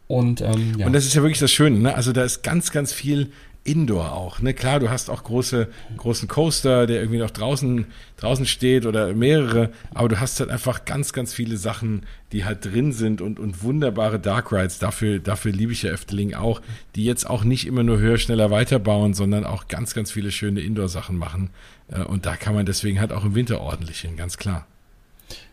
Und, 0.07 0.41
ähm, 0.41 0.75
ja. 0.77 0.87
und 0.87 0.93
das 0.93 1.05
ist 1.05 1.15
ja 1.15 1.21
wirklich 1.21 1.39
das 1.39 1.51
Schöne, 1.51 1.79
ne? 1.79 1.93
Also 1.93 2.13
da 2.13 2.23
ist 2.23 2.41
ganz, 2.41 2.71
ganz 2.71 2.93
viel 2.93 3.29
Indoor 3.67 4.13
auch. 4.13 4.39
Ne? 4.39 4.53
Klar, 4.53 4.79
du 4.79 4.89
hast 4.89 5.09
auch 5.09 5.25
große, 5.25 5.67
großen 5.97 6.29
Coaster, 6.29 6.87
der 6.87 7.01
irgendwie 7.01 7.19
noch 7.19 7.31
draußen, 7.31 7.85
draußen 8.15 8.45
steht 8.45 8.85
oder 8.85 9.13
mehrere, 9.13 9.71
aber 9.93 10.07
du 10.07 10.21
hast 10.21 10.39
halt 10.39 10.49
einfach 10.49 10.85
ganz, 10.85 11.11
ganz 11.11 11.33
viele 11.33 11.57
Sachen, 11.57 12.03
die 12.31 12.45
halt 12.45 12.63
drin 12.63 12.93
sind 12.93 13.19
und, 13.19 13.39
und 13.39 13.63
wunderbare 13.63 14.19
Dark 14.19 14.53
Rides. 14.53 14.79
Dafür, 14.79 15.19
dafür 15.19 15.51
liebe 15.51 15.73
ich 15.73 15.83
ja 15.83 15.91
Efteling 15.91 16.33
auch, 16.33 16.61
die 16.95 17.03
jetzt 17.03 17.29
auch 17.29 17.43
nicht 17.43 17.67
immer 17.67 17.83
nur 17.83 17.99
höher, 17.99 18.17
schneller 18.17 18.51
weiterbauen, 18.51 19.13
sondern 19.13 19.43
auch 19.43 19.67
ganz, 19.67 19.93
ganz 19.93 20.11
viele 20.11 20.31
schöne 20.31 20.61
Indoor-Sachen 20.61 21.17
machen. 21.17 21.49
Äh, 21.91 22.03
und 22.03 22.25
da 22.25 22.37
kann 22.37 22.55
man 22.55 22.65
deswegen 22.65 23.01
halt 23.01 23.11
auch 23.11 23.25
im 23.25 23.35
Winter 23.35 23.59
ordentlich 23.59 23.99
hin, 23.99 24.15
ganz 24.15 24.37
klar. 24.37 24.65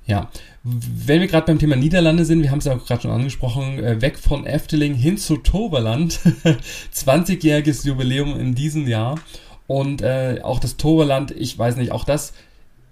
Ja, 0.07 0.31
wenn 0.63 1.21
wir 1.21 1.29
gerade 1.29 1.47
beim 1.47 1.59
Thema 1.59 1.77
Niederlande 1.77 2.25
sind, 2.25 2.43
wir 2.43 2.51
haben 2.51 2.59
es 2.59 2.67
ja 2.67 2.75
auch 2.75 2.85
gerade 2.85 3.03
schon 3.03 3.11
angesprochen, 3.11 3.83
äh, 3.83 4.03
weg 4.03 4.19
von 4.19 4.47
Efteling 4.47 4.95
hin 4.95 5.17
zu 5.17 5.39
Toverland. 5.39 6.21
20-jähriges 6.95 7.87
Jubiläum 7.87 8.39
in 8.39 8.55
diesem 8.55 8.87
Jahr. 8.87 9.19
Und 9.67 10.03
äh, 10.03 10.41
auch 10.43 10.61
das 10.61 10.77
Toverland, 10.77 11.31
ich 11.31 11.59
weiß 11.59 11.77
nicht, 11.77 11.91
auch 11.91 12.05
das 12.05 12.35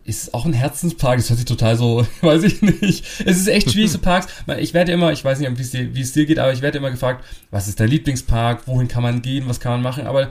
ist 0.04 0.34
auch 0.34 0.46
ein 0.46 0.52
Herzenspark. 0.52 1.18
Das 1.18 1.28
hört 1.28 1.38
sich 1.38 1.46
total 1.46 1.76
so, 1.76 2.06
weiß 2.22 2.42
ich 2.44 2.62
nicht. 2.62 3.04
Es 3.24 3.38
ist 3.38 3.48
echt 3.48 3.70
schwierig, 3.70 3.90
so 3.90 3.98
Parks. 4.02 4.28
Ich 4.58 4.74
werde 4.74 4.92
immer, 4.92 5.12
ich 5.12 5.24
weiß 5.24 5.38
nicht, 5.38 5.58
wie 5.58 5.62
es 5.62 5.70
dir, 5.70 5.94
wie 5.94 6.00
es 6.00 6.12
dir 6.12 6.26
geht, 6.26 6.38
aber 6.38 6.52
ich 6.52 6.62
werde 6.62 6.78
immer 6.78 6.90
gefragt, 6.90 7.24
was 7.50 7.68
ist 7.68 7.78
dein 7.78 7.88
Lieblingspark? 7.88 8.66
Wohin 8.66 8.88
kann 8.88 9.02
man 9.02 9.22
gehen? 9.22 9.44
Was 9.48 9.60
kann 9.60 9.72
man 9.72 9.82
machen? 9.82 10.06
Aber 10.06 10.30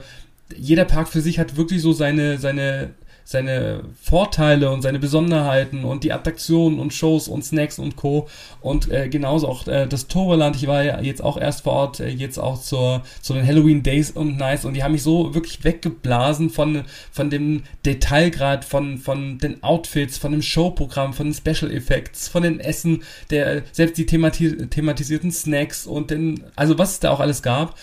jeder 0.56 0.84
Park 0.84 1.08
für 1.08 1.20
sich 1.20 1.38
hat 1.38 1.56
wirklich 1.56 1.80
so 1.80 1.92
seine, 1.92 2.38
seine 2.38 2.90
seine 3.24 3.84
Vorteile 4.00 4.70
und 4.70 4.82
seine 4.82 4.98
Besonderheiten 4.98 5.84
und 5.84 6.04
die 6.04 6.12
Attraktionen 6.12 6.78
und 6.78 6.92
Shows 6.92 7.28
und 7.28 7.44
Snacks 7.44 7.78
und 7.78 7.96
Co. 7.96 8.28
Und 8.60 8.90
äh, 8.90 9.08
genauso 9.08 9.48
auch 9.48 9.66
äh, 9.66 9.86
das 9.86 10.08
Toverland. 10.08 10.56
Ich 10.56 10.66
war 10.66 10.82
ja 10.82 11.00
jetzt 11.00 11.22
auch 11.22 11.36
erst 11.36 11.62
vor 11.62 11.72
Ort, 11.72 12.00
äh, 12.00 12.08
jetzt 12.08 12.38
auch 12.38 12.60
zur, 12.60 13.02
zu 13.20 13.34
den 13.34 13.46
Halloween 13.46 13.82
Days 13.82 14.10
und 14.10 14.36
Nights 14.36 14.64
und 14.64 14.74
die 14.74 14.82
haben 14.82 14.92
mich 14.92 15.02
so 15.02 15.34
wirklich 15.34 15.64
weggeblasen 15.64 16.50
von, 16.50 16.84
von 17.10 17.30
dem 17.30 17.62
Detailgrad, 17.84 18.64
von, 18.64 18.98
von 18.98 19.38
den 19.38 19.62
Outfits, 19.62 20.18
von 20.18 20.32
dem 20.32 20.42
Showprogramm, 20.42 21.12
von 21.12 21.26
den 21.26 21.34
Special 21.34 21.70
Effects, 21.72 22.28
von 22.28 22.42
den 22.42 22.60
Essen, 22.60 23.02
der, 23.30 23.62
selbst 23.72 23.98
die 23.98 24.06
thematis 24.06 24.52
thematisierten 24.70 25.30
Snacks 25.30 25.86
und 25.86 26.10
den, 26.10 26.44
also 26.56 26.78
was 26.78 26.92
es 26.92 27.00
da 27.00 27.10
auch 27.10 27.20
alles 27.20 27.42
gab. 27.42 27.76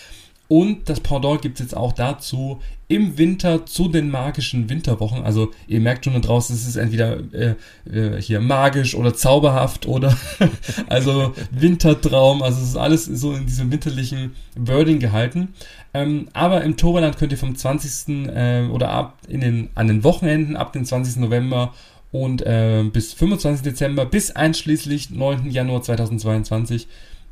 Und 0.50 0.88
das 0.88 0.98
Pendant 0.98 1.42
gibt 1.42 1.60
es 1.60 1.66
jetzt 1.66 1.76
auch 1.76 1.92
dazu 1.92 2.58
im 2.88 3.16
Winter 3.16 3.66
zu 3.66 3.86
den 3.86 4.10
magischen 4.10 4.68
Winterwochen. 4.68 5.22
Also 5.22 5.52
ihr 5.68 5.78
merkt 5.78 6.04
schon 6.04 6.14
da 6.14 6.18
draußen, 6.18 6.56
es 6.56 6.66
ist 6.66 6.74
entweder 6.74 7.18
äh, 7.32 7.54
äh, 7.88 8.20
hier 8.20 8.40
magisch 8.40 8.96
oder 8.96 9.14
zauberhaft 9.14 9.86
oder 9.86 10.18
also 10.88 11.36
Wintertraum. 11.52 12.42
Also 12.42 12.62
es 12.62 12.70
ist 12.70 12.76
alles 12.76 13.04
so 13.04 13.32
in 13.32 13.46
diesem 13.46 13.70
winterlichen 13.70 14.34
Wording 14.56 14.98
gehalten. 14.98 15.54
Ähm, 15.94 16.26
aber 16.32 16.64
im 16.64 16.76
Toverland 16.76 17.16
könnt 17.16 17.30
ihr 17.30 17.38
vom 17.38 17.54
20. 17.54 18.26
Äh, 18.34 18.64
oder 18.72 18.90
ab 18.90 19.18
in 19.28 19.42
den, 19.42 19.68
an 19.76 19.86
den 19.86 20.02
Wochenenden 20.02 20.56
ab 20.56 20.72
dem 20.72 20.84
20. 20.84 21.18
November 21.18 21.74
und 22.10 22.42
äh, 22.42 22.82
bis 22.92 23.12
25. 23.12 23.62
Dezember 23.62 24.04
bis 24.04 24.32
einschließlich 24.32 25.10
9. 25.10 25.48
Januar 25.52 25.82
2022 25.82 26.88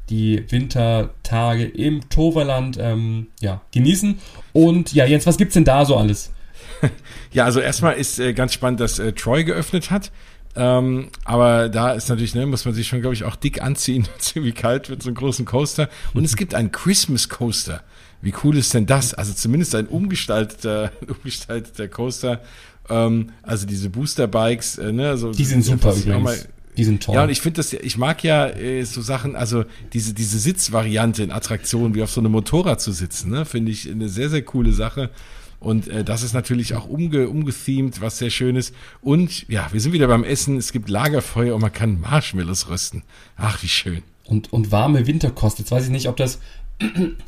die 0.09 0.45
Wintertage 0.49 1.65
im 1.65 2.09
Toverland 2.09 2.79
ähm, 2.81 3.29
ja, 3.41 3.61
genießen. 3.73 4.19
Und 4.53 4.93
ja, 4.93 5.05
Jens, 5.05 5.27
was 5.27 5.37
gibt's 5.37 5.55
denn 5.55 5.65
da 5.65 5.85
so 5.85 5.97
alles? 5.97 6.33
Ja, 7.31 7.45
also 7.45 7.61
erstmal 7.61 7.95
ist 7.95 8.19
äh, 8.19 8.33
ganz 8.33 8.55
spannend, 8.55 8.81
dass 8.81 8.99
äh, 8.99 9.13
Troy 9.13 9.45
geöffnet 9.45 9.91
hat. 9.91 10.11
Ähm, 10.57 11.09
aber 11.25 11.69
da 11.69 11.93
ist 11.93 12.09
natürlich, 12.09 12.35
ne, 12.35 12.47
muss 12.47 12.65
man 12.65 12.73
sich 12.73 12.89
schon, 12.89 13.01
glaube 13.01 13.15
ich, 13.15 13.25
auch 13.25 13.37
dick 13.37 13.63
anziehen, 13.63 14.09
ziemlich 14.19 14.55
kalt 14.55 14.89
wird 14.89 15.03
so 15.03 15.11
einen 15.11 15.17
großen 15.17 15.45
Coaster. 15.45 15.89
Und 16.15 16.25
es 16.25 16.37
gibt 16.37 16.55
einen 16.55 16.73
Christmas 16.73 17.29
Coaster. 17.29 17.83
Wie 18.23 18.33
cool 18.43 18.57
ist 18.57 18.75
denn 18.75 18.87
das? 18.87 19.15
Also 19.15 19.33
zumindest 19.35 19.75
ein 19.75 19.87
umgestalteter, 19.87 20.91
umgestalteter 21.07 21.87
Coaster. 21.89 22.41
Ähm, 22.89 23.31
also 23.43 23.67
diese 23.67 23.91
Booster 23.91 24.27
Bikes, 24.27 24.79
äh, 24.79 24.93
ne, 24.93 25.17
so 25.17 25.33
die 25.33 25.45
sind 25.45 25.65
super 25.65 25.95
übrigens. 25.95 26.49
Die 26.79 26.85
sind 26.85 27.03
toll. 27.03 27.17
Ja, 27.17 27.25
und 27.25 27.31
ich 27.31 27.41
finde 27.41 27.57
das, 27.57 27.73
ich 27.73 27.99
mag 27.99 28.23
ja 28.23 28.47
äh, 28.47 28.85
so 28.85 29.03
Sachen, 29.03 29.35
also 29.35 29.65
diese, 29.93 30.15
diese 30.15 30.39
Sitzvariante 30.39 31.25
in 31.25 31.33
Attraktionen, 31.33 31.97
wie 31.97 32.05
auf 32.05 32.11
so 32.11 32.21
einem 32.21 32.31
Motorrad 32.31 32.81
zu 32.81 32.93
sitzen, 32.93 33.31
ne, 33.33 33.45
finde 33.45 33.73
ich 33.73 33.91
eine 33.91 34.09
sehr, 34.09 34.31
sehr 34.31 34.43
coole 34.43 34.73
Sache. 34.73 35.11
Und 35.59 35.89
äh, 35.89 36.05
das 36.05 36.23
ist 36.23 36.35
natürlich 36.35 36.75
auch 36.75 36.87
umge, 36.87 37.29
umgethemed, 37.29 38.01
was 38.01 38.19
sehr 38.19 38.31
schön 38.31 38.55
ist. 38.55 38.73
Und 39.03 39.49
ja, 39.49 39.69
wir 39.73 39.81
sind 39.81 39.93
wieder 39.93 40.07
beim 40.07 40.23
Essen. 40.23 40.57
Es 40.57 40.71
gibt 40.71 40.89
Lagerfeuer 40.89 41.57
und 41.57 41.63
man 41.63 41.73
kann 41.73 42.01
Marshmallows 42.01 42.69
rösten. 42.69 43.03
Ach, 43.37 43.61
wie 43.63 43.69
schön. 43.69 44.03
Und, 44.25 44.53
und 44.53 44.71
warme 44.71 45.09
Winterkost. 45.09 45.59
Jetzt 45.59 45.73
weiß 45.73 45.87
ich 45.87 45.91
nicht, 45.91 46.09
ob 46.09 46.17
das 46.17 46.39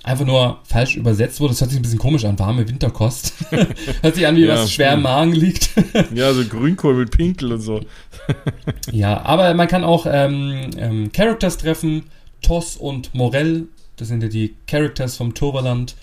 einfach 0.02 0.24
nur 0.24 0.60
falsch 0.64 0.96
übersetzt 0.96 1.40
wurde. 1.40 1.52
Das 1.52 1.60
hört 1.60 1.70
sich 1.70 1.80
ein 1.80 1.82
bisschen 1.82 1.98
komisch 1.98 2.24
an, 2.24 2.38
warme 2.38 2.68
Winterkost. 2.68 3.34
hört 4.02 4.14
sich 4.14 4.26
an, 4.26 4.36
wie 4.36 4.44
ja, 4.44 4.54
was 4.54 4.72
schwer 4.72 4.94
im 4.94 5.02
Magen 5.02 5.32
liegt. 5.32 5.70
ja, 6.14 6.32
so 6.32 6.44
Grünkohl 6.44 6.94
mit 6.94 7.10
Pinkel 7.10 7.52
und 7.52 7.60
so. 7.60 7.80
ja, 8.92 9.22
aber 9.22 9.52
man 9.54 9.68
kann 9.68 9.84
auch 9.84 10.06
ähm, 10.08 10.70
ähm, 10.76 11.12
Characters 11.12 11.58
treffen. 11.58 12.04
Toss 12.42 12.76
und 12.76 13.14
Morell, 13.14 13.66
das 13.96 14.08
sind 14.08 14.22
ja 14.22 14.28
die 14.28 14.54
Characters 14.66 15.16
vom 15.16 15.34
Toverland. 15.34 15.94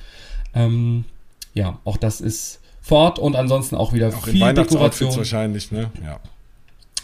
Ähm, 0.54 1.06
ja, 1.54 1.80
auch 1.84 1.98
das 1.98 2.22
ist 2.22 2.60
fort 2.82 3.18
und 3.18 3.36
ansonsten 3.36 3.76
auch 3.76 3.94
wieder 3.94 4.10
auch 4.10 4.26
viel 4.26 4.42
in 4.42 4.56
Dekoration. 4.56 5.16
wahrscheinlich, 5.16 5.72
ne? 5.72 5.90
Ja. 6.04 6.20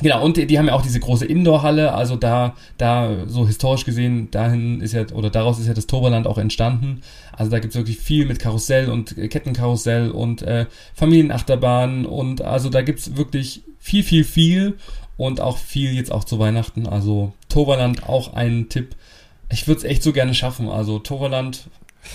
Genau, 0.01 0.23
und 0.23 0.37
die, 0.37 0.57
haben 0.57 0.67
ja 0.67 0.73
auch 0.73 0.81
diese 0.81 0.99
große 0.99 1.25
Indoor-Halle, 1.25 1.93
also 1.93 2.15
da, 2.15 2.55
da, 2.77 3.27
so 3.27 3.45
historisch 3.45 3.85
gesehen, 3.85 4.31
dahin 4.31 4.81
ist 4.81 4.93
ja, 4.93 5.05
oder 5.13 5.29
daraus 5.29 5.59
ist 5.59 5.67
ja 5.67 5.73
das 5.73 5.87
Toberland 5.87 6.25
auch 6.25 6.37
entstanden. 6.37 7.01
Also 7.31 7.51
da 7.51 7.59
gibt's 7.59 7.75
wirklich 7.75 7.99
viel 7.99 8.25
mit 8.25 8.39
Karussell 8.39 8.89
und 8.89 9.15
Kettenkarussell 9.15 10.09
und 10.09 10.41
äh, 10.41 10.65
Familienachterbahnen 10.95 12.05
und 12.05 12.41
also 12.41 12.69
da 12.69 12.81
gibt's 12.81 13.15
wirklich 13.15 13.61
viel, 13.79 14.03
viel, 14.03 14.23
viel 14.23 14.77
und 15.17 15.41
auch 15.41 15.57
viel 15.57 15.93
jetzt 15.93 16.11
auch 16.11 16.23
zu 16.23 16.39
Weihnachten. 16.39 16.87
Also 16.87 17.33
Toverland 17.49 18.09
auch 18.09 18.33
ein 18.33 18.69
Tipp. 18.69 18.95
Ich 19.51 19.67
würde 19.67 19.79
es 19.79 19.83
echt 19.83 20.01
so 20.01 20.11
gerne 20.11 20.33
schaffen. 20.33 20.69
Also 20.69 20.99
Toverland 20.99 21.69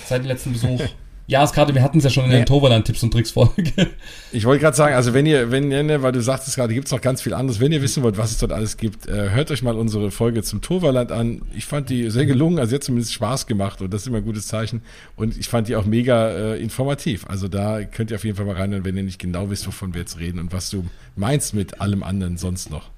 seit 0.05 0.23
dem 0.23 0.27
letzten 0.27 0.51
Besuch 0.51 0.81
Jahreskarte, 1.29 1.75
wir 1.75 1.83
hatten 1.83 1.99
es 1.99 2.03
ja 2.03 2.09
schon 2.09 2.25
in 2.25 2.31
der 2.31 2.45
Toverland-Tipps 2.45 3.03
und 3.03 3.11
Tricks-Folge. 3.11 3.71
Ich 4.31 4.45
wollte 4.45 4.61
gerade 4.61 4.77
sagen, 4.77 4.95
also 4.95 5.13
wenn 5.13 5.25
ihr, 5.25 5.49
wenn 5.49 5.71
ihr, 5.71 5.81
ne, 5.81 6.03
weil 6.03 6.11
du 6.11 6.21
sagtest 6.21 6.55
gerade, 6.55 6.73
gibt 6.73 6.87
es 6.87 6.91
noch 6.91 7.01
ganz 7.01 7.21
viel 7.21 7.33
anderes, 7.33 7.59
wenn 7.59 7.71
ihr 7.71 7.81
wissen 7.81 8.03
wollt, 8.03 8.17
was 8.17 8.31
es 8.31 8.37
dort 8.37 8.51
alles 8.51 8.77
gibt, 8.77 9.07
äh, 9.07 9.31
hört 9.31 9.49
euch 9.49 9.63
mal 9.63 9.75
unsere 9.75 10.11
Folge 10.11 10.43
zum 10.43 10.61
Toverland 10.61 11.11
an. 11.11 11.41
Ich 11.55 11.65
fand 11.65 11.89
die 11.89 12.09
sehr 12.11 12.25
gelungen, 12.25 12.59
also 12.59 12.75
jetzt 12.75 12.85
zumindest 12.85 13.13
Spaß 13.13 13.47
gemacht 13.47 13.81
und 13.81 13.91
das 13.91 14.01
ist 14.01 14.07
immer 14.07 14.17
ein 14.17 14.25
gutes 14.25 14.47
Zeichen. 14.47 14.81
Und 15.15 15.37
ich 15.37 15.47
fand 15.47 15.67
die 15.67 15.75
auch 15.75 15.85
mega 15.85 16.29
äh, 16.29 16.61
informativ. 16.61 17.25
Also 17.27 17.47
da 17.47 17.83
könnt 17.83 18.11
ihr 18.11 18.17
auf 18.17 18.23
jeden 18.23 18.37
Fall 18.37 18.45
mal 18.45 18.55
rein, 18.55 18.83
wenn 18.83 18.97
ihr 18.97 19.03
nicht 19.03 19.19
genau 19.19 19.49
wisst, 19.49 19.65
wovon 19.67 19.93
wir 19.93 20.01
jetzt 20.01 20.19
reden 20.19 20.39
und 20.39 20.53
was 20.53 20.69
du 20.69 20.85
meinst 21.15 21.53
mit 21.53 21.81
allem 21.81 22.03
anderen 22.03 22.37
sonst 22.37 22.69
noch. 22.69 22.89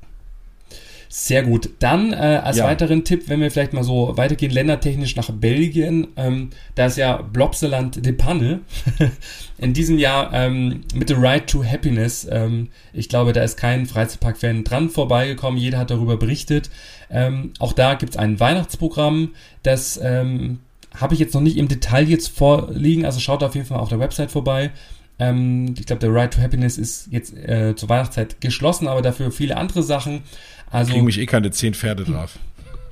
Sehr 1.13 1.43
gut. 1.43 1.71
Dann 1.79 2.13
äh, 2.13 2.39
als 2.41 2.55
ja. 2.55 2.63
weiteren 2.63 3.03
Tipp, 3.03 3.27
wenn 3.27 3.41
wir 3.41 3.51
vielleicht 3.51 3.73
mal 3.73 3.83
so 3.83 4.15
weitergehen, 4.15 4.49
ländertechnisch 4.49 5.17
nach 5.17 5.29
Belgien, 5.29 6.07
ähm, 6.15 6.51
da 6.75 6.85
ist 6.85 6.95
ja 6.95 7.17
Blobseland 7.17 8.05
de 8.05 8.13
Panne 8.13 8.61
in 9.57 9.73
diesem 9.73 9.97
Jahr 9.97 10.31
ähm, 10.31 10.85
mit 10.95 11.09
The 11.09 11.15
Ride 11.15 11.47
to 11.47 11.65
Happiness. 11.65 12.25
Ähm, 12.31 12.69
ich 12.93 13.09
glaube, 13.09 13.33
da 13.33 13.43
ist 13.43 13.57
kein 13.57 13.87
Freizeitpark-Fan 13.87 14.63
dran 14.63 14.89
vorbeigekommen. 14.89 15.59
Jeder 15.59 15.79
hat 15.79 15.91
darüber 15.91 16.15
berichtet. 16.15 16.69
Ähm, 17.09 17.51
auch 17.59 17.73
da 17.73 17.95
gibt 17.95 18.13
es 18.13 18.17
ein 18.17 18.39
Weihnachtsprogramm, 18.39 19.31
das 19.63 19.99
ähm, 20.01 20.59
habe 20.97 21.13
ich 21.13 21.19
jetzt 21.19 21.33
noch 21.33 21.41
nicht 21.41 21.57
im 21.57 21.67
Detail 21.67 22.07
jetzt 22.07 22.29
vorliegen. 22.29 23.03
Also 23.05 23.19
schaut 23.19 23.43
auf 23.43 23.55
jeden 23.55 23.67
Fall 23.67 23.79
auf 23.79 23.89
der 23.89 23.99
Website 23.99 24.31
vorbei. 24.31 24.71
Ähm, 25.19 25.75
ich 25.77 25.85
glaube, 25.85 25.99
der 25.99 26.13
Ride 26.13 26.31
to 26.31 26.41
Happiness 26.41 26.77
ist 26.77 27.09
jetzt 27.11 27.35
äh, 27.35 27.75
zur 27.75 27.89
Weihnachtszeit 27.89 28.39
geschlossen, 28.39 28.87
aber 28.87 29.01
dafür 29.01 29.31
viele 29.31 29.57
andere 29.57 29.83
Sachen. 29.83 30.23
Also, 30.71 30.93
Kriegen 30.93 31.05
mich 31.05 31.19
eh 31.19 31.25
keine 31.25 31.51
zehn 31.51 31.73
Pferde 31.73 32.05
drauf. 32.05 32.39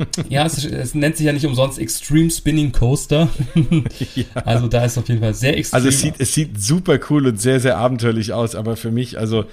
ja, 0.29 0.45
es, 0.45 0.63
es, 0.63 0.95
nennt 0.95 1.17
sich 1.17 1.25
ja 1.25 1.33
nicht 1.33 1.45
umsonst 1.45 1.77
Extreme 1.77 2.29
Spinning 2.29 2.71
Coaster. 2.71 3.27
ja. 4.15 4.25
Also 4.45 4.67
da 4.67 4.85
ist 4.85 4.97
auf 4.97 5.07
jeden 5.09 5.19
Fall 5.19 5.33
sehr 5.33 5.57
extrem. 5.57 5.75
Also 5.75 5.89
es 5.89 5.99
sieht, 5.99 6.15
es 6.19 6.33
sieht 6.33 6.61
super 6.61 6.99
cool 7.09 7.27
und 7.27 7.39
sehr, 7.39 7.59
sehr 7.59 7.77
abenteuerlich 7.77 8.33
aus, 8.33 8.55
aber 8.55 8.77
für 8.77 8.91
mich, 8.91 9.19
also 9.19 9.45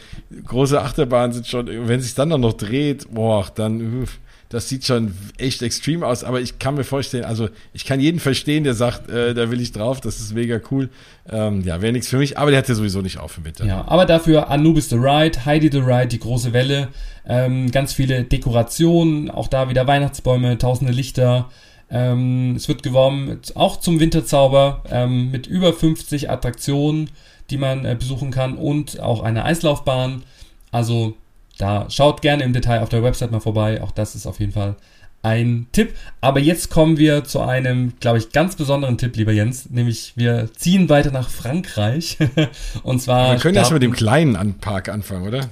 große 0.45 0.81
Achterbahnen 0.81 1.33
sind 1.33 1.47
schon, 1.47 1.67
wenn 1.67 1.99
es 1.99 2.07
sich 2.07 2.15
dann 2.15 2.29
noch 2.29 2.53
dreht, 2.53 3.13
boah, 3.13 3.47
dann, 3.55 4.03
uff, 4.03 4.19
das 4.49 4.69
sieht 4.69 4.85
schon 4.85 5.15
echt 5.39 5.63
extrem 5.63 6.03
aus, 6.03 6.23
aber 6.23 6.41
ich 6.41 6.59
kann 6.59 6.75
mir 6.75 6.85
vorstellen, 6.85 7.25
also 7.25 7.49
ich 7.73 7.85
kann 7.85 7.99
jeden 7.99 8.21
verstehen, 8.21 8.65
der 8.65 8.75
sagt, 8.75 9.11
äh, 9.11 9.35
da 9.35 9.51
will 9.51 9.61
ich 9.61 9.73
drauf, 9.73 10.01
das 10.01 10.21
ist 10.21 10.35
mega 10.35 10.61
cool. 10.71 10.89
Ähm, 11.29 11.63
ja, 11.65 11.81
wäre 11.83 11.93
nichts 11.93 12.09
für 12.09 12.19
mich, 12.19 12.39
aber 12.39 12.51
der 12.51 12.59
hat 12.59 12.69
ja 12.69 12.75
sowieso 12.75 13.01
nicht 13.01 13.19
auf 13.19 13.37
im 13.39 13.45
Winter. 13.45 13.65
Ja, 13.65 13.85
aber 13.89 14.07
dafür 14.07 14.49
Anubis 14.49 14.89
the 14.89 14.97
Ride, 14.97 15.45
Heidi 15.45 15.69
the 15.71 15.79
Ride, 15.79 16.09
die 16.09 16.21
große 16.21 16.53
Welle, 16.53 16.89
ähm, 17.27 17.71
ganz 17.73 17.93
viele 17.93 18.23
Dekorationen, 18.23 19.31
auch 19.31 19.49
da 19.49 19.69
wieder 19.69 19.87
Weihnachtsbäume, 19.87 20.59
tausende 20.59 20.93
Lichter. 20.93 21.51
Ähm, 21.91 22.55
es 22.57 22.69
wird 22.69 22.83
geworben, 22.83 23.41
auch 23.55 23.79
zum 23.79 24.01
Winterzauber, 24.01 24.83
ähm, 24.91 25.31
mit 25.31 25.47
über 25.47 25.73
50 25.73 26.31
Attraktionen, 26.31 27.11
die 27.51 27.59
man 27.59 27.85
äh, 27.85 27.97
besuchen 27.99 28.31
kann 28.31 28.57
und 28.57 29.01
auch 29.01 29.23
eine 29.23 29.45
Eislaufbahn. 29.45 30.23
Also 30.71 31.15
da 31.59 31.89
schaut 31.91 32.23
gerne 32.23 32.45
im 32.45 32.53
Detail 32.53 32.81
auf 32.81 32.89
der 32.89 33.03
Website 33.03 33.31
mal 33.31 33.41
vorbei. 33.41 33.83
Auch 33.83 33.91
das 33.91 34.15
ist 34.15 34.27
auf 34.27 34.41
jeden 34.41 34.53
Fall 34.53 34.77
ein 35.23 35.67
Tipp. 35.73 35.95
Aber 36.21 36.39
jetzt 36.41 36.71
kommen 36.71 36.99
wir 36.99 37.25
zu 37.25 37.41
einem, 37.41 37.95
glaube 38.01 38.19
ich, 38.19 38.31
ganz 38.31 38.57
besonderen 38.57 38.99
Tipp, 38.99 39.17
lieber 39.17 39.33
Jens. 39.33 39.71
Nämlich 39.71 40.13
wir 40.17 40.51
ziehen 40.55 40.89
weiter 40.89 41.11
nach 41.11 41.31
Frankreich. 41.31 42.19
Und 42.83 43.01
zwar. 43.01 43.33
Wir 43.33 43.41
können 43.41 43.57
erst 43.57 43.73
mit 43.73 43.83
dem 43.83 43.93
kleinen 43.93 44.55
Park 44.55 44.89
anfangen, 44.89 45.27
oder? 45.27 45.49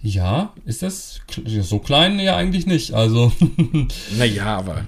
Ja, 0.00 0.52
ist 0.64 0.82
das 0.82 1.20
so 1.44 1.78
klein? 1.80 2.20
Ja, 2.20 2.36
eigentlich 2.36 2.66
nicht. 2.66 2.92
Also. 2.92 3.32
naja, 4.16 4.56
aber. 4.56 4.84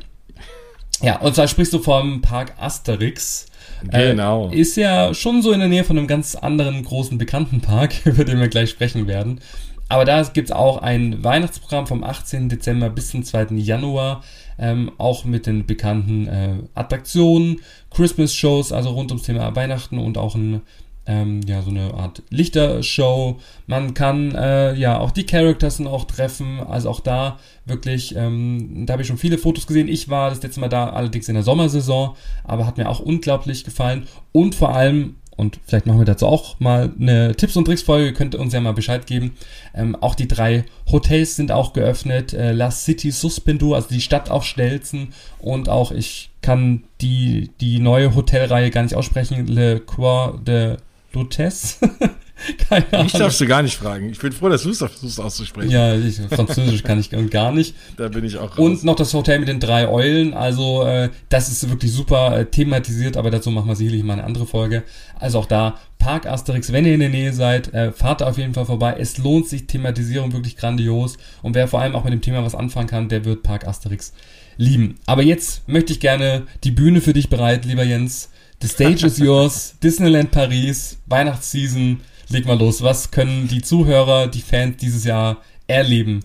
Ja, 1.01 1.21
und 1.21 1.35
zwar 1.35 1.47
sprichst 1.47 1.73
du 1.73 1.79
vom 1.79 2.23
Park 2.23 2.55
Asterix. 2.59 3.47
Genau. 3.91 4.51
Äh, 4.51 4.57
ist 4.57 4.77
ja 4.77 5.15
schon 5.15 5.43
so 5.43 5.53
in 5.53 5.61
der 5.61 5.69
Nähe 5.69 5.85
von 5.85 5.97
einem 5.97 6.09
ganz 6.09 6.35
anderen 6.35 6.83
großen 6.83 7.19
bekannten 7.19 7.61
Park, 7.61 7.95
über 8.05 8.25
den 8.25 8.41
wir 8.41 8.49
gleich 8.49 8.71
sprechen 8.71 9.07
werden. 9.07 9.41
Aber 9.89 10.05
da 10.05 10.23
gibt 10.23 10.51
es 10.51 10.55
auch 10.55 10.79
ein 10.79 11.25
Weihnachtsprogramm 11.25 11.87
vom 11.87 12.05
18. 12.05 12.49
Dezember 12.49 12.91
bis 12.91 13.11
zum 13.11 13.25
2. 13.25 13.55
Januar, 13.57 14.23
ähm, 14.59 14.93
auch 14.99 15.25
mit 15.25 15.47
den 15.47 15.67
bekannten 15.67 16.27
äh, 16.27 16.55
Attraktionen, 16.75 17.61
Christmas-Shows, 17.91 18.73
also 18.73 18.91
rund 18.91 19.11
ums 19.11 19.25
Thema 19.25 19.55
Weihnachten 19.57 19.99
und 19.99 20.19
auch 20.19 20.35
ein, 20.35 20.61
ähm, 21.07 21.41
ja, 21.47 21.63
so 21.63 21.71
eine 21.71 21.95
Art 21.95 22.23
Lichtershow. 22.29 23.39
Man 23.67 23.95
kann 23.95 24.35
äh, 24.35 24.75
ja 24.75 24.99
auch 24.99 25.11
die 25.11 25.25
Characters 25.25 25.81
auch 25.81 26.05
treffen, 26.05 26.61
also 26.61 26.91
auch 26.91 27.01
da 27.01 27.39
wirklich, 27.65 28.15
ähm, 28.15 28.85
da 28.85 28.93
habe 28.93 29.03
ich 29.03 29.09
schon 29.09 29.17
viele 29.17 29.39
Fotos 29.39 29.67
gesehen. 29.67 29.89
Ich 29.89 30.11
war 30.11 30.29
das 30.29 30.43
letzte 30.43 30.61
Mal 30.61 30.69
da 30.69 30.91
allerdings 30.91 31.29
in 31.29 31.35
der 31.35 31.45
Sommersaison, 31.45 32.15
aber 32.45 32.67
hat 32.67 32.77
mir 32.77 32.91
auch 32.91 33.01
unglaublich 33.01 33.65
gefallen 33.65 34.07
und 34.33 34.55
vor 34.55 34.75
allem 34.75 35.15
und 35.39 35.61
vielleicht 35.65 35.87
machen 35.87 36.01
wir 36.01 36.05
dazu 36.05 36.27
auch 36.27 36.59
mal 36.59 36.93
eine 37.01 37.35
Tipps- 37.37 37.57
und 37.57 37.65
Tricks-Folge, 37.65 38.13
könnt 38.13 38.35
ihr 38.35 38.41
uns 38.41 38.53
ja 38.53 38.61
mal 38.61 38.73
Bescheid 38.73 39.07
geben. 39.07 39.37
Ähm, 39.73 39.95
auch 39.95 40.17
die 40.17 40.27
drei 40.27 40.65
Hotels 40.91 41.37
sind 41.37 41.53
auch 41.53 41.73
geöffnet. 41.73 42.33
Äh, 42.33 42.51
La 42.51 42.73
City 42.73 43.13
Suspendu, 43.13 43.73
also 43.75 43.89
die 43.89 44.01
Stadt 44.01 44.31
auf 44.31 44.45
Stelzen 44.45 45.15
und 45.39 45.69
auch, 45.69 45.93
ich 45.93 46.31
kann 46.43 46.83
die, 47.01 47.51
die 47.61 47.79
neue 47.79 48.17
Hotelreihe 48.17 48.71
gar 48.71 48.83
nicht 48.83 48.97
aussprechen, 48.97 49.47
Le 49.47 49.79
Croix 49.79 50.43
de 50.45 50.79
Lutes. 51.13 51.79
Keine 52.69 52.87
Ahnung. 52.93 53.05
Mich 53.05 53.13
darfst 53.13 53.41
du 53.41 53.47
gar 53.47 53.63
nicht 53.63 53.77
fragen. 53.77 54.11
Ich 54.11 54.19
bin 54.19 54.33
froh, 54.33 54.49
dass 54.49 54.63
du 54.63 54.71
es 54.71 54.79
versuchst 54.79 55.21
auszusprechen. 55.21 55.71
Ja, 55.71 55.95
ich, 55.95 56.21
Französisch 56.31 56.83
kann 56.83 56.99
ich 56.99 57.11
gar 57.11 57.53
nicht. 57.53 57.75
Da 57.97 58.09
bin 58.09 58.25
ich 58.25 58.37
auch 58.37 58.51
raus. 58.51 58.59
Und 58.59 58.85
noch 58.85 58.97
das 58.97 59.13
Hotel 59.15 59.41
mit 59.41 59.49
den 59.49 59.61
drei 59.61 59.89
Eulen. 59.89 60.35
Also, 60.35 60.85
äh, 60.85 61.11
das 61.29 61.51
ist 61.51 61.69
wirklich 61.69 61.93
super 61.93 62.39
äh, 62.39 62.45
thematisiert, 62.47 63.17
aber 63.17 63.31
dazu 63.31 63.51
machen 63.51 63.69
wir 63.69 63.77
sicherlich 63.77 64.03
mal 64.05 64.15
eine 64.15 64.25
andere 64.25 64.47
Folge. 64.47 64.85
Also 65.19 65.41
auch 65.41 65.47
da, 65.47 65.79
Park 65.99 66.27
Asterix, 66.27 66.73
wenn 66.73 66.85
ihr 66.85 66.95
in 66.95 67.01
der 67.01 67.09
Nähe 67.09 67.33
seid, 67.33 67.75
äh, 67.75 67.93
fahrt 67.93 68.21
da 68.21 68.29
auf 68.29 68.39
jeden 68.39 68.55
Fall 68.55 68.67
vorbei. 68.67 68.97
Es 68.99 69.19
lohnt 69.19 69.49
sich, 69.49 69.67
Thematisierung 69.67 70.33
wirklich 70.33 70.57
grandios. 70.57 71.19
Und 71.43 71.55
wer 71.55 71.69
vor 71.69 71.81
allem 71.81 71.97
auch 71.97 72.05
mit 72.05 72.13
dem 72.13 72.21
Thema 72.21 72.45
was 72.45 72.55
anfangen 72.55 72.89
kann, 72.89 73.09
der 73.09 73.25
wird 73.25 73.43
Park 73.43 73.67
Asterix 73.67 74.13
lieben. 74.57 74.97
Aber 75.07 75.23
jetzt 75.23 75.69
möchte 75.69 75.93
ich 75.93 76.01
gerne 76.01 76.47
die 76.65 76.71
Bühne 76.71 77.01
für 77.01 77.13
dich 77.13 77.29
bereiten, 77.29 77.69
lieber 77.69 77.85
Jens. 77.85 78.31
The 78.61 78.69
stage 78.69 79.07
is 79.07 79.19
yours. 79.19 79.77
Disneyland 79.83 80.31
Paris, 80.33 80.99
Weihnachtsseason 81.07 82.01
leg 82.29 82.47
mal 82.47 82.59
los. 82.59 82.83
Was 82.83 83.11
können 83.11 83.49
die 83.49 83.63
Zuhörer, 83.63 84.29
die 84.29 84.41
Fans 84.41 84.77
dieses 84.77 85.05
Jahr 85.05 85.43
erleben? 85.67 86.21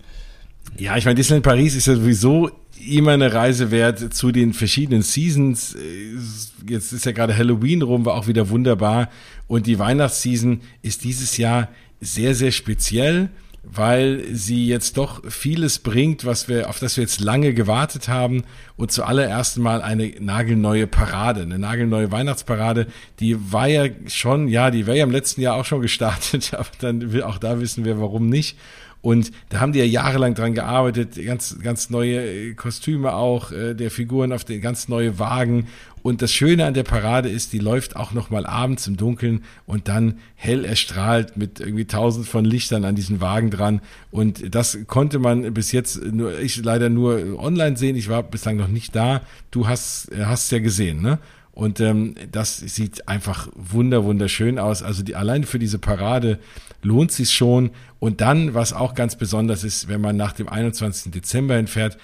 Ja, 0.77 0.97
ich 0.97 1.05
meine, 1.05 1.15
Disneyland 1.15 1.45
Paris 1.45 1.75
ist 1.75 1.87
ja 1.87 1.95
sowieso 1.95 2.49
immer 2.85 3.11
eine 3.11 3.33
Reise 3.33 3.71
wert 3.71 4.13
zu 4.13 4.31
den 4.31 4.53
verschiedenen 4.53 5.01
Seasons. 5.01 5.75
Jetzt 6.67 6.91
ist 6.91 7.05
ja 7.05 7.11
gerade 7.11 7.37
Halloween 7.37 7.81
rum, 7.81 8.05
war 8.05 8.15
auch 8.15 8.27
wieder 8.27 8.49
wunderbar. 8.49 9.09
Und 9.47 9.67
die 9.67 9.79
Weihnachtsseason 9.79 10.61
ist 10.81 11.03
dieses 11.03 11.37
Jahr 11.37 11.69
sehr, 12.01 12.35
sehr 12.35 12.51
speziell 12.51 13.29
weil 13.63 14.23
sie 14.31 14.67
jetzt 14.67 14.97
doch 14.97 15.23
vieles 15.31 15.79
bringt, 15.79 16.25
was 16.25 16.49
wir, 16.49 16.69
auf 16.69 16.79
das 16.79 16.97
wir 16.97 17.03
jetzt 17.03 17.21
lange 17.21 17.53
gewartet 17.53 18.09
haben 18.09 18.43
und 18.75 18.91
zuallererst 18.91 19.57
mal 19.57 19.81
eine 19.81 20.13
nagelneue 20.19 20.85
Parade, 20.85 21.41
eine 21.41 21.57
nagelneue 21.57 22.11
Weihnachtsparade, 22.11 22.87
die 23.21 23.53
war 23.53 23.67
ja 23.67 23.85
schon, 24.07 24.49
ja, 24.49 24.69
die 24.69 24.85
wäre 24.85 24.97
ja 24.97 25.05
im 25.05 25.11
letzten 25.11 25.41
Jahr 25.41 25.55
auch 25.55 25.65
schon 25.65 25.81
gestartet, 25.81 26.53
aber 26.57 26.67
dann 26.79 27.21
auch 27.23 27.37
da 27.37 27.59
wissen 27.61 27.85
wir, 27.85 27.99
warum 27.99 28.27
nicht. 28.27 28.57
Und 29.03 29.31
da 29.49 29.59
haben 29.59 29.73
die 29.73 29.79
ja 29.79 29.85
jahrelang 29.85 30.33
dran 30.33 30.53
gearbeitet, 30.53 31.21
ganz, 31.25 31.59
ganz 31.61 31.89
neue 31.89 32.21
äh, 32.21 32.53
Kostüme 32.53 33.13
auch 33.13 33.51
äh, 33.51 33.73
der 33.73 33.91
Figuren 33.91 34.31
auf 34.31 34.45
den 34.45 34.61
ganz 34.61 34.87
neue 34.87 35.19
Wagen. 35.19 35.67
Und 36.03 36.21
das 36.21 36.31
Schöne 36.31 36.65
an 36.65 36.73
der 36.73 36.83
Parade 36.83 37.27
ist, 37.27 37.51
die 37.51 37.59
läuft 37.59 37.97
auch 37.97 38.13
noch 38.13 38.29
mal 38.29 38.45
abends 38.45 38.87
im 38.87 38.95
Dunkeln 38.95 39.43
und 39.65 39.89
dann 39.89 40.19
hell 40.35 40.63
erstrahlt 40.63 41.35
mit 41.35 41.59
irgendwie 41.59 41.83
tausend 41.83 42.27
von 42.27 42.45
Lichtern 42.45 42.85
an 42.85 42.95
diesen 42.95 43.19
Wagen 43.19 43.51
dran. 43.51 43.81
Und 44.09 44.55
das 44.55 44.77
konnte 44.87 45.19
man 45.19 45.53
bis 45.53 45.73
jetzt 45.73 46.01
nur, 46.01 46.39
ich 46.39 46.63
leider 46.63 46.87
nur 46.87 47.37
online 47.43 47.75
sehen. 47.75 47.97
Ich 47.97 48.07
war 48.07 48.23
bislang 48.23 48.55
noch 48.55 48.69
nicht 48.69 48.95
da. 48.95 49.21
Du 49.51 49.67
hast, 49.67 50.13
äh, 50.13 50.23
hast 50.23 50.49
ja 50.53 50.59
gesehen, 50.59 51.01
ne? 51.01 51.19
Und 51.53 51.79
ähm, 51.79 52.15
das 52.31 52.57
sieht 52.57 53.07
einfach 53.07 53.47
wunder 53.53 54.03
wunderschön 54.03 54.57
aus. 54.57 54.81
Also 54.81 55.03
die 55.03 55.15
allein 55.15 55.43
für 55.43 55.59
diese 55.59 55.77
Parade 55.77 56.39
lohnt 56.81 57.11
sich 57.11 57.31
schon. 57.31 57.71
Und 57.99 58.21
dann, 58.21 58.55
was 58.55 58.73
auch 58.73 58.95
ganz 58.95 59.15
besonders 59.15 59.63
ist, 59.63 59.87
wenn 59.87 60.01
man 60.01 60.17
nach 60.17 60.33
dem 60.33 60.49
21. 60.49 61.11
Dezember 61.11 61.55
hinfährt, 61.55 61.97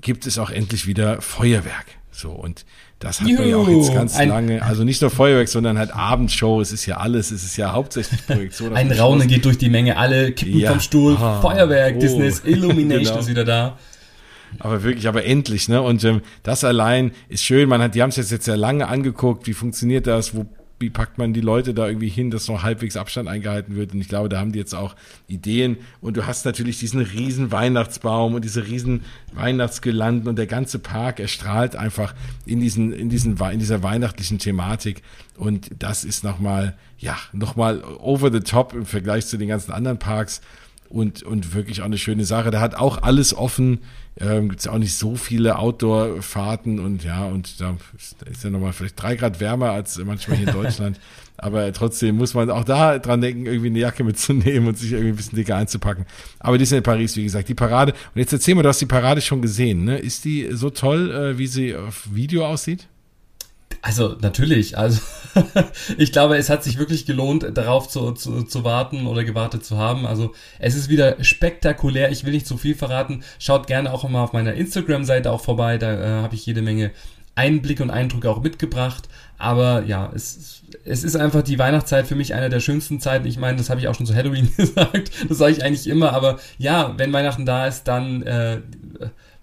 gibt 0.00 0.26
es 0.26 0.38
auch 0.38 0.50
endlich 0.50 0.86
wieder 0.86 1.20
Feuerwerk. 1.20 1.86
So, 2.10 2.30
und 2.30 2.64
das 3.00 3.20
hat 3.20 3.28
Juhu, 3.28 3.40
man 3.40 3.50
ja 3.50 3.56
auch 3.56 3.68
jetzt 3.68 3.92
ganz 3.92 4.18
lange, 4.24 4.62
also 4.62 4.84
nicht 4.84 5.02
nur 5.02 5.10
Feuerwerk, 5.10 5.48
sondern 5.48 5.78
halt 5.78 5.94
Abendshow, 5.94 6.60
es 6.60 6.72
ist 6.72 6.86
ja 6.86 6.98
alles, 6.98 7.32
es 7.32 7.44
ist 7.44 7.56
ja 7.56 7.72
hauptsächlich 7.72 8.24
Projektion. 8.26 8.74
Ein 8.74 8.92
Raunen 8.92 9.28
geht 9.28 9.44
durch 9.44 9.58
die 9.58 9.68
Menge, 9.68 9.96
alle 9.96 10.32
kippen 10.32 10.58
ja. 10.58 10.70
vom 10.70 10.80
Stuhl, 10.80 11.16
ah, 11.16 11.40
Feuerwerk, 11.40 11.96
oh, 11.96 12.00
Disney's 12.00 12.40
Illumination 12.44 13.04
genau. 13.04 13.18
ist 13.18 13.28
wieder 13.28 13.44
da. 13.44 13.78
Aber 14.58 14.82
wirklich, 14.82 15.08
aber 15.08 15.24
endlich, 15.24 15.68
ne? 15.68 15.82
Und 15.82 16.04
ähm, 16.04 16.20
das 16.42 16.64
allein 16.64 17.12
ist 17.28 17.44
schön. 17.44 17.68
Man 17.68 17.80
hat, 17.80 17.94
die 17.94 18.02
haben 18.02 18.10
es 18.10 18.16
jetzt, 18.16 18.30
jetzt 18.30 18.44
sehr 18.44 18.56
lange 18.56 18.88
angeguckt. 18.88 19.46
Wie 19.46 19.52
funktioniert 19.52 20.06
das? 20.06 20.34
Wo 20.34 20.46
wie 20.80 20.90
packt 20.90 21.18
man 21.18 21.32
die 21.32 21.40
Leute 21.40 21.72
da 21.72 21.86
irgendwie 21.86 22.08
hin, 22.08 22.30
dass 22.30 22.48
noch 22.48 22.62
halbwegs 22.62 22.96
Abstand 22.96 23.28
eingehalten 23.28 23.76
wird. 23.76 23.94
Und 23.94 24.00
ich 24.00 24.08
glaube, 24.08 24.28
da 24.28 24.38
haben 24.38 24.52
die 24.52 24.58
jetzt 24.58 24.74
auch 24.74 24.96
Ideen. 25.28 25.78
Und 26.00 26.16
du 26.16 26.26
hast 26.26 26.44
natürlich 26.44 26.78
diesen 26.78 27.00
riesen 27.00 27.52
Weihnachtsbaum 27.52 28.34
und 28.34 28.44
diese 28.44 28.66
riesen 28.66 29.02
Weihnachtsgelanden 29.32 30.28
und 30.28 30.36
der 30.36 30.46
ganze 30.46 30.78
Park 30.78 31.20
erstrahlt 31.20 31.76
einfach 31.76 32.14
in 32.44 32.60
diesen, 32.60 32.92
in 32.92 33.08
diesen, 33.08 33.38
in 33.38 33.58
dieser 33.58 33.82
weihnachtlichen 33.82 34.38
Thematik. 34.38 35.02
Und 35.36 35.70
das 35.78 36.04
ist 36.04 36.24
nochmal, 36.24 36.76
ja, 36.98 37.16
nochmal 37.32 37.82
over 37.98 38.32
the 38.32 38.40
top 38.40 38.74
im 38.74 38.84
Vergleich 38.84 39.26
zu 39.26 39.36
den 39.36 39.48
ganzen 39.48 39.72
anderen 39.72 39.98
Parks 39.98 40.40
und, 40.88 41.22
und 41.22 41.54
wirklich 41.54 41.80
auch 41.80 41.86
eine 41.86 41.98
schöne 41.98 42.24
Sache. 42.24 42.50
Da 42.50 42.60
hat 42.60 42.76
auch 42.76 43.02
alles 43.02 43.36
offen. 43.36 43.80
Ähm, 44.20 44.48
Gibt 44.48 44.60
es 44.60 44.68
auch 44.68 44.78
nicht 44.78 44.94
so 44.94 45.16
viele 45.16 45.58
Outdoor-Fahrten 45.58 46.78
und 46.78 47.02
ja, 47.02 47.24
und 47.24 47.60
da 47.60 47.76
ist 48.30 48.44
ja 48.44 48.50
nochmal 48.50 48.72
vielleicht 48.72 49.02
drei 49.02 49.16
Grad 49.16 49.40
wärmer 49.40 49.72
als 49.72 49.98
manchmal 49.98 50.36
hier 50.36 50.48
in 50.48 50.54
Deutschland. 50.62 51.00
Aber 51.36 51.72
trotzdem 51.72 52.16
muss 52.16 52.32
man 52.34 52.48
auch 52.48 52.62
da 52.62 52.98
dran 53.00 53.20
denken, 53.20 53.46
irgendwie 53.46 53.66
eine 53.66 53.80
Jacke 53.80 54.04
mitzunehmen 54.04 54.68
und 54.68 54.78
sich 54.78 54.92
irgendwie 54.92 55.10
ein 55.10 55.16
bisschen 55.16 55.36
dicker 55.36 55.56
einzupacken. 55.56 56.06
Aber 56.38 56.58
die 56.58 56.62
ist 56.62 56.72
in 56.72 56.82
Paris, 56.82 57.16
wie 57.16 57.24
gesagt, 57.24 57.48
die 57.48 57.54
Parade. 57.54 57.92
Und 57.92 58.20
jetzt 58.20 58.32
erzähl 58.32 58.54
mal, 58.54 58.62
du 58.62 58.68
hast 58.68 58.80
die 58.80 58.86
Parade 58.86 59.20
schon 59.20 59.42
gesehen, 59.42 59.84
ne? 59.84 59.98
Ist 59.98 60.24
die 60.24 60.48
so 60.52 60.70
toll, 60.70 61.10
äh, 61.10 61.38
wie 61.38 61.48
sie 61.48 61.74
auf 61.74 62.08
Video 62.12 62.46
aussieht? 62.46 62.86
Also 63.84 64.16
natürlich, 64.22 64.78
also 64.78 64.98
ich 65.98 66.10
glaube, 66.10 66.38
es 66.38 66.48
hat 66.48 66.64
sich 66.64 66.78
wirklich 66.78 67.04
gelohnt, 67.04 67.46
darauf 67.52 67.86
zu, 67.86 68.12
zu, 68.12 68.42
zu 68.44 68.64
warten 68.64 69.06
oder 69.06 69.24
gewartet 69.24 69.62
zu 69.62 69.76
haben. 69.76 70.06
Also 70.06 70.32
es 70.58 70.74
ist 70.74 70.88
wieder 70.88 71.22
spektakulär. 71.22 72.10
Ich 72.10 72.24
will 72.24 72.32
nicht 72.32 72.46
zu 72.46 72.56
viel 72.56 72.74
verraten. 72.74 73.22
Schaut 73.38 73.66
gerne 73.66 73.92
auch 73.92 74.08
mal 74.08 74.24
auf 74.24 74.32
meiner 74.32 74.54
Instagram-Seite 74.54 75.30
auch 75.30 75.42
vorbei. 75.42 75.76
Da 75.76 75.92
äh, 75.92 76.22
habe 76.22 76.34
ich 76.34 76.46
jede 76.46 76.62
Menge 76.62 76.92
Einblicke 77.34 77.82
und 77.82 77.90
Eindrücke 77.90 78.30
auch 78.30 78.42
mitgebracht. 78.42 79.06
Aber 79.36 79.84
ja, 79.84 80.10
es, 80.14 80.62
es 80.86 81.04
ist 81.04 81.16
einfach 81.16 81.42
die 81.42 81.58
Weihnachtszeit 81.58 82.06
für 82.06 82.14
mich 82.14 82.32
eine 82.32 82.48
der 82.48 82.60
schönsten 82.60 83.00
Zeiten. 83.00 83.26
Ich 83.26 83.36
meine, 83.36 83.58
das 83.58 83.68
habe 83.68 83.80
ich 83.80 83.88
auch 83.88 83.94
schon 83.94 84.06
zu 84.06 84.14
Halloween 84.14 84.50
gesagt. 84.56 85.10
Das 85.28 85.36
sage 85.36 85.52
ich 85.52 85.62
eigentlich 85.62 85.88
immer. 85.88 86.14
Aber 86.14 86.38
ja, 86.56 86.94
wenn 86.96 87.12
Weihnachten 87.12 87.44
da 87.44 87.66
ist, 87.66 87.84
dann 87.84 88.22
äh, 88.22 88.62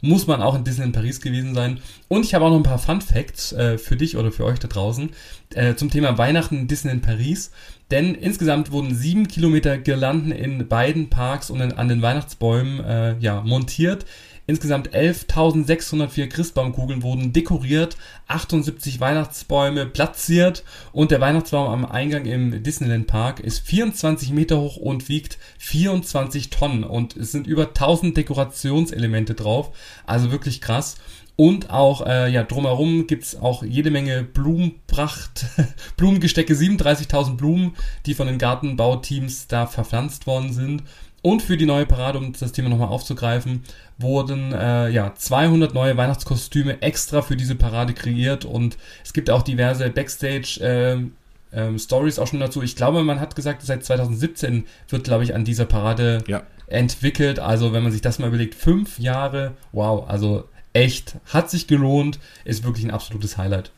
muss 0.02 0.28
man 0.28 0.42
auch 0.42 0.56
in 0.56 0.64
Disneyland 0.64 0.96
Paris 0.96 1.22
gewesen 1.22 1.54
sein. 1.56 1.80
Und 2.08 2.26
ich 2.26 2.34
habe 2.34 2.46
auch 2.46 2.50
noch 2.50 2.58
ein 2.58 2.64
paar 2.64 2.80
Fun 2.80 3.02
Facts 3.02 3.54
äh, 3.54 3.78
für 3.78 3.96
dich 3.96 4.18
oder 4.18 4.32
für 4.32 4.46
euch 4.46 4.60
da 4.60 4.68
draußen 4.68 5.12
äh, 5.54 5.76
zum 5.76 5.90
Thema 5.90 6.18
Weihnachten 6.18 6.58
in 6.58 6.68
Disneyland 6.68 7.04
Paris. 7.04 7.52
Denn 7.92 8.16
insgesamt 8.16 8.72
wurden 8.72 8.96
sieben 8.96 9.28
Kilometer 9.28 9.78
Girlanden 9.78 10.32
in 10.32 10.68
beiden 10.68 11.10
Parks 11.10 11.50
und 11.50 11.62
an 11.62 11.88
den 11.88 12.02
Weihnachtsbäumen 12.02 12.84
äh, 12.84 13.18
ja, 13.20 13.42
montiert. 13.42 14.06
Insgesamt 14.52 14.94
11.604 14.94 16.28
Christbaumkugeln 16.28 17.04
wurden 17.04 17.32
dekoriert, 17.32 17.96
78 18.28 19.00
Weihnachtsbäume 19.00 19.86
platziert 19.86 20.66
und 20.92 21.12
der 21.12 21.22
Weihnachtsbaum 21.22 21.70
am 21.70 21.86
Eingang 21.86 22.26
im 22.26 22.62
Disneyland 22.62 23.08
Park 23.08 23.40
ist 23.40 23.66
24 23.66 24.32
Meter 24.32 24.60
hoch 24.60 24.76
und 24.76 25.08
wiegt 25.08 25.38
24 25.60 26.50
Tonnen 26.50 26.84
und 26.84 27.16
es 27.16 27.32
sind 27.32 27.48
über 27.48 27.68
1000 27.68 28.18
Dekorationselemente 28.18 29.36
drauf, 29.36 29.72
also 30.06 30.32
wirklich 30.32 30.60
krass. 30.60 30.98
Und 31.38 31.70
auch 31.70 32.06
äh, 32.06 32.30
ja, 32.30 32.44
drumherum 32.44 33.08
gibt's 33.08 33.38
auch 33.38 33.64
jede 33.64 33.90
Menge 33.90 34.22
Blumenpracht, 34.22 35.46
Blumengestecke, 35.96 36.54
37.000 36.54 37.38
Blumen, 37.38 37.74
die 38.06 38.16
von 38.16 38.28
den 38.28 38.38
Gartenbauteams 38.38 39.48
da 39.48 39.66
verpflanzt 39.66 40.28
worden 40.28 40.52
sind. 40.52 40.84
Und 41.22 41.44
für 41.44 41.56
die 41.56 41.68
neue 41.68 41.86
Parade, 41.86 42.18
um 42.18 42.34
das 42.34 42.52
Thema 42.52 42.70
nochmal 42.70 42.88
aufzugreifen, 42.88 43.64
wurden 44.00 44.54
äh, 44.54 44.90
ja 44.90 45.14
200 45.14 45.74
neue 45.74 45.96
Weihnachtskostüme 45.96 46.82
extra 46.82 47.22
für 47.22 47.36
diese 47.36 47.56
Parade 47.56 47.94
kreiert 47.94 48.44
und 48.44 48.78
es 49.04 49.14
gibt 49.14 49.30
auch 49.30 49.44
diverse 49.44 49.90
Backstage 49.92 50.60
äh, 50.62 50.98
ähm, 51.54 51.78
Stories 51.78 52.18
auch 52.18 52.28
schon 52.28 52.40
dazu. 52.40 52.64
Ich 52.64 52.76
glaube, 52.76 53.04
man 53.04 53.20
hat 53.20 53.36
gesagt, 53.36 53.62
seit 53.62 53.86
2017 53.86 54.66
wird, 54.90 55.04
glaube 55.04 55.24
ich, 55.24 55.36
an 55.36 55.46
dieser 55.46 55.66
Parade 55.66 56.24
ja. 56.28 56.44
entwickelt. 56.68 57.40
Also 57.40 57.74
wenn 57.74 57.84
man 57.84 57.92
sich 57.92 58.02
das 58.02 58.18
mal 58.18 58.28
überlegt, 58.28 58.56
fünf 58.56 58.98
Jahre, 58.98 59.52
wow, 59.72 60.08
also 60.10 60.46
echt, 60.74 61.16
hat 61.26 61.50
sich 61.52 61.68
gelohnt, 61.68 62.20
ist 62.46 62.64
wirklich 62.64 62.86
ein 62.86 62.92
absolutes 62.92 63.38
Highlight. 63.38 63.72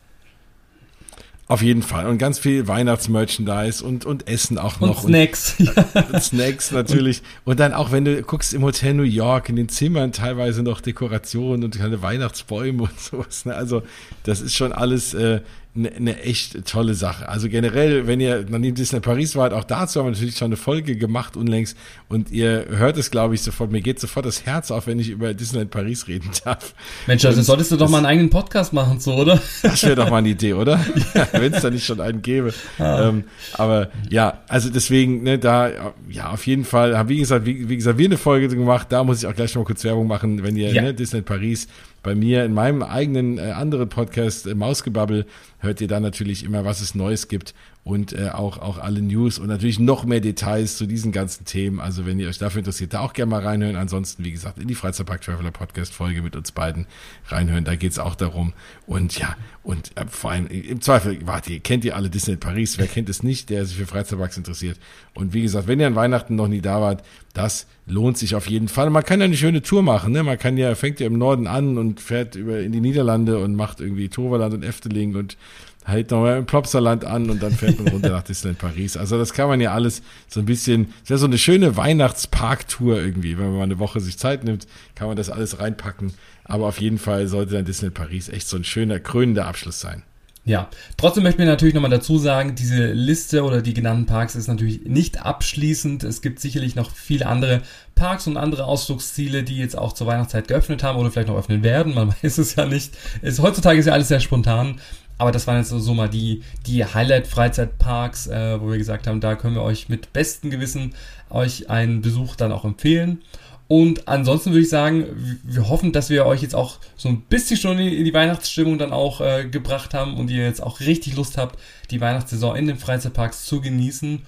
Auf 1.46 1.60
jeden 1.60 1.82
Fall. 1.82 2.06
Und 2.06 2.16
ganz 2.16 2.38
viel 2.38 2.68
Weihnachtsmerchandise 2.68 3.84
und, 3.84 4.06
und 4.06 4.28
Essen 4.28 4.56
auch 4.56 4.80
noch. 4.80 5.04
Und 5.04 5.10
Snacks. 5.10 5.56
Und, 5.58 6.12
und 6.14 6.22
Snacks 6.22 6.72
natürlich. 6.72 7.22
Und 7.44 7.60
dann 7.60 7.74
auch, 7.74 7.92
wenn 7.92 8.06
du 8.06 8.22
guckst 8.22 8.54
im 8.54 8.62
Hotel 8.62 8.94
New 8.94 9.02
York, 9.02 9.50
in 9.50 9.56
den 9.56 9.68
Zimmern 9.68 10.12
teilweise 10.12 10.62
noch 10.62 10.80
Dekorationen 10.80 11.64
und 11.64 11.74
kleine 11.74 12.00
Weihnachtsbäume 12.00 12.84
und 12.84 12.98
sowas. 13.00 13.44
Ne? 13.44 13.54
Also 13.54 13.82
das 14.22 14.40
ist 14.40 14.54
schon 14.54 14.72
alles 14.72 15.12
äh, 15.12 15.40
eine, 15.76 15.92
eine 15.92 16.20
echt 16.22 16.66
tolle 16.66 16.94
Sache. 16.94 17.28
Also 17.28 17.48
generell, 17.48 18.06
wenn 18.06 18.20
ihr 18.20 18.44
noch 18.48 18.58
neben 18.58 18.76
Disney 18.76 19.00
Paris 19.00 19.34
wart, 19.34 19.52
auch 19.52 19.64
dazu 19.64 19.98
haben 19.98 20.06
wir 20.06 20.12
natürlich 20.12 20.36
schon 20.36 20.46
eine 20.46 20.56
Folge 20.56 20.96
gemacht 20.96 21.36
unlängst 21.36 21.76
und 22.08 22.30
ihr 22.30 22.66
hört 22.68 22.96
es, 22.96 23.10
glaube 23.10 23.34
ich, 23.34 23.42
sofort. 23.42 23.72
Mir 23.72 23.80
geht 23.80 23.98
sofort 23.98 24.24
das 24.24 24.46
Herz 24.46 24.70
auf, 24.70 24.86
wenn 24.86 25.00
ich 25.00 25.10
über 25.10 25.34
Disney 25.34 25.64
Paris 25.64 26.06
reden 26.06 26.30
darf. 26.44 26.74
Mensch, 27.06 27.24
also 27.24 27.42
solltest 27.42 27.72
du 27.72 27.76
doch 27.76 27.88
mal 27.88 27.98
einen 27.98 28.06
eigenen 28.06 28.30
Podcast 28.30 28.72
machen, 28.72 29.00
so, 29.00 29.14
oder? 29.14 29.40
Das 29.62 29.82
wäre 29.82 29.96
doch 29.96 30.10
mal 30.10 30.18
eine 30.18 30.28
Idee, 30.30 30.54
oder? 30.54 30.84
Ja. 31.14 31.28
wenn 31.32 31.52
es 31.52 31.62
da 31.62 31.70
nicht 31.70 31.84
schon 31.84 32.00
einen 32.00 32.22
gäbe. 32.22 32.52
Ah. 32.78 33.08
Ähm, 33.08 33.24
aber 33.52 33.90
ja, 34.10 34.42
also 34.48 34.70
deswegen, 34.70 35.22
ne, 35.22 35.38
da, 35.38 35.92
ja, 36.08 36.30
auf 36.30 36.46
jeden 36.46 36.64
Fall, 36.64 36.96
haben 36.96 37.08
wie 37.08 37.18
gesagt, 37.18 37.46
wie, 37.46 37.68
wie 37.68 37.76
gesagt, 37.76 37.98
wir 37.98 38.06
eine 38.06 38.16
Folge 38.16 38.48
gemacht, 38.48 38.88
da 38.90 39.04
muss 39.04 39.18
ich 39.18 39.26
auch 39.26 39.34
gleich 39.34 39.54
noch 39.54 39.62
mal 39.62 39.66
kurz 39.66 39.84
Werbung 39.84 40.06
machen, 40.06 40.42
wenn 40.42 40.56
ihr 40.56 40.72
ja. 40.72 40.82
ne, 40.82 40.94
Disney 40.94 41.22
Paris 41.22 41.68
bei 42.04 42.14
mir 42.14 42.44
in 42.44 42.54
meinem 42.54 42.84
eigenen 42.84 43.38
äh, 43.38 43.50
anderen 43.50 43.88
Podcast 43.88 44.46
äh, 44.46 44.54
Mausgebabbel 44.54 45.26
hört 45.58 45.80
ihr 45.80 45.88
da 45.88 45.98
natürlich 45.98 46.44
immer, 46.44 46.64
was 46.64 46.80
es 46.80 46.94
Neues 46.94 47.26
gibt 47.26 47.54
und 47.84 48.14
äh, 48.14 48.30
auch, 48.30 48.58
auch 48.58 48.78
alle 48.78 49.02
News 49.02 49.38
und 49.38 49.48
natürlich 49.48 49.78
noch 49.78 50.04
mehr 50.06 50.20
Details 50.20 50.78
zu 50.78 50.86
diesen 50.86 51.12
ganzen 51.12 51.44
Themen. 51.44 51.80
Also 51.80 52.06
wenn 52.06 52.18
ihr 52.18 52.28
euch 52.28 52.38
dafür 52.38 52.60
interessiert, 52.60 52.94
da 52.94 53.00
auch 53.00 53.12
gerne 53.12 53.30
mal 53.30 53.42
reinhören. 53.42 53.76
Ansonsten, 53.76 54.24
wie 54.24 54.32
gesagt, 54.32 54.58
in 54.58 54.68
die 54.68 54.74
Freizeitpark 54.74 55.20
Traveler 55.20 55.50
Podcast 55.50 55.92
Folge 55.92 56.22
mit 56.22 56.34
uns 56.34 56.50
beiden 56.50 56.86
reinhören. 57.28 57.64
Da 57.64 57.76
geht's 57.76 57.98
auch 57.98 58.14
darum. 58.14 58.54
Und 58.86 59.18
ja, 59.18 59.36
und 59.62 59.92
äh, 59.96 60.06
vor 60.08 60.30
allem 60.30 60.46
im 60.46 60.80
Zweifel, 60.80 61.18
warte, 61.26 61.52
ihr 61.52 61.60
kennt 61.60 61.84
ihr 61.84 61.94
alle 61.94 62.08
Disney 62.08 62.36
Paris. 62.36 62.78
Wer 62.78 62.86
kennt 62.86 63.10
es 63.10 63.22
nicht, 63.22 63.50
der 63.50 63.66
sich 63.66 63.76
für 63.76 63.86
Freizeitparks 63.86 64.38
interessiert? 64.38 64.78
Und 65.12 65.34
wie 65.34 65.42
gesagt, 65.42 65.68
wenn 65.68 65.78
ihr 65.78 65.86
an 65.86 65.94
Weihnachten 65.94 66.36
noch 66.36 66.48
nie 66.48 66.62
da 66.62 66.80
wart, 66.80 67.04
das 67.34 67.66
lohnt 67.86 68.16
sich 68.16 68.34
auf 68.34 68.48
jeden 68.48 68.68
Fall. 68.68 68.88
Man 68.88 69.04
kann 69.04 69.20
ja 69.20 69.26
eine 69.26 69.36
schöne 69.36 69.60
Tour 69.60 69.82
machen, 69.82 70.12
ne? 70.12 70.22
Man 70.22 70.38
kann 70.38 70.56
ja, 70.56 70.74
fängt 70.74 71.00
ja 71.00 71.06
im 71.06 71.18
Norden 71.18 71.46
an 71.46 71.76
und 71.76 72.00
fährt 72.00 72.34
über 72.34 72.60
in 72.60 72.72
die 72.72 72.80
Niederlande 72.80 73.38
und 73.38 73.56
macht 73.56 73.80
irgendwie 73.80 74.08
Toverland 74.08 74.54
und 74.54 74.62
Efteling 74.62 75.14
und 75.16 75.36
hält 75.84 76.10
nochmal 76.10 76.38
im 76.38 76.46
Plopsaland 76.46 77.04
an 77.04 77.30
und 77.30 77.42
dann 77.42 77.52
fährt 77.52 77.78
man 77.78 77.88
runter 77.88 78.10
nach 78.10 78.22
Disneyland 78.22 78.58
Paris. 78.58 78.96
Also 78.96 79.18
das 79.18 79.32
kann 79.32 79.48
man 79.48 79.60
ja 79.60 79.72
alles 79.72 80.02
so 80.28 80.40
ein 80.40 80.46
bisschen, 80.46 80.92
das 81.02 81.10
wäre 81.10 81.18
so 81.18 81.26
eine 81.26 81.38
schöne 81.38 81.76
Weihnachtsparktour 81.76 82.98
irgendwie. 82.98 83.38
Wenn 83.38 83.46
man 83.46 83.56
mal 83.56 83.62
eine 83.64 83.78
Woche 83.78 84.00
sich 84.00 84.18
Zeit 84.18 84.44
nimmt, 84.44 84.66
kann 84.94 85.08
man 85.08 85.16
das 85.16 85.30
alles 85.30 85.60
reinpacken. 85.60 86.14
Aber 86.44 86.66
auf 86.66 86.80
jeden 86.80 86.98
Fall 86.98 87.26
sollte 87.26 87.54
dann 87.54 87.64
Disneyland 87.64 87.94
Paris 87.94 88.28
echt 88.28 88.48
so 88.48 88.56
ein 88.56 88.64
schöner, 88.64 88.98
krönender 88.98 89.46
Abschluss 89.46 89.80
sein. 89.80 90.02
Ja, 90.46 90.68
trotzdem 90.98 91.22
möchte 91.22 91.40
ich 91.40 91.48
natürlich 91.48 91.72
nochmal 91.72 91.90
dazu 91.90 92.18
sagen, 92.18 92.54
diese 92.54 92.92
Liste 92.92 93.44
oder 93.44 93.62
die 93.62 93.72
genannten 93.72 94.04
Parks 94.04 94.36
ist 94.36 94.46
natürlich 94.46 94.84
nicht 94.84 95.24
abschließend. 95.24 96.04
Es 96.04 96.20
gibt 96.20 96.38
sicherlich 96.38 96.74
noch 96.74 96.90
viele 96.90 97.26
andere 97.26 97.62
Parks 97.94 98.26
und 98.26 98.36
andere 98.36 98.66
Ausflugsziele, 98.66 99.42
die 99.42 99.56
jetzt 99.56 99.78
auch 99.78 99.94
zur 99.94 100.06
Weihnachtszeit 100.06 100.46
geöffnet 100.46 100.82
haben 100.82 100.98
oder 100.98 101.10
vielleicht 101.10 101.28
noch 101.28 101.38
öffnen 101.38 101.62
werden. 101.62 101.94
Man 101.94 102.14
weiß 102.22 102.36
es 102.36 102.56
ja 102.56 102.66
nicht. 102.66 102.94
Es, 103.22 103.40
heutzutage 103.40 103.80
ist 103.80 103.86
ja 103.86 103.94
alles 103.94 104.08
sehr 104.08 104.20
spontan. 104.20 104.80
Aber 105.16 105.30
das 105.30 105.46
waren 105.46 105.58
jetzt 105.58 105.68
so 105.68 105.94
mal 105.94 106.08
die, 106.08 106.42
die 106.66 106.84
Highlight-Freizeitparks, 106.84 108.26
äh, 108.26 108.60
wo 108.60 108.70
wir 108.70 108.78
gesagt 108.78 109.06
haben, 109.06 109.20
da 109.20 109.36
können 109.36 109.54
wir 109.54 109.62
euch 109.62 109.88
mit 109.88 110.12
bestem 110.12 110.50
Gewissen 110.50 110.94
euch 111.30 111.70
einen 111.70 112.00
Besuch 112.02 112.36
dann 112.36 112.52
auch 112.52 112.64
empfehlen. 112.64 113.22
Und 113.66 114.08
ansonsten 114.08 114.50
würde 114.50 114.62
ich 114.62 114.68
sagen, 114.68 115.40
wir 115.42 115.68
hoffen, 115.68 115.92
dass 115.92 116.10
wir 116.10 116.26
euch 116.26 116.42
jetzt 116.42 116.54
auch 116.54 116.78
so 116.96 117.08
ein 117.08 117.22
bisschen 117.22 117.56
schon 117.56 117.78
in 117.78 118.04
die 118.04 118.12
Weihnachtsstimmung 118.12 118.76
dann 118.76 118.92
auch 118.92 119.20
äh, 119.20 119.46
gebracht 119.48 119.94
haben 119.94 120.16
und 120.16 120.30
ihr 120.30 120.44
jetzt 120.44 120.62
auch 120.62 120.80
richtig 120.80 121.16
Lust 121.16 121.38
habt, 121.38 121.58
die 121.90 122.00
Weihnachtssaison 122.00 122.56
in 122.56 122.66
den 122.66 122.76
Freizeitparks 122.76 123.46
zu 123.46 123.60
genießen. 123.60 124.22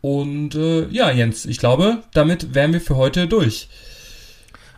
Und 0.00 0.54
äh, 0.54 0.88
ja, 0.88 1.10
Jens, 1.10 1.46
ich 1.46 1.58
glaube, 1.58 2.02
damit 2.14 2.54
wären 2.54 2.72
wir 2.72 2.80
für 2.80 2.96
heute 2.96 3.28
durch. 3.28 3.68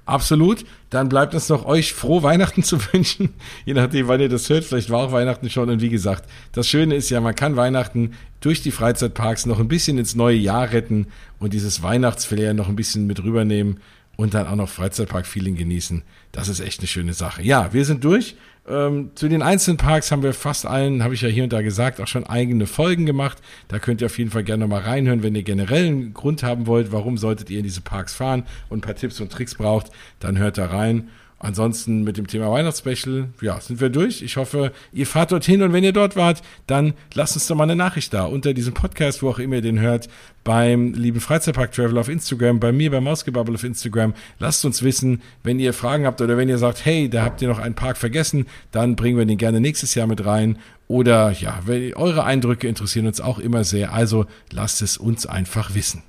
Absolut. 0.05 0.65
Dann 0.91 1.09
bleibt 1.09 1.33
es 1.35 1.49
noch 1.49 1.65
euch 1.65 1.93
froh 1.93 2.23
Weihnachten 2.23 2.63
zu 2.65 2.79
wünschen. 2.93 3.31
Je 3.65 3.75
nachdem, 3.75 4.09
wann 4.09 4.21
ihr 4.21 4.29
das 4.29 4.49
hört. 4.51 4.65
Vielleicht 4.65 4.91
war 4.91 5.07
auch 5.07 5.13
Weihnachten 5.13 5.49
schon. 5.51 5.71
Und 5.71 5.81
wie 5.81 5.89
gesagt, 5.89 6.29
das 6.53 6.69
Schöne 6.69 6.95
ist 6.95 7.11
ja, 7.11 7.21
man 7.21 7.35
kann 7.35 7.57
Weihnachten 7.57 8.13
durch 8.41 8.63
die 8.63 8.73
Freizeitparks 8.73 9.47
noch 9.47 9.61
ein 9.61 9.69
bisschen 9.69 9.99
ins 9.99 10.15
neue 10.15 10.37
Jahr 10.37 10.73
retten 10.73 11.07
und 11.39 11.53
dieses 11.53 11.83
Weihnachtsflair 11.83 12.55
noch 12.55 12.69
ein 12.69 12.77
bisschen 12.77 13.07
mit 13.07 13.23
rübernehmen 13.23 13.79
und 14.17 14.35
dann 14.35 14.47
auch 14.47 14.57
noch 14.57 14.69
Freizeitpark-Feeling 14.69 15.57
genießen. 15.57 16.03
Das 16.33 16.49
ist 16.49 16.61
echt 16.61 16.81
eine 16.81 16.89
schöne 16.89 17.15
Sache. 17.15 17.43
Ja, 17.43 17.73
wir 17.73 17.85
sind 17.85 18.05
durch. 18.05 18.37
Ähm, 18.69 19.11
zu 19.17 19.29
den 19.29 19.43
einzelnen 19.43 19.77
Parks 19.77 20.13
haben 20.13 20.23
wir 20.23 20.33
fast 20.33 20.67
allen, 20.67 21.03
habe 21.03 21.15
ich 21.15 21.23
ja 21.23 21.29
hier 21.29 21.43
und 21.45 21.53
da 21.53 21.63
gesagt, 21.63 22.01
auch 22.01 22.07
schon 22.07 22.25
eigene 22.25 22.67
Folgen 22.67 23.07
gemacht. 23.07 23.39
Da 23.69 23.79
könnt 23.79 24.01
ihr 24.01 24.07
auf 24.07 24.19
jeden 24.19 24.31
Fall 24.31 24.45
gerne 24.45 24.65
nochmal 24.65 24.83
reinhören, 24.83 25.23
wenn 25.23 25.35
ihr 25.35 25.43
generell 25.43 25.87
einen 25.87 26.15
Grund 26.15 26.43
haben 26.45 26.67
wollt, 26.67 26.93
warum 26.93 27.19
solltet 27.19 27.51
ihr 27.51 27.59
in 27.59 27.65
diese 27.65 27.81
Parks 27.81 28.15
fahren 28.15 28.45
und 28.69 28.79
ein 28.79 28.83
paar 28.83 28.95
Tipps 28.95 29.21
und 29.21 29.33
Tricks 29.33 29.57
braucht, 29.57 29.91
dann 30.21 30.39
hört 30.39 30.59
da 30.59 30.67
rein. 30.67 31.11
Ansonsten 31.43 32.05
mit 32.05 32.19
dem 32.19 32.29
Thema 32.29 32.53
Weihnachtsspecial, 32.53 33.29
ja, 33.41 33.61
sind 33.61 33.81
wir 33.81 33.91
durch. 33.91 34.23
Ich 34.23 34.37
hoffe, 34.37 34.71
ihr 34.93 35.09
fahrt 35.09 35.33
dorthin 35.33 35.61
und 35.63 35.73
wenn 35.73 35.83
ihr 35.83 35.93
dort 35.93 36.15
wart, 36.15 36.41
dann 36.69 36.95
lasst 37.15 37.35
uns 37.35 37.49
doch 37.49 37.57
mal 37.57 37.65
eine 37.65 37.75
Nachricht 37.75 38.15
da 38.15 38.27
unter 38.27 38.55
diesem 38.55 38.75
Podcast, 38.75 39.25
wo 39.25 39.31
auch 39.31 39.41
immer 39.41 39.57
ihr 39.57 39.61
den 39.61 39.81
hört, 39.81 40.09
beim 40.45 40.95
lieben 40.95 41.19
Freizeitpark 41.19 41.73
Travel 41.73 41.99
auf 41.99 42.09
Instagram, 42.09 42.61
bei 42.61 42.71
mir 42.71 42.93
beim 42.93 43.03
Mausgebubble 43.03 43.57
auf 43.57 43.65
Instagram. 43.65 44.15
Lasst 44.39 44.65
uns 44.65 44.85
wissen, 44.85 45.21
wenn 45.43 45.59
ihr 45.59 45.73
Fragen 45.73 46.07
habt 46.07 46.21
oder 46.21 46.37
wenn 46.37 46.49
ihr 46.49 46.59
sagt, 46.59 46.85
hey, 46.85 47.11
da 47.11 47.25
habt 47.25 47.43
ihr 47.43 47.49
noch 47.49 47.59
einen 47.59 47.75
Park 47.75 47.97
vergessen, 47.97 48.47
dann 48.71 48.95
bringen 48.95 49.19
wir 49.19 49.27
den 49.27 49.37
gerne 49.37 49.61
nächstes 49.61 49.97
Jahr 49.97 50.07
mit 50.07 50.25
rein. 50.25 50.59
Oder 50.87 51.33
ja, 51.33 51.61
eure 51.97 52.23
Eindrücke 52.23 52.69
interessieren 52.69 53.09
uns 53.09 53.21
auch 53.21 53.41
immer 53.41 53.65
sehr. 53.65 53.93
Also 53.93 54.27
lasst 54.53 54.81
es 54.81 54.97
uns 54.97 55.27
einfach 55.27 55.75
wissen. 55.75 56.05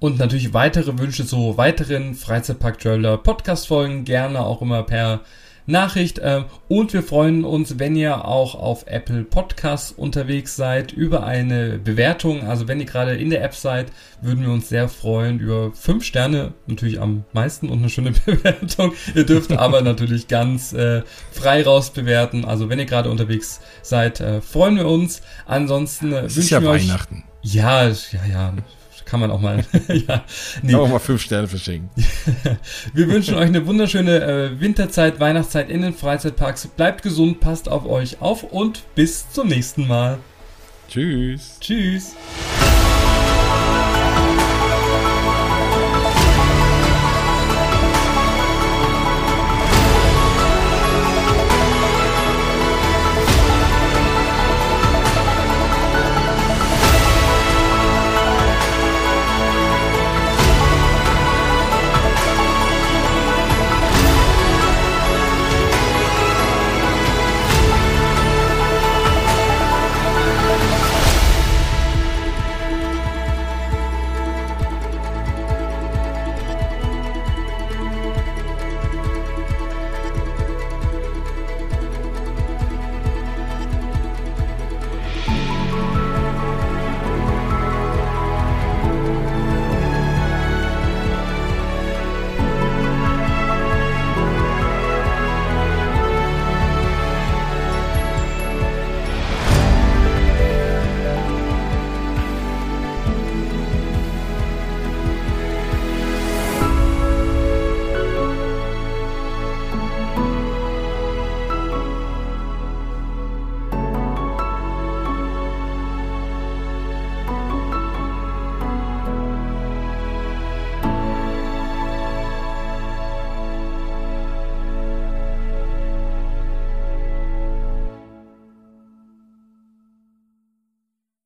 Und 0.00 0.18
natürlich 0.18 0.54
weitere 0.54 0.96
Wünsche 0.98 1.26
zu 1.26 1.56
weiteren 1.56 2.14
Freizeitpark-Traveler 2.14 3.18
Podcast-Folgen 3.18 4.04
gerne 4.04 4.40
auch 4.40 4.62
immer 4.62 4.84
per 4.84 5.22
Nachricht. 5.68 6.20
Ähm, 6.22 6.44
und 6.68 6.92
wir 6.92 7.02
freuen 7.02 7.44
uns, 7.44 7.80
wenn 7.80 7.96
ihr 7.96 8.24
auch 8.24 8.54
auf 8.54 8.86
Apple 8.86 9.24
Podcasts 9.24 9.90
unterwegs 9.90 10.54
seid, 10.54 10.92
über 10.92 11.24
eine 11.24 11.78
Bewertung. 11.78 12.46
Also 12.46 12.68
wenn 12.68 12.78
ihr 12.78 12.86
gerade 12.86 13.16
in 13.16 13.30
der 13.30 13.42
App 13.42 13.54
seid, 13.54 13.88
würden 14.22 14.44
wir 14.44 14.50
uns 14.50 14.68
sehr 14.68 14.88
freuen 14.88 15.40
über 15.40 15.72
fünf 15.72 16.04
Sterne, 16.04 16.54
natürlich 16.66 17.00
am 17.00 17.24
meisten 17.32 17.68
und 17.68 17.78
eine 17.78 17.90
schöne 17.90 18.12
Bewertung. 18.26 18.92
Ihr 19.16 19.26
dürft 19.26 19.50
aber 19.52 19.82
natürlich 19.82 20.28
ganz 20.28 20.72
äh, 20.72 21.02
frei 21.32 21.64
raus 21.64 21.90
bewerten. 21.90 22.44
Also 22.44 22.68
wenn 22.68 22.78
ihr 22.78 22.86
gerade 22.86 23.10
unterwegs 23.10 23.60
seid, 23.82 24.20
äh, 24.20 24.40
freuen 24.40 24.76
wir 24.76 24.86
uns. 24.86 25.22
Ansonsten 25.44 26.12
äh, 26.12 26.22
wünschen 26.22 26.48
ja 26.48 26.62
wir 26.62 26.70
euch... 26.70 26.88
Weihnachten. 26.88 27.24
Ja, 27.42 27.88
ja, 27.88 27.94
ja 28.30 28.54
kann 29.08 29.20
man 29.20 29.30
auch 29.30 29.40
mal. 29.40 29.64
ja, 29.88 30.24
nee. 30.62 30.72
Kann 30.72 30.80
auch 30.80 30.88
mal 30.88 30.98
fünf 30.98 31.22
Sterne 31.22 31.48
verschenken. 31.48 31.88
Wir 32.92 33.08
wünschen 33.08 33.34
euch 33.34 33.46
eine 33.46 33.66
wunderschöne 33.66 34.20
äh, 34.22 34.60
Winterzeit, 34.60 35.18
Weihnachtszeit 35.18 35.70
in 35.70 35.82
den 35.82 35.94
Freizeitparks. 35.94 36.68
Bleibt 36.68 37.02
gesund, 37.02 37.40
passt 37.40 37.68
auf 37.68 37.86
euch 37.86 38.20
auf 38.20 38.42
und 38.42 38.82
bis 38.94 39.30
zum 39.30 39.48
nächsten 39.48 39.86
Mal. 39.86 40.18
Tschüss. 40.88 41.56
Tschüss. 41.60 42.14